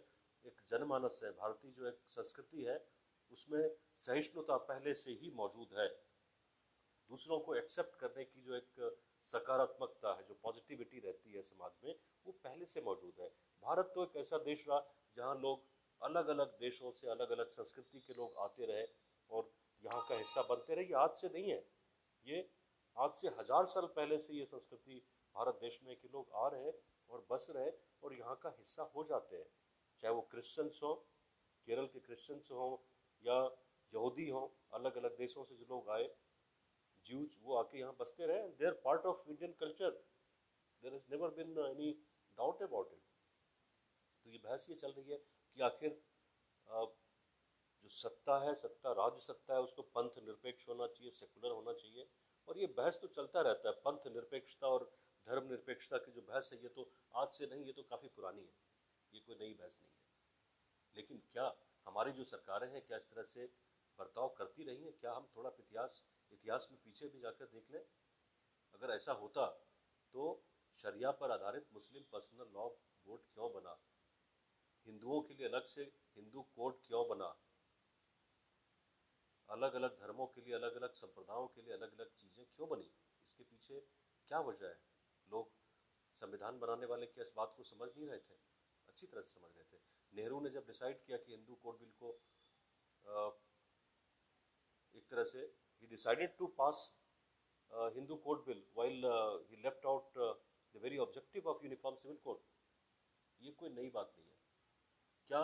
एक 0.44 0.62
जनमानस 0.70 1.20
है, 1.24 1.30
भारतीय 1.36 1.70
जो 1.72 1.86
एक 1.88 2.00
संस्कृति 2.10 2.64
है, 2.64 2.76
उसमें 3.32 3.62
सहिष्णुता 4.00 4.56
पहले 4.66 4.94
से 4.96 5.12
ही 5.22 5.30
मौजूद 5.36 5.78
है। 5.78 5.88
दूसरों 7.10 7.38
को 7.40 7.54
एक्सेप्ट 7.56 7.98
करने 8.00 8.24
की 8.24 8.40
जो 8.42 8.54
एक 8.56 8.98
सकारात्मकता 9.28 10.14
है, 10.14 10.24
जो 10.24 10.34
पॉजिटिविटी 10.42 11.00
रहती 11.00 11.32
है 11.32 11.42
समाज 11.44 11.72
में, 11.84 11.94
वो 12.26 12.32
पहले 12.44 12.66
से 12.66 12.80
मौजूद 12.82 13.20
है। 13.20 13.28
भारत 13.62 13.92
तो 13.94 14.04
एक 14.04 14.16
ऐसा 14.18 14.38
देश 14.44 14.64
रहा 14.68 14.80
जहाँ 15.16 15.34
लोग 15.38 15.66
अलग 16.02 16.28
अलग 16.28 16.56
देशों 16.60 16.90
से 16.92 17.08
अलग 17.10 17.30
अलग 17.32 17.48
संस्कृति 17.50 18.00
के 18.00 18.14
लोग 18.14 18.36
आते 18.40 18.66
रहे 18.66 18.86
और 19.30 19.50
यहाँ 19.84 20.02
का 20.08 20.14
हिस्सा 20.16 20.42
बनते 20.44 20.74
रहे। 20.74 20.84
ये 20.84 20.94
आज 20.96 21.10
से 21.20 21.28
नहीं 21.28 21.50
है। 21.50 21.64
ये 22.26 22.48
आज 22.96 23.10
से 23.16 23.28
हज़ार 23.30 23.66
साल 23.68 23.86
पहले 23.96 24.18
से 24.18 24.34
ये 24.34 24.44
संस्कृति 24.46 25.02
भारत 25.34 25.58
देश 25.62 25.80
में 25.86 25.94
के 25.96 26.08
लोग 26.08 26.32
आ 26.36 26.48
रहे 26.48 26.70
और 27.10 27.26
बस 27.30 27.46
रहे 27.50 27.70
और 28.02 28.14
यहाँ 28.14 28.38
का 28.42 28.54
हिस्सा 28.58 28.90
हो 28.94 29.04
जाते 29.10 29.36
हैं। 29.36 29.46
चाहे 30.02 30.14
वो 30.14 30.20
क्रिश्चियंस 30.30 30.80
हों, 30.82 30.94
केरल 31.68 31.86
के 31.86 32.00
क्रिश्चियंस 32.00 32.48
हों 32.52 32.76
या 33.24 33.38
यहूदी 33.92 34.28
हों 34.28 34.46
अलग 34.78 34.96
अलग 34.96 35.16
देशों 35.18 35.44
से 35.44 35.54
जो 35.56 35.66
लोग 35.70 35.88
आए 35.90 36.08
ज्यूज 37.06 37.36
वो 37.42 37.56
आके 37.56 37.78
यहाँ 37.78 37.96
बसते 38.00 38.26
रहे। 38.26 38.48
They 38.50 38.66
are 38.66 38.72
part 38.84 39.06
of 39.06 39.28
Indian 39.28 39.52
culture 39.60 39.90
there 40.82 40.94
is 40.94 41.10
never 41.10 41.30
been 41.36 41.58
any 41.66 41.90
doubt 42.38 42.62
about 42.62 42.92
it 42.92 43.02
तो 44.26 44.30
ये 44.30 44.38
बहस 44.44 44.66
ये 44.70 44.76
चल 44.76 44.92
रही 44.92 45.10
है। 45.10 45.18
कि 45.58 45.64
आखिर 45.64 46.02
जो 46.68 47.88
सत्ता 47.88 48.38
है, 48.38 48.54
सत्ता 48.54 48.92
राज्य 48.92 49.20
सत्ता 49.20 49.54
है, 49.54 49.60
उसको 49.60 49.82
पंथ 49.96 50.18
निरपेक्ष 50.22 50.68
होना 50.68 50.86
चाहिए, 50.86 51.10
सेकुलर 51.12 51.50
होना 51.50 51.72
चाहिए 51.72 52.08
और 52.48 52.58
ये 52.58 52.66
बहस 52.78 52.98
तो 53.02 53.08
चलता 53.08 53.40
रहता 53.40 53.68
है। 53.68 53.74
पंथ 53.86 54.06
निरपेक्षता 54.12 54.68
और 54.68 54.84
धर्म 55.26 55.48
निरपेक्षता 55.48 55.98
की 55.98 56.12
जो 56.12 56.22
बहस 56.22 56.50
है, 56.52 56.62
ये 56.62 56.68
तो 56.68 56.90
आज 57.14 57.32
से 57.32 57.46
नहीं, 57.46 57.64
ये 57.64 57.72
तो 57.72 57.82
काफ़ी 57.84 58.08
पुरानी 58.08 58.42
है। 58.42 58.54
ये 59.12 59.20
कोई 59.20 59.36
नई 59.36 59.54
बहस 59.54 59.78
नहीं 59.82 59.92
है। 59.92 60.06
लेकिन 60.96 61.22
क्या 61.32 61.46
हमारी 61.86 62.12
जो 62.12 62.24
सरकारें 62.24 62.68
हैं, 62.70 62.82
क्या 62.82 62.98
इस 62.98 63.10
तरह 63.10 63.22
से 63.24 63.46
बर्ताव 63.98 64.28
करती 64.38 64.64
रही 64.64 64.82
हैं? 64.84 64.92
क्या 64.92 65.12
हम 65.12 65.28
थोड़ा 65.36 65.50
इतिहास 65.58 66.02
इतिहास 66.32 66.68
में 66.72 66.80
पीछे 66.80 67.08
भी 67.08 67.20
जाकर 67.20 67.46
देख 67.48 67.70
लें? 67.70 67.84
अगर 68.74 68.90
ऐसा 68.94 69.12
होता 69.20 69.46
तो 70.14 70.24
शरिया 70.78 71.10
पर 71.12 71.30
आधारित 71.30 71.72
मुस्लिम 71.72 72.02
पर्सनल 72.12 72.52
लॉ 72.54 72.68
बोर्ड 73.06 73.22
क्यों 73.32 73.52
बना? 73.52 73.78
हिंदुओं 74.88 75.20
के 75.28 75.34
लिए 75.34 75.46
अलग 75.48 75.64
से 75.66 75.82
हिंदू 76.16 76.42
कोड 76.56 76.80
क्यों 76.86 77.06
बना? 77.08 77.28
अलग 79.48 79.74
अलग 79.74 79.98
धर्मों 80.00 80.26
के 80.34 80.40
लिए 80.40 80.54
अलग 80.54 80.74
अलग 80.76 80.92
संप्रदायों 80.94 81.46
के 81.54 81.62
लिए 81.62 81.74
अलग 81.74 81.92
अलग 81.98 82.10
चीज़ें 82.20 82.44
क्यों 82.56 82.68
बनी? 82.68 82.90
इसके 83.26 83.44
पीछे 83.44 83.80
क्या 84.30 84.40
वजह 84.48 84.66
है? 84.66 84.78
लोग 85.28 85.50
संविधान 86.18 86.58
बनाने 86.58 86.86
वाले 86.86 87.06
क्या 87.06 87.24
इस 87.24 87.32
बात 87.36 87.54
को 87.56 87.64
समझ 87.64 87.88
नहीं 87.96 88.06
रहे 88.06 88.18
थे? 88.18 88.36
अच्छी 88.88 89.06
तरह 89.06 89.22
से 89.22 89.40
समझ 89.40 89.50
रहे 89.56 89.64
थे। 89.72 89.80
नेहरू 90.12 90.40
ने 90.40 90.50
जब 90.50 90.66
डिसाइड 90.66 91.04
किया 91.06 91.16
कि 91.24 91.32
हिंदू 91.32 91.54
कोड 91.62 91.78
बिल 91.80 91.92
को 92.02 92.12
एक 94.94 95.08
तरह 95.10 95.24
से 95.32 95.40
ही 95.82 95.86
decided 95.86 96.36
to 96.38 96.46
pass 96.58 96.90
Hindu 97.96 98.16
code 98.26 98.44
bill 98.46 98.62
while 98.76 99.04
he 99.50 99.62
left 99.62 99.86
out 99.86 100.18
the 100.18 100.80
very 100.82 100.98
objective 101.06 101.48
of 101.50 101.64
uniform 101.64 101.96
civil 101.96 102.16
code 102.24 102.40
ये 103.40 103.50
कोई 103.60 103.70
नई 103.70 103.90
बात 103.90 104.12
नहीं 104.18 104.27
क्या 105.30 105.40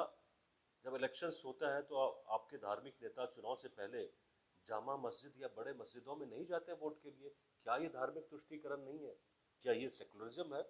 जब 0.84 0.94
इलेक्शंस 0.96 1.42
होता 1.44 1.74
है 1.74 1.80
तो 1.82 1.96
आ, 1.96 2.34
आपके 2.34 2.56
धार्मिक 2.58 2.94
नेता 3.02 3.26
चुनाव 3.34 3.56
से 3.56 3.68
पहले 3.70 4.04
जामा 4.68 4.96
मस्जिद 4.96 5.34
या 5.38 5.48
बड़े 5.56 5.72
मस्जिदों 5.80 6.14
में 6.16 6.26
नहीं 6.26 6.44
जाते 6.46 6.72
वोट 6.82 7.02
के 7.02 7.10
लिए? 7.10 7.28
क्या 7.66 7.76
ये 7.76 7.88
धार्मिक 7.88 8.28
तुष्टिकरण 8.30 8.80
नहीं 8.84 8.98
है? 9.00 9.14
क्या 9.64 9.72
ये 9.72 9.88
सेकुलरिज्म 9.90 10.54
है? 10.54 10.62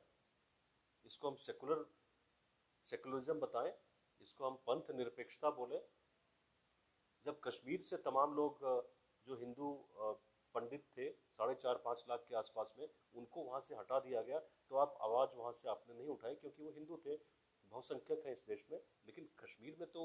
इसको 1.04 1.30
हम 1.30 1.36
सेकुलर 1.46 1.84
सेकुलरिज्म 2.88 3.38
बताएँ? 3.40 3.72
इसको 4.20 4.46
हम 4.46 4.56
पंथ 4.66 4.90
निरपेक्षता 4.96 5.50
बोले? 5.60 5.78
जब 7.26 7.40
कश्मीर 7.44 7.82
से 7.82 7.96
तमाम 8.04 8.34
लोग 8.34 8.58
जो 9.26 9.36
हिंदू 9.36 9.70
पंडित 10.54 10.84
थे 10.96 11.10
साढ़े 11.10 11.54
चार 11.54 11.80
पाँच 11.84 12.04
लाख 12.08 12.24
के 12.28 12.34
आसपास 12.36 12.74
में 12.78 12.86
उनको 13.14 13.42
वहाँ 13.44 13.60
से 13.60 13.74
हटा 13.74 13.98
दिया 14.00 14.22
गया 14.22 14.38
तो 14.38 14.76
आप 14.78 14.98
आवाज़ 15.02 15.36
वहाँ 15.36 15.52
से 15.52 15.68
आपने 15.70 15.94
नहीं 15.94 16.08
उठाई 16.08 16.34
क्योंकि 16.34 16.62
वो 16.62 16.70
हिंदू 16.70 16.96
थे। 17.06 17.16
बहुसंख्यक 17.74 18.26
हैं 18.26 18.32
इस 18.32 18.44
देश 18.46 18.64
में, 18.70 18.78
लेकिन 19.06 19.28
कश्मीर 19.38 19.76
में 19.80 19.90
तो 19.90 20.02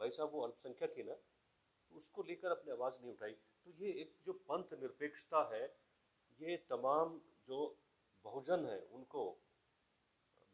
भाई 0.00 0.10
साहब 0.12 0.32
वो 0.32 0.40
अल्पसंख्यक 0.42 0.94
ही 0.96 1.02
ना 1.04 1.14
तो 1.14 1.96
उसको 1.96 2.22
लेकर 2.22 2.50
अपनी 2.50 2.72
आवाज़ 2.72 3.00
नहीं 3.02 3.12
उठाई। 3.12 3.32
तो 3.32 3.70
ये 3.74 3.92
एक 4.00 4.16
जो 4.24 4.32
पंथ 4.48 4.72
निरपेक्षता 4.80 5.40
है, 5.52 5.64
ये 6.40 6.56
तमाम 6.70 7.20
जो 7.48 7.60
बहुजन 8.24 8.66
है, 8.66 8.80
उनको, 8.92 9.22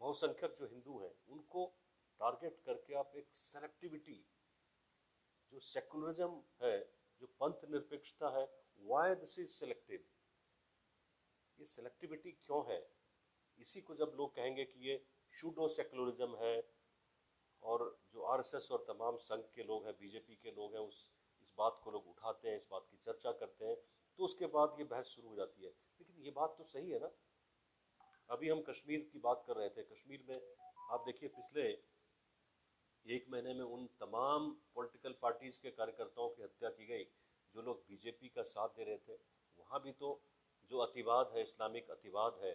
बहुसंख्यक 0.00 0.55
जो 0.59 0.66
हिंदू 0.66 0.98
हैं, 1.00 1.11
उनको 1.28 1.66
टारगेट 2.20 2.61
करके 2.66 2.94
आप 2.94 3.12
एक 3.16 3.34
सेलेक्टिविटी 3.34 4.18
जो 5.52 5.61
सेकुलरिज्म 5.62 6.42
है, 6.62 6.78
जो 7.20 7.26
पंथ 7.40 7.64
निरपेक्षता 7.70 8.30
है 8.38 8.44
वाई 8.82 9.14
दिस 9.16 9.38
इज़ 9.38 9.50
सेलेक्टिव 9.52 10.05
ये 11.59 11.66
सेलेक्टिविटी 11.66 12.32
क्यों 12.44 12.62
है? 12.70 12.80
इसी 13.59 13.80
को 13.80 13.94
जब 13.96 14.14
लोग 14.16 14.34
कहेंगे 14.36 14.64
कि 14.64 14.88
ये 14.88 14.94
शूडो 15.35 15.68
सेकुलरिज्म 15.68 16.37
है, 16.37 16.57
और 17.62 17.99
जो 18.12 18.22
आरएसएस 18.24 18.68
और 18.72 18.85
तमाम 18.89 19.16
संघ 19.18 19.45
के 19.55 19.62
लोग 19.62 19.87
हैं 19.87 19.95
बीजेपी 20.01 20.35
के 20.37 20.51
लोग 20.51 20.74
हैं, 20.74 20.80
उस, 20.80 21.11
इस 21.43 21.53
बात 21.59 21.80
को 21.85 21.91
लोग 21.91 22.09
उठाते 22.09 22.49
हैं, 22.49 22.57
इस 22.57 22.66
बात 22.70 22.87
की 22.91 22.97
चर्चा 22.97 23.32
करते 23.32 23.64
हैं 23.64 23.76
तो 24.18 24.24
उसके 24.24 24.47
बाद 24.47 24.76
ये 24.78 24.85
बहस 24.85 25.07
शुरू 25.07 25.28
हो 25.28 25.37
जाती 25.37 25.64
है। 25.64 25.70
लेकिन 25.70 26.22
ये 26.24 26.30
बात 26.30 26.55
तो 26.59 26.64
सही 26.64 26.91
है 26.91 26.99
ना? 27.01 27.11
अभी 28.30 28.49
हम 28.49 28.61
कश्मीर 28.62 29.09
की 29.12 29.18
बात 29.18 29.43
कर 29.47 29.57
रहे 29.57 29.70
थे। 29.70 29.82
कश्मीर 29.85 30.24
में 30.28 30.41
आप 30.91 31.03
देखिए, 31.07 31.28
पिछले 31.28 31.64
एक 33.07 33.26
महीने 33.30 33.55
में 33.55 33.64
उन 33.64 33.87
तमाम 34.01 34.51
पॉलिटिकल 34.74 35.14
पार्टीज़ 35.22 35.61
के 35.61 35.70
कार्यकर्ताओं 35.70 36.28
की 36.28 36.43
हत्या 36.43 36.70
की 36.70 36.87
गई, 36.87 37.05
जो 37.55 37.62
लोग 37.62 37.82
बीजेपी 37.89 38.28
का 38.28 38.43
साथ 38.45 38.68
दे 38.68 38.85
रहे 38.85 38.99
थे। 38.99 39.18
वहाँ 39.59 39.82
भी 39.82 39.93
तो 39.95 40.20
जो 40.70 40.78
अतिवाद 40.78 41.32
है, 41.35 41.43
इस्लामिक 41.43 41.91
अतिवाद 41.91 42.39
है 42.43 42.55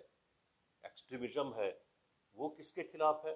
एक्सट्रीमिज्म 0.83 1.53
है 1.53 1.69
वो 2.39 2.49
किसके 2.57 2.83
खिलाफ 2.91 3.25
है? 3.25 3.33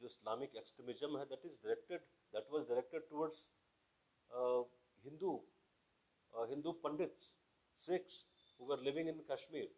जो 0.00 0.06
इस्लामिक 0.06 0.56
एक्सट्रीमिज्म 0.56 1.18
है 1.18 1.24
that 1.30 1.44
is 1.46 1.56
directed 1.64 2.06
that 2.34 2.46
was 2.52 2.62
directed 2.68 3.08
towards 3.08 3.40
Hindu 5.04 5.32
Hindu 6.32 6.72
Pandit 6.84 7.28
Sikhs 7.78 8.24
were 8.60 8.80
living 8.80 9.08
in 9.08 9.24
Kashmir 9.30 9.68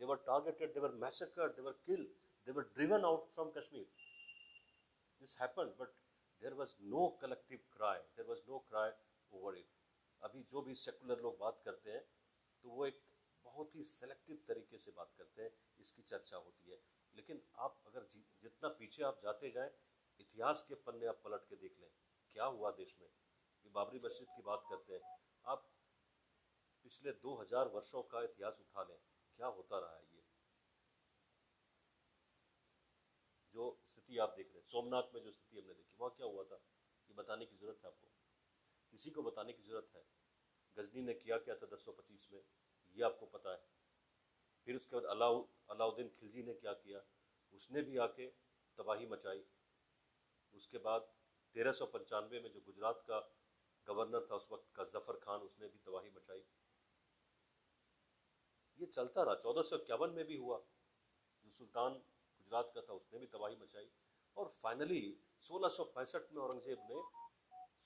they 0.00 0.04
were 0.06 0.16
targeted 0.26 0.74
they 0.74 0.80
were 0.80 0.92
massacre 1.04 1.52
they 1.56 1.62
were 1.62 1.78
kill 1.86 2.04
they 2.46 2.52
were 2.52 2.68
driven 2.76 3.04
out 3.10 3.28
from 3.34 3.50
Kashmir 3.56 3.86
this 5.20 5.36
happen 5.40 5.74
but 5.80 5.96
there 6.42 6.54
was 6.60 6.74
no 6.94 7.06
collective 7.22 7.64
cry 7.76 7.98
there 8.16 8.26
was 8.26 8.40
no 8.48 8.58
cry 8.68 8.90
over 9.32 9.58
it 9.58 9.70
अभी 10.22 10.42
जो 10.50 10.62
भी 10.62 10.74
secular 10.80 11.20
लोग 11.22 11.38
बात 11.38 11.60
करते 11.64 11.90
हैं 11.90 12.02
तो 12.64 12.68
वो 12.70 12.86
एक 12.86 13.00
बहुत 13.46 13.74
ही 13.76 13.82
सेलेक्टिव 13.84 14.36
तरीके 14.48 14.78
से 14.78 14.90
बात 14.96 15.10
करते 15.18 15.42
हैं, 15.42 15.50
इसकी 15.80 16.02
चर्चा 16.02 16.36
होती 16.36 16.70
है। 16.70 16.78
लेकिन 17.16 17.42
आप 17.56 17.82
अगर 17.86 18.04
जितना 18.42 18.68
पीछे 18.68 19.02
आप 19.02 19.20
जाते 19.22 19.50
जाएँ, 19.50 19.70
इतिहास 20.20 20.64
के 20.68 20.74
पन्ने 20.74 21.06
आप 21.06 21.20
पलट 21.24 21.48
के 21.48 21.56
देख 21.56 21.80
लें, 21.80 21.90
क्या 22.32 22.44
हुआ 22.44 22.70
देश 22.70 22.96
में? 23.00 23.08
ये 23.64 23.70
बाबरी 23.70 23.98
मस्जिद 23.98 24.28
की 24.36 24.42
बात 24.42 24.66
करते 24.70 24.94
हैं। 24.94 25.18
आप 25.44 25.70
पिछले 26.82 27.12
2000 27.12 27.68
वर्षों 27.68 28.02
का 28.02 28.22
इतिहास 28.22 28.60
उठा 28.60 28.82
लें, 28.82 28.98
क्या 29.36 29.46
होता 29.46 29.78
रहा 29.78 29.96
है 29.96 30.02
ये? 30.02 30.24
जो 33.52 33.80
स्थिति 33.84 34.18
आप 34.18 34.34
देख 34.36 34.46
रहे 34.46 34.58
हैं, 34.58 34.66
सोमनाथ 34.66 35.14
में 35.14 35.22
जो 35.22 35.32
स्थिति 35.32 35.58
हमने 35.58 35.74
देखी, 35.74 35.96
वहाँ 36.00 36.14
क्या 36.16 36.26
हुआ 36.26 36.44
था? 36.44 36.56
ये 37.08 37.14
बताने 37.14 37.46
की 37.46 37.56
ज़रूरत 37.56 37.80
है 37.82 37.86
आपको? 37.86 38.08
किसी 38.90 39.10
को 39.10 39.22
बताने 39.22 39.52
की 39.52 39.62
ज़रूरत 39.62 39.90
है? 39.96 40.06
गजनी 40.76 41.02
ने 41.02 41.14
किया 41.14 41.38
क्या 41.38 41.54
था 41.54 41.66
1025 41.66 42.28
में? 42.32 42.44
ये 42.94 43.02
आपको 43.02 43.26
पता 43.26 43.52
है। 43.52 43.83
फिर 44.66 44.76
उसके 44.76 44.96
बाद 44.96 45.04
अलाउ, 45.04 45.46
अलाउद्दीन 45.70 46.08
खिलजी 46.08 46.42
ने 46.42 46.54
क्या 46.54 46.72
किया? 46.72 47.04
उसने 47.52 47.82
भी 47.82 47.96
आके 47.96 48.26
तबाही 48.78 49.06
मचाई। 49.06 49.44
उसके 50.54 50.78
बाद 50.78 51.12
तेरह 51.54 51.72
सौ 51.72 51.86
पंचानवे 51.86 52.40
में 52.40 52.52
जो 52.52 52.60
गुजरात 52.60 53.04
का 53.08 53.18
गवर्नर 53.86 54.26
था, 54.30 54.36
उस 54.36 54.48
वक्त 54.52 54.70
का 54.74 54.84
ज़फ़र 54.84 55.16
खान, 55.16 55.40
उसने 55.40 55.68
भी 55.68 55.78
तबाही 55.78 56.10
मचाई। 56.10 56.44
ये 58.78 58.86
चलता 58.86 59.22
रहा। 59.22 59.34
चौदह 59.34 59.62
सौ 59.62 59.76
इक्यावन 59.76 60.10
में 60.10 60.24
भी 60.24 60.36
हुआ। 60.36 60.58
जो 61.44 61.50
सुल्तान 61.50 61.92
गुजरात 61.92 62.72
का 62.74 62.80
था, 62.80 62.92
उसने 62.92 63.18
भी 63.18 63.26
तबाही 63.26 63.56
मचाई। 63.56 63.90
और 64.36 64.48
फाइनली 64.48 65.02
सोलह 65.38 65.68
सौ 65.68 65.84
पैंसठ 65.84 66.32
में 66.32 66.42
औरंगज़ेब 66.42 66.78
ने 66.90 67.02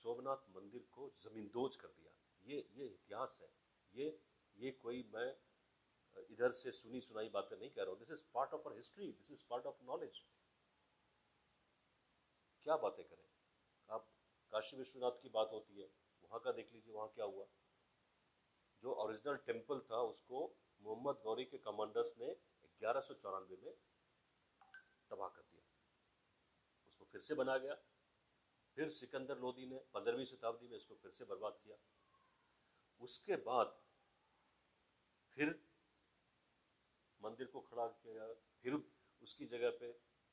सोमनाथ 0.03 0.49
मंदिर 0.57 0.87
को 0.93 1.11
जमींदोज 1.19 1.77
कर 1.77 1.89
दिया। 1.89 2.13
ये 2.45 2.69
ये 2.75 2.87
इतिहास 2.87 3.39
है। 3.43 3.51
ये 3.95 4.07
ये 4.57 4.71
कोई 4.71 5.03
मैं 5.15 5.29
इधर 6.31 6.53
से 6.53 6.73
सुनी 6.73 7.01
सुनाई 7.01 7.29
बातें 7.29 7.57
नहीं 7.57 7.71
कह 7.71 7.83
रहा 7.83 7.91
हूँ। 7.91 7.99
This 7.99 8.11
is 8.11 8.23
part 8.35 8.55
of 8.55 8.69
our 8.69 8.77
history 8.77 9.13
this 9.13 9.31
is 9.31 9.45
part 9.51 9.67
of 9.67 9.83
knowledge 9.83 10.23
क्या 12.63 12.77
बातें 12.77 13.05
करें? 13.09 13.25
आप 13.89 14.09
काशी 14.53 14.77
विश्वनाथ 14.77 15.11
की 15.11 15.29
बात 15.29 15.51
होती 15.53 15.81
है, 15.81 15.91
वहाँ 16.23 16.41
का 16.41 16.53
देख 16.53 16.73
लीजिए, 16.73 16.93
वहाँ 16.93 17.09
क्या 17.09 17.25
हुआ? 17.25 17.47
जो 18.83 18.93
ओरिजिनल 18.95 19.37
टेंपल 19.37 19.81
था, 19.81 20.03
उसको 20.03 20.57
मोहम्मद 20.81 21.21
गौरी 21.23 21.45
के 21.45 21.59
कमांडर्स 21.59 22.15
ने 22.19 22.35
ग्यारह 22.81 23.03
में 23.51 23.75
तबाह 25.11 25.29
कर 25.29 25.43
दिया। 25.43 25.63
उसको 26.89 27.05
फिर 27.05 27.21
से 27.21 27.35
बना 27.35 27.57
गया। 27.59 27.75
फिर 28.77 28.91
सिकंदर 28.91 29.39
लोदी 29.39 29.67
ने 29.67 29.79
पंद्रहवीं 29.95 30.25
शताब्दी 30.25 30.69
में 30.69 30.77
इसको 30.77 30.95
फिर 30.95 31.11
से 31.11 31.25
बर्बाद 31.25 31.59
किया। 31.65 31.77
उसके 33.01 33.37
बाद 33.37 33.81
फिर 35.33 35.68
मंदिर 37.21 37.47
को 37.47 37.61
खड़ा 37.61 37.87
किया 37.87 38.15
गया, 38.15 38.35
फिर 38.63 38.75
उसकी 39.23 39.47
जगह 39.47 39.71
पे 39.81 39.89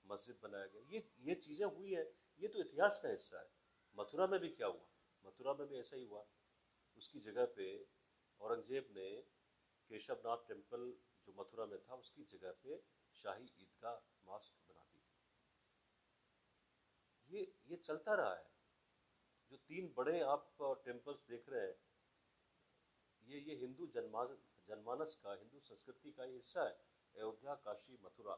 मस्जिद 0.06 0.38
बनाया 0.44 0.66
गया। 0.66 0.82
ये 0.90 1.00
ये 1.20 1.36
चीज़ें 1.38 1.66
हुई 1.68 1.94
है, 1.94 2.04
ये 2.40 2.48
तो 2.48 2.60
इतिहास 2.60 3.00
का 3.04 3.10
हिस्सा 3.10 3.40
है। 3.40 3.50
मथुरा 3.96 4.28
में 4.28 4.40
भी 4.40 4.50
क्या 4.52 4.68
हुआ? 4.68 4.86
मथुरा 5.24 5.54
में 5.54 5.68
भी 5.68 5.80
ऐसा 5.80 5.96
ही 5.96 6.04
हुआ। 6.04 6.26
उसकी 6.98 7.20
जगह 7.22 7.46
पे 7.56 7.68
औरंगज़ेब 8.42 8.94
ने 8.98 9.10
केशवनाथ 9.92 10.48
टेंपल 10.48 10.82
जो 11.28 11.34
मथुरा 11.38 11.66
में 11.66 11.80
था, 11.80 11.96
उसकी 11.96 12.24
जगह 12.26 12.52
पे 12.64 12.78
शाही 13.16 13.46
ईदगाह 13.60 13.96
मास्क 14.28 14.54
बना 14.70 14.84
दी 14.84 15.02
ये 17.30 17.42
ये 17.68 17.76
चलता 17.78 18.16
रहा 18.16 18.34
है। 18.34 18.46
जो 19.52 19.58
तीन 19.60 19.94
बड़े 19.98 20.20
आप 20.24 20.44
टेम्पल्स 20.86 21.20
देख 21.30 21.50
रहे 21.50 21.62
हैं, 21.62 21.76
ये 23.28 23.40
ये 23.40 23.56
हिंदू 23.58 23.88
जनमानस 23.88 24.42
जनमानस 24.70 25.16
का, 25.24 25.34
हिंदू 25.34 25.60
संस्कृति 25.62 26.12
का 26.12 26.24
हिस्सा 26.26 26.64
है, 26.64 26.76
अयोध्या, 27.16 27.56
काशी, 27.66 27.98
मथुरा। 28.04 28.38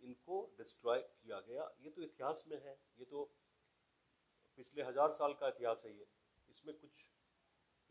इनको 0.00 0.36
डिस्ट्रॉय 0.58 1.00
किया 1.00 1.40
गया। 1.40 1.70
ये 1.80 1.90
तो 1.90 2.02
इतिहास 2.02 2.44
में 2.48 2.56
है, 2.56 2.78
ये 2.98 3.04
तो 3.04 3.24
पिछले 4.58 4.82
हज़ार 4.82 5.12
साल 5.12 5.32
का 5.34 5.48
इतिहास 5.48 5.82
है 5.86 5.92
ये। 5.96 6.08
इसमें 6.50 6.74
कुछ 6.78 7.08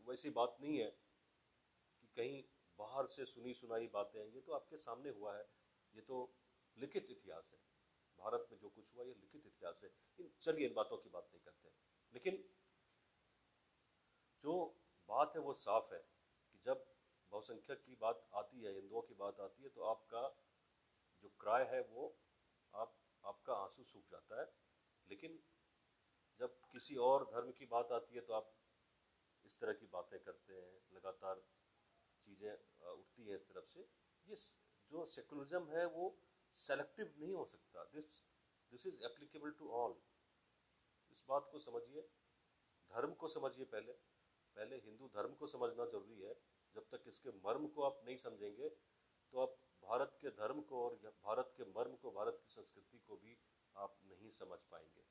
वैसी 0.06 0.30
बात 0.30 0.56
नहीं 0.60 0.78
है 0.78 0.90
कि 0.90 2.06
कहीं 2.16 2.42
बाहर 2.78 3.06
से 3.06 3.24
सुनी 3.26 3.54
सुनाई 3.54 3.86
बातें 3.94 4.18
हैं। 4.20 4.26
ये 4.28 4.40
तो 4.40 4.52
आपके 4.52 4.78
सामने 4.78 5.10
हुआ 5.10 5.36
है, 5.36 5.48
ये 5.94 6.02
तो 6.02 6.20
लिखित 6.76 7.10
इतिहास 7.10 7.50
है। 7.52 7.58
भारत 8.18 8.46
में 8.52 8.58
जो 8.58 8.68
कुछ 8.68 8.94
हुआ, 8.94 9.04
ये 9.04 9.14
लिखित 9.14 9.46
इतिहास 9.46 9.80
है। 9.84 9.90
इन, 10.18 10.30
चलिए 10.42 10.66
इन 10.66 10.74
बातों 10.74 10.96
की 10.98 11.08
बात 11.08 11.28
नहीं 11.32 11.42
करते 11.44 11.68
लेकिन 12.12 12.44
जो 14.44 14.54
बात 15.08 15.32
है 15.36 15.40
वो 15.42 15.52
साफ़ 15.54 15.92
है 15.94 16.00
कि 16.00 16.58
जब 16.66 16.84
बहुसंख्यक 17.32 17.82
की 17.84 17.94
बात 17.94 18.28
आती 18.34 18.62
है, 18.62 18.72
हिंदुओं 18.74 19.02
की 19.02 19.14
बात 19.14 19.40
आती 19.40 19.62
है 19.62 19.68
तो 19.68 19.82
आपका 19.84 20.22
जो 21.22 21.28
क्राय 21.40 21.64
है 21.64 21.80
वो 21.82 22.04
आप, 22.74 22.94
आपका 23.24 23.54
आँसू 23.54 23.84
सूख 23.84 24.04
जाता 24.10 24.40
है। 24.40 24.46
लेकिन 25.08 25.38
जब 26.40 26.60
किसी 26.72 26.96
और 26.96 27.24
धर्म 27.24 27.52
की 27.52 27.66
बात 27.66 27.92
आती 27.92 28.14
है 28.14 28.20
तो 28.20 28.32
आप 28.32 28.54
इस 29.44 29.58
तरह 29.58 29.72
की 29.72 29.86
बातें 29.86 30.18
करते 30.20 30.54
हैं, 30.54 30.72
लगातार 30.92 31.42
चीज़ें 32.24 32.52
उठती 32.92 33.26
हैं 33.26 33.36
इस 33.36 33.48
तरफ़ 33.48 33.66
से। 33.66 33.80
ये 34.26 34.36
जो 34.90 35.04
सेकुलरिज्म 35.06 35.68
है, 35.68 35.84
वो 35.86 36.18
सेलेक्टिव 36.58 37.14
नहीं 37.18 37.34
हो 37.34 37.44
सकता। 37.44 37.84
This 37.84 38.06
this 38.72 38.86
is 38.86 39.04
applicable 39.04 39.50
to 39.50 39.70
all. 39.72 39.94
इस 41.10 41.24
बात 41.28 41.48
को 41.52 41.58
समझिए। 41.58 42.02
धर्म 42.90 43.14
को 43.14 43.28
समझिए 43.28 43.64
पहले। 43.64 43.92
पहले 44.56 44.76
हिंदू 44.76 45.08
धर्म 45.08 45.34
को 45.34 45.46
समझना 45.46 45.84
ज़रूरी 45.86 46.20
है। 46.20 46.34
जब 46.74 46.86
तक 46.92 47.04
इसके 47.08 47.30
मर्म 47.38 47.66
को 47.68 47.82
आप 47.82 48.00
नहीं 48.06 48.16
समझेंगे 48.18 48.68
तो 49.34 49.40
आप 49.40 49.56
भारत 49.82 50.18
के 50.20 50.30
धर्म 50.36 50.60
को 50.62 50.82
और 50.84 50.94
भारत 51.24 51.52
के 51.56 51.64
मर्म 51.70 51.94
को 52.02 52.10
भारत 52.10 52.40
की 52.42 52.52
संस्कृति 52.52 52.98
को 53.06 53.16
भी 53.16 53.38
आप 53.76 53.96
नहीं 54.04 54.30
समझ 54.32 54.58
पाएँगे 54.70 55.04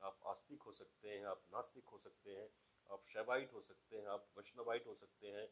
आप 0.00 0.20
आस्तिक 0.26 0.62
हो 0.62 0.72
सकते 0.72 1.08
हैं 1.08 1.24
आप 1.26 1.42
नास्तिक 1.54 1.88
हो 1.92 1.98
सकते 1.98 2.30
हैं 2.30 2.48
आप 2.90 3.04
शैवाइट 3.06 3.52
हो 3.52 3.60
सकते 3.62 3.96
हैं 3.96 4.06
आप 4.08 4.28
वैष्णवाइट 4.36 4.86
हो 4.86 4.94
सकते 4.94 5.28
हैं 5.28 5.48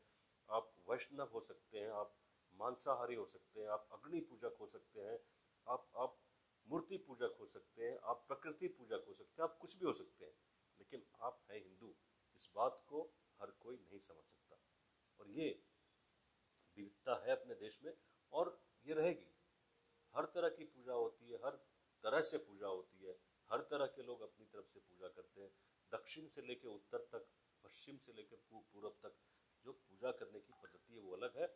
आप 0.48 0.72
वैष्णव 0.88 1.30
हो 1.32 1.40
सकते 1.40 1.78
हैं 1.78 1.90
आप 1.94 2.14
मांसाहारी 2.60 3.14
हो 3.14 3.26
सकते 3.26 3.60
हैं 3.60 3.68
आप 3.68 3.88
अग्नि 3.92 4.20
पूजक 4.20 4.56
हो 4.60 4.66
सकते 4.66 5.00
हैं 5.00 5.18
आप 5.66 5.90
आप 5.96 6.16
मूर्ति 6.66 6.96
पूजक 7.06 7.36
हो 7.40 7.46
सकते 7.46 7.84
हैं 7.84 7.98
आप 8.04 8.24
प्रकृति 8.28 8.68
पूजक 8.78 9.04
हो 9.08 9.14
सकते 9.14 9.42
हैं 9.42 9.48
आप 9.48 9.56
कुछ 9.58 9.76
भी 9.76 9.86
हो 9.86 9.92
सकते 9.92 10.24
हैं 10.24 10.32
लेकिन 10.80 11.04
आप 11.20 11.44
हैं 11.50 11.62
हिंदू 11.62 11.94
इस 12.36 12.50
बात 12.54 12.82
को 12.88 13.02
हर 13.40 13.50
कोई 13.60 13.76
नहीं 13.76 14.00
समझ 14.00 14.24
सकता 14.24 14.37
और 15.20 15.30
ये 15.30 15.48
विविधता 16.76 17.14
है 17.24 17.30
अपने 17.30 17.54
देश 17.54 17.78
में 17.84 17.92
और 18.32 18.60
ये 18.86 18.94
रहेगी। 18.94 19.34
हर 20.14 20.24
तरह 20.24 20.48
की 20.48 20.64
पूजा 20.64 20.92
होती 20.92 21.30
है, 21.30 21.38
हर 21.44 21.56
तरह 22.04 22.20
से 22.20 22.38
पूजा 22.38 22.66
होती 22.66 23.04
है, 23.04 23.16
हर 23.50 23.60
तरह 23.60 23.86
के 23.86 24.02
लोग 24.02 24.20
अपनी 24.20 24.46
तरफ़ 24.46 24.66
से 24.66 24.80
पूजा 24.80 25.08
करते 25.08 25.40
हैं। 25.40 25.50
दक्षिण 25.92 26.28
से 26.28 26.42
लेकर 26.42 26.68
उत्तर 26.68 26.98
तक, 27.12 27.26
पश्चिम 27.64 27.98
से 27.98 28.12
लेकर 28.12 28.36
पूर्व 28.50 28.88
तक 29.02 29.16
जो 29.64 29.72
पूजा 29.72 30.10
करने 30.12 30.40
की 30.40 30.52
पद्धति 30.62 30.94
है 30.94 31.00
वो 31.00 31.16
अलग 31.16 31.36
है 31.36 31.48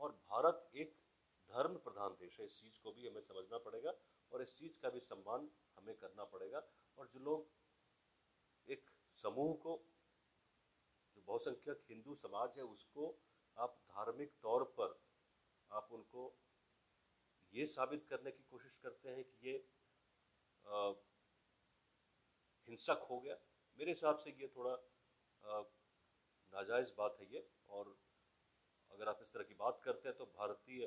और 0.00 0.12
भारत 0.12 0.70
एक 0.74 0.96
धर्म 1.50 1.76
प्रधान 1.78 2.16
देश 2.20 2.38
है। 2.40 2.46
इस 2.46 2.60
चीज़ 2.60 2.80
को 2.82 2.92
भी 2.92 3.06
हमें 3.08 3.20
समझना 3.22 3.58
पड़ेगा 3.58 3.94
और 4.32 4.42
इस 4.42 4.54
चीज़ 4.56 4.78
का 4.78 4.90
भी 4.90 5.00
सम्मान 5.00 5.48
हमें 5.78 5.96
करना 5.96 6.24
पड़ेगा 6.24 6.62
और 6.98 7.08
जो 7.08 7.20
लोग 7.20 7.50
एक 8.68 8.90
समूह 9.18 9.54
को 9.56 9.76
बहुसंख्यक 11.28 11.84
हिंदू 11.88 12.14
समाज 12.16 12.58
है, 12.58 12.64
उसको 12.66 13.06
आप 13.56 13.78
धार्मिक 13.88 14.32
तौर 14.42 14.64
पर 14.78 14.98
आप 15.70 15.88
उनको 15.92 16.22
ये 17.52 17.66
साबित 17.68 18.06
करने 18.08 18.30
की 18.32 18.42
कोशिश 18.50 18.78
करते 18.78 19.08
हैं 19.10 19.24
कि 19.24 19.48
ये 19.48 19.56
हिंसक 22.68 23.06
हो 23.10 23.18
गया। 23.20 23.36
मेरे 23.78 23.90
हिसाब 23.90 24.18
से 24.18 24.30
ये 24.40 24.48
थोड़ा 24.56 24.74
नाजायज़ 26.52 26.92
बात 26.98 27.16
है 27.20 27.26
ये। 27.32 27.46
और 27.68 27.96
अगर 28.90 29.08
आप 29.08 29.18
इस 29.22 29.32
तरह 29.32 29.44
की 29.44 29.54
बात 29.54 29.80
करते 29.84 30.08
हैं 30.08 30.16
तो 30.18 30.26
भारतीय 30.36 30.86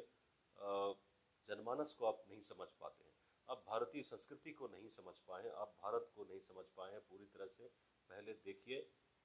जनमानस 1.47 1.93
को 1.99 2.05
आप 2.05 2.23
नहीं 2.29 2.41
समझ 2.43 2.67
पाते 2.79 3.03
हैं। 3.03 3.13
आप 3.47 3.63
भारतीय 3.67 4.03
संस्कृति 4.03 4.51
को 4.53 4.67
नहीं 4.69 4.89
समझ 4.91 5.15
पाए 5.27 5.49
आप 5.61 5.75
भारत 5.83 6.11
को 6.15 6.23
नहीं 6.25 6.39
समझ 6.41 6.65
पाए 6.77 6.91
हैं। 6.91 7.01
पूरी 7.09 7.25
तरह 7.27 7.47
से 7.49 7.67
पहले 8.09 8.33
देखिए 8.45 8.81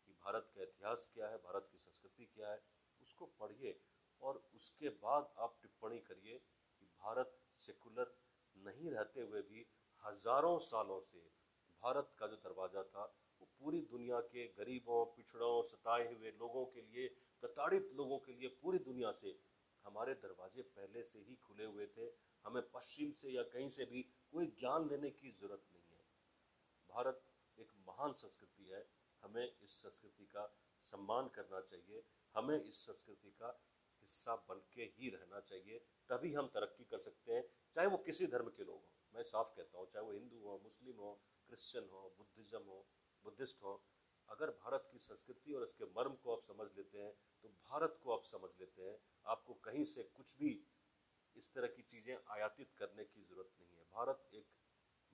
कि 0.07 0.13
भारत 0.15 0.51
का 0.55 0.63
इतिहास 0.63 1.09
क्या 1.15 1.29
है, 1.29 1.37
भारत 1.39 1.69
की 1.73 1.79
संस्कृति 1.79 2.25
क्या 2.35 2.51
है, 2.51 2.63
उसको 3.03 3.27
पढ़िए 3.41 3.81
और 4.23 4.43
उसके 4.55 4.89
बाद 5.03 5.33
आप 5.39 5.59
टिप्पणी 5.63 5.99
करिए 6.01 6.39
कि 6.81 6.87
भारत 7.01 7.39
सेकुलर 7.61 8.15
नहीं 8.57 8.91
रहते 8.91 9.21
हुए 9.21 9.41
भी 9.43 9.67
हज़ारों 10.03 10.59
सालों 10.59 11.01
से 11.01 11.19
भारत 11.83 12.15
का 12.19 12.27
जो 12.27 12.37
दरवाज़ा 12.37 12.83
था, 12.83 13.05
वो 13.41 13.49
पूरी 13.61 13.81
दुनिया 13.91 14.21
के 14.21 14.47
गरीबों, 14.49 15.05
पिछड़ों, 15.07 15.63
सताए 15.63 16.15
हुए 16.15 16.31
लोगों 16.31 16.65
के 16.67 16.83
लिए, 16.83 17.09
प्रताड़ित 17.41 17.91
लोगों 17.95 18.19
के 18.19 18.33
लिए 18.33 18.49
पूरी 18.63 18.79
दुनिया 18.79 19.13
से 19.13 19.39
हमारे 19.85 20.15
दरवाजे 20.15 20.63
पहले 20.77 21.03
से 21.03 21.19
ही 21.19 21.35
खुले 21.37 21.65
हुए 21.65 21.87
थे। 21.87 22.07
हमें 22.45 22.63
पश्चिम 22.71 23.13
से 23.13 23.31
या 23.31 23.43
कहीं 23.43 23.69
से 23.71 23.85
भी 23.85 24.03
कोई 24.33 24.47
ज्ञान 24.61 24.89
लेने 24.89 25.11
की 25.11 25.31
ज़रूरत 25.31 25.63
नहीं 25.73 25.97
है। 25.97 26.05
भारत 26.91 27.23
एक 27.59 27.73
महान 27.89 28.13
संस्कृति 28.13 28.65
है। 28.73 28.81
हमें 29.27 29.45
इस 29.45 29.81
संस्कृति 29.83 30.25
का 30.27 30.45
सम्मान 30.93 31.29
करना 31.35 31.61
चाहिए, 31.63 32.03
हमें 32.35 32.59
इस 32.59 32.85
संस्कृति 32.87 33.31
का 33.41 33.49
हिस्सा 34.03 34.35
बन 34.49 34.61
के 34.75 34.83
ही 34.97 35.09
रहना 35.11 35.41
चाहिए, 35.43 35.79
तभी 36.11 36.33
हम 36.33 36.47
तरक्की 36.55 36.85
कर 36.85 36.99
सकते 37.01 37.33
हैं, 37.33 37.45
चाहे 37.75 37.87
वो 37.87 37.97
किसी 38.07 38.27
धर्म 38.27 38.49
के 38.51 38.65
लोग 38.65 38.77
हों। 38.77 38.95
मैं 39.15 39.23
साफ़ 39.25 39.55
कहता 39.57 39.79
हूँ, 39.79 39.87
चाहे 39.93 40.05
वो 40.07 40.13
हिंदू 40.13 40.39
हो, 40.41 40.61
मुस्लिम 40.65 40.97
हो, 40.99 41.13
क्रिश्चियन 41.49 41.89
हो, 41.93 42.15
बुद्धिज़्म 42.19 42.63
हो, 42.67 42.87
बुद्धिस्ट 43.25 43.63
हो, 43.63 43.73
अगर 44.29 44.51
भारत 44.63 44.89
की 44.93 44.99
संस्कृति 44.99 45.53
और 45.53 45.63
इसके 45.63 45.85
मर्म 45.97 46.15
को 46.23 46.35
आप 46.35 46.43
समझ 46.43 46.67
लेते 46.77 46.99
हैं 46.99 47.13
तो 47.43 47.49
भारत 47.49 47.99
को 48.03 48.13
आप 48.13 48.25
समझ 48.25 48.51
लेते 48.61 48.83
हैं, 48.83 48.97
आपको 49.27 49.55
कहीं 49.65 49.85
से 49.87 50.03
कुछ 50.17 50.35
भी 50.39 50.51
इस 51.37 51.53
तरह 51.55 51.69
की 51.77 51.83
चीज़ें 51.85 52.17
आयातित 52.31 52.73
करने 52.79 53.05
की 53.05 53.23
ज़रूरत 53.23 53.51
नहीं 53.61 53.77
है। 53.77 53.85
भारत 53.93 54.29
एक 54.35 54.49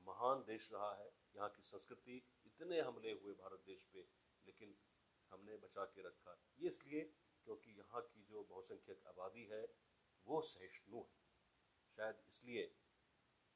महान 0.06 0.44
देश 0.46 0.70
रहा 0.72 0.92
है, 0.94 1.10
यहाँ 1.36 1.48
की 1.50 1.62
संस्कृति 1.62 2.22
इतने 2.52 2.80
हमले 2.80 3.12
हुए 3.12 3.34
भारत 3.34 3.62
देश 3.66 3.82
पे, 3.82 4.08
लेकिन 4.46 4.78
हमने 5.30 5.56
बचा 5.56 5.84
के 5.84 6.02
रखा। 6.02 6.42
ये 6.58 6.68
इसलिए 6.68 7.14
क्योंकि 7.44 7.70
यहाँ 7.70 8.02
की 8.02 8.22
जो 8.22 8.44
बहुसंख्यक 8.44 9.06
आबादी 9.06 9.44
है, 9.44 9.76
वो 10.26 10.40
सहिष्णु 10.42 10.98
है। 10.98 11.22
शायद 11.96 12.22
इसलिए 12.28 12.76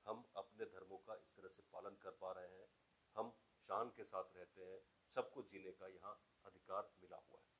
हम 0.06 0.32
अपने 0.36 0.64
धर्मों 0.64 0.98
का 0.98 1.14
इस 1.14 1.34
तरह 1.36 1.48
से 1.48 1.62
पालन 1.62 1.96
कर 1.96 2.10
पा 2.10 2.32
रहे 2.32 2.58
हैं। 2.58 2.68
हम 3.16 3.38
शान 3.62 3.90
के 3.90 4.04
साथ 4.04 4.24
रहते 4.36 4.64
हैं। 4.64 4.80
सबको 5.14 5.42
जीने 5.42 5.72
का 5.72 5.86
यहाँ 5.86 6.26
अधिकार 6.44 6.94
मिला 7.02 7.16
हुआ 7.16 7.40
है। 7.40 7.56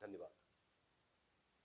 धन्यवाद। 0.00 0.51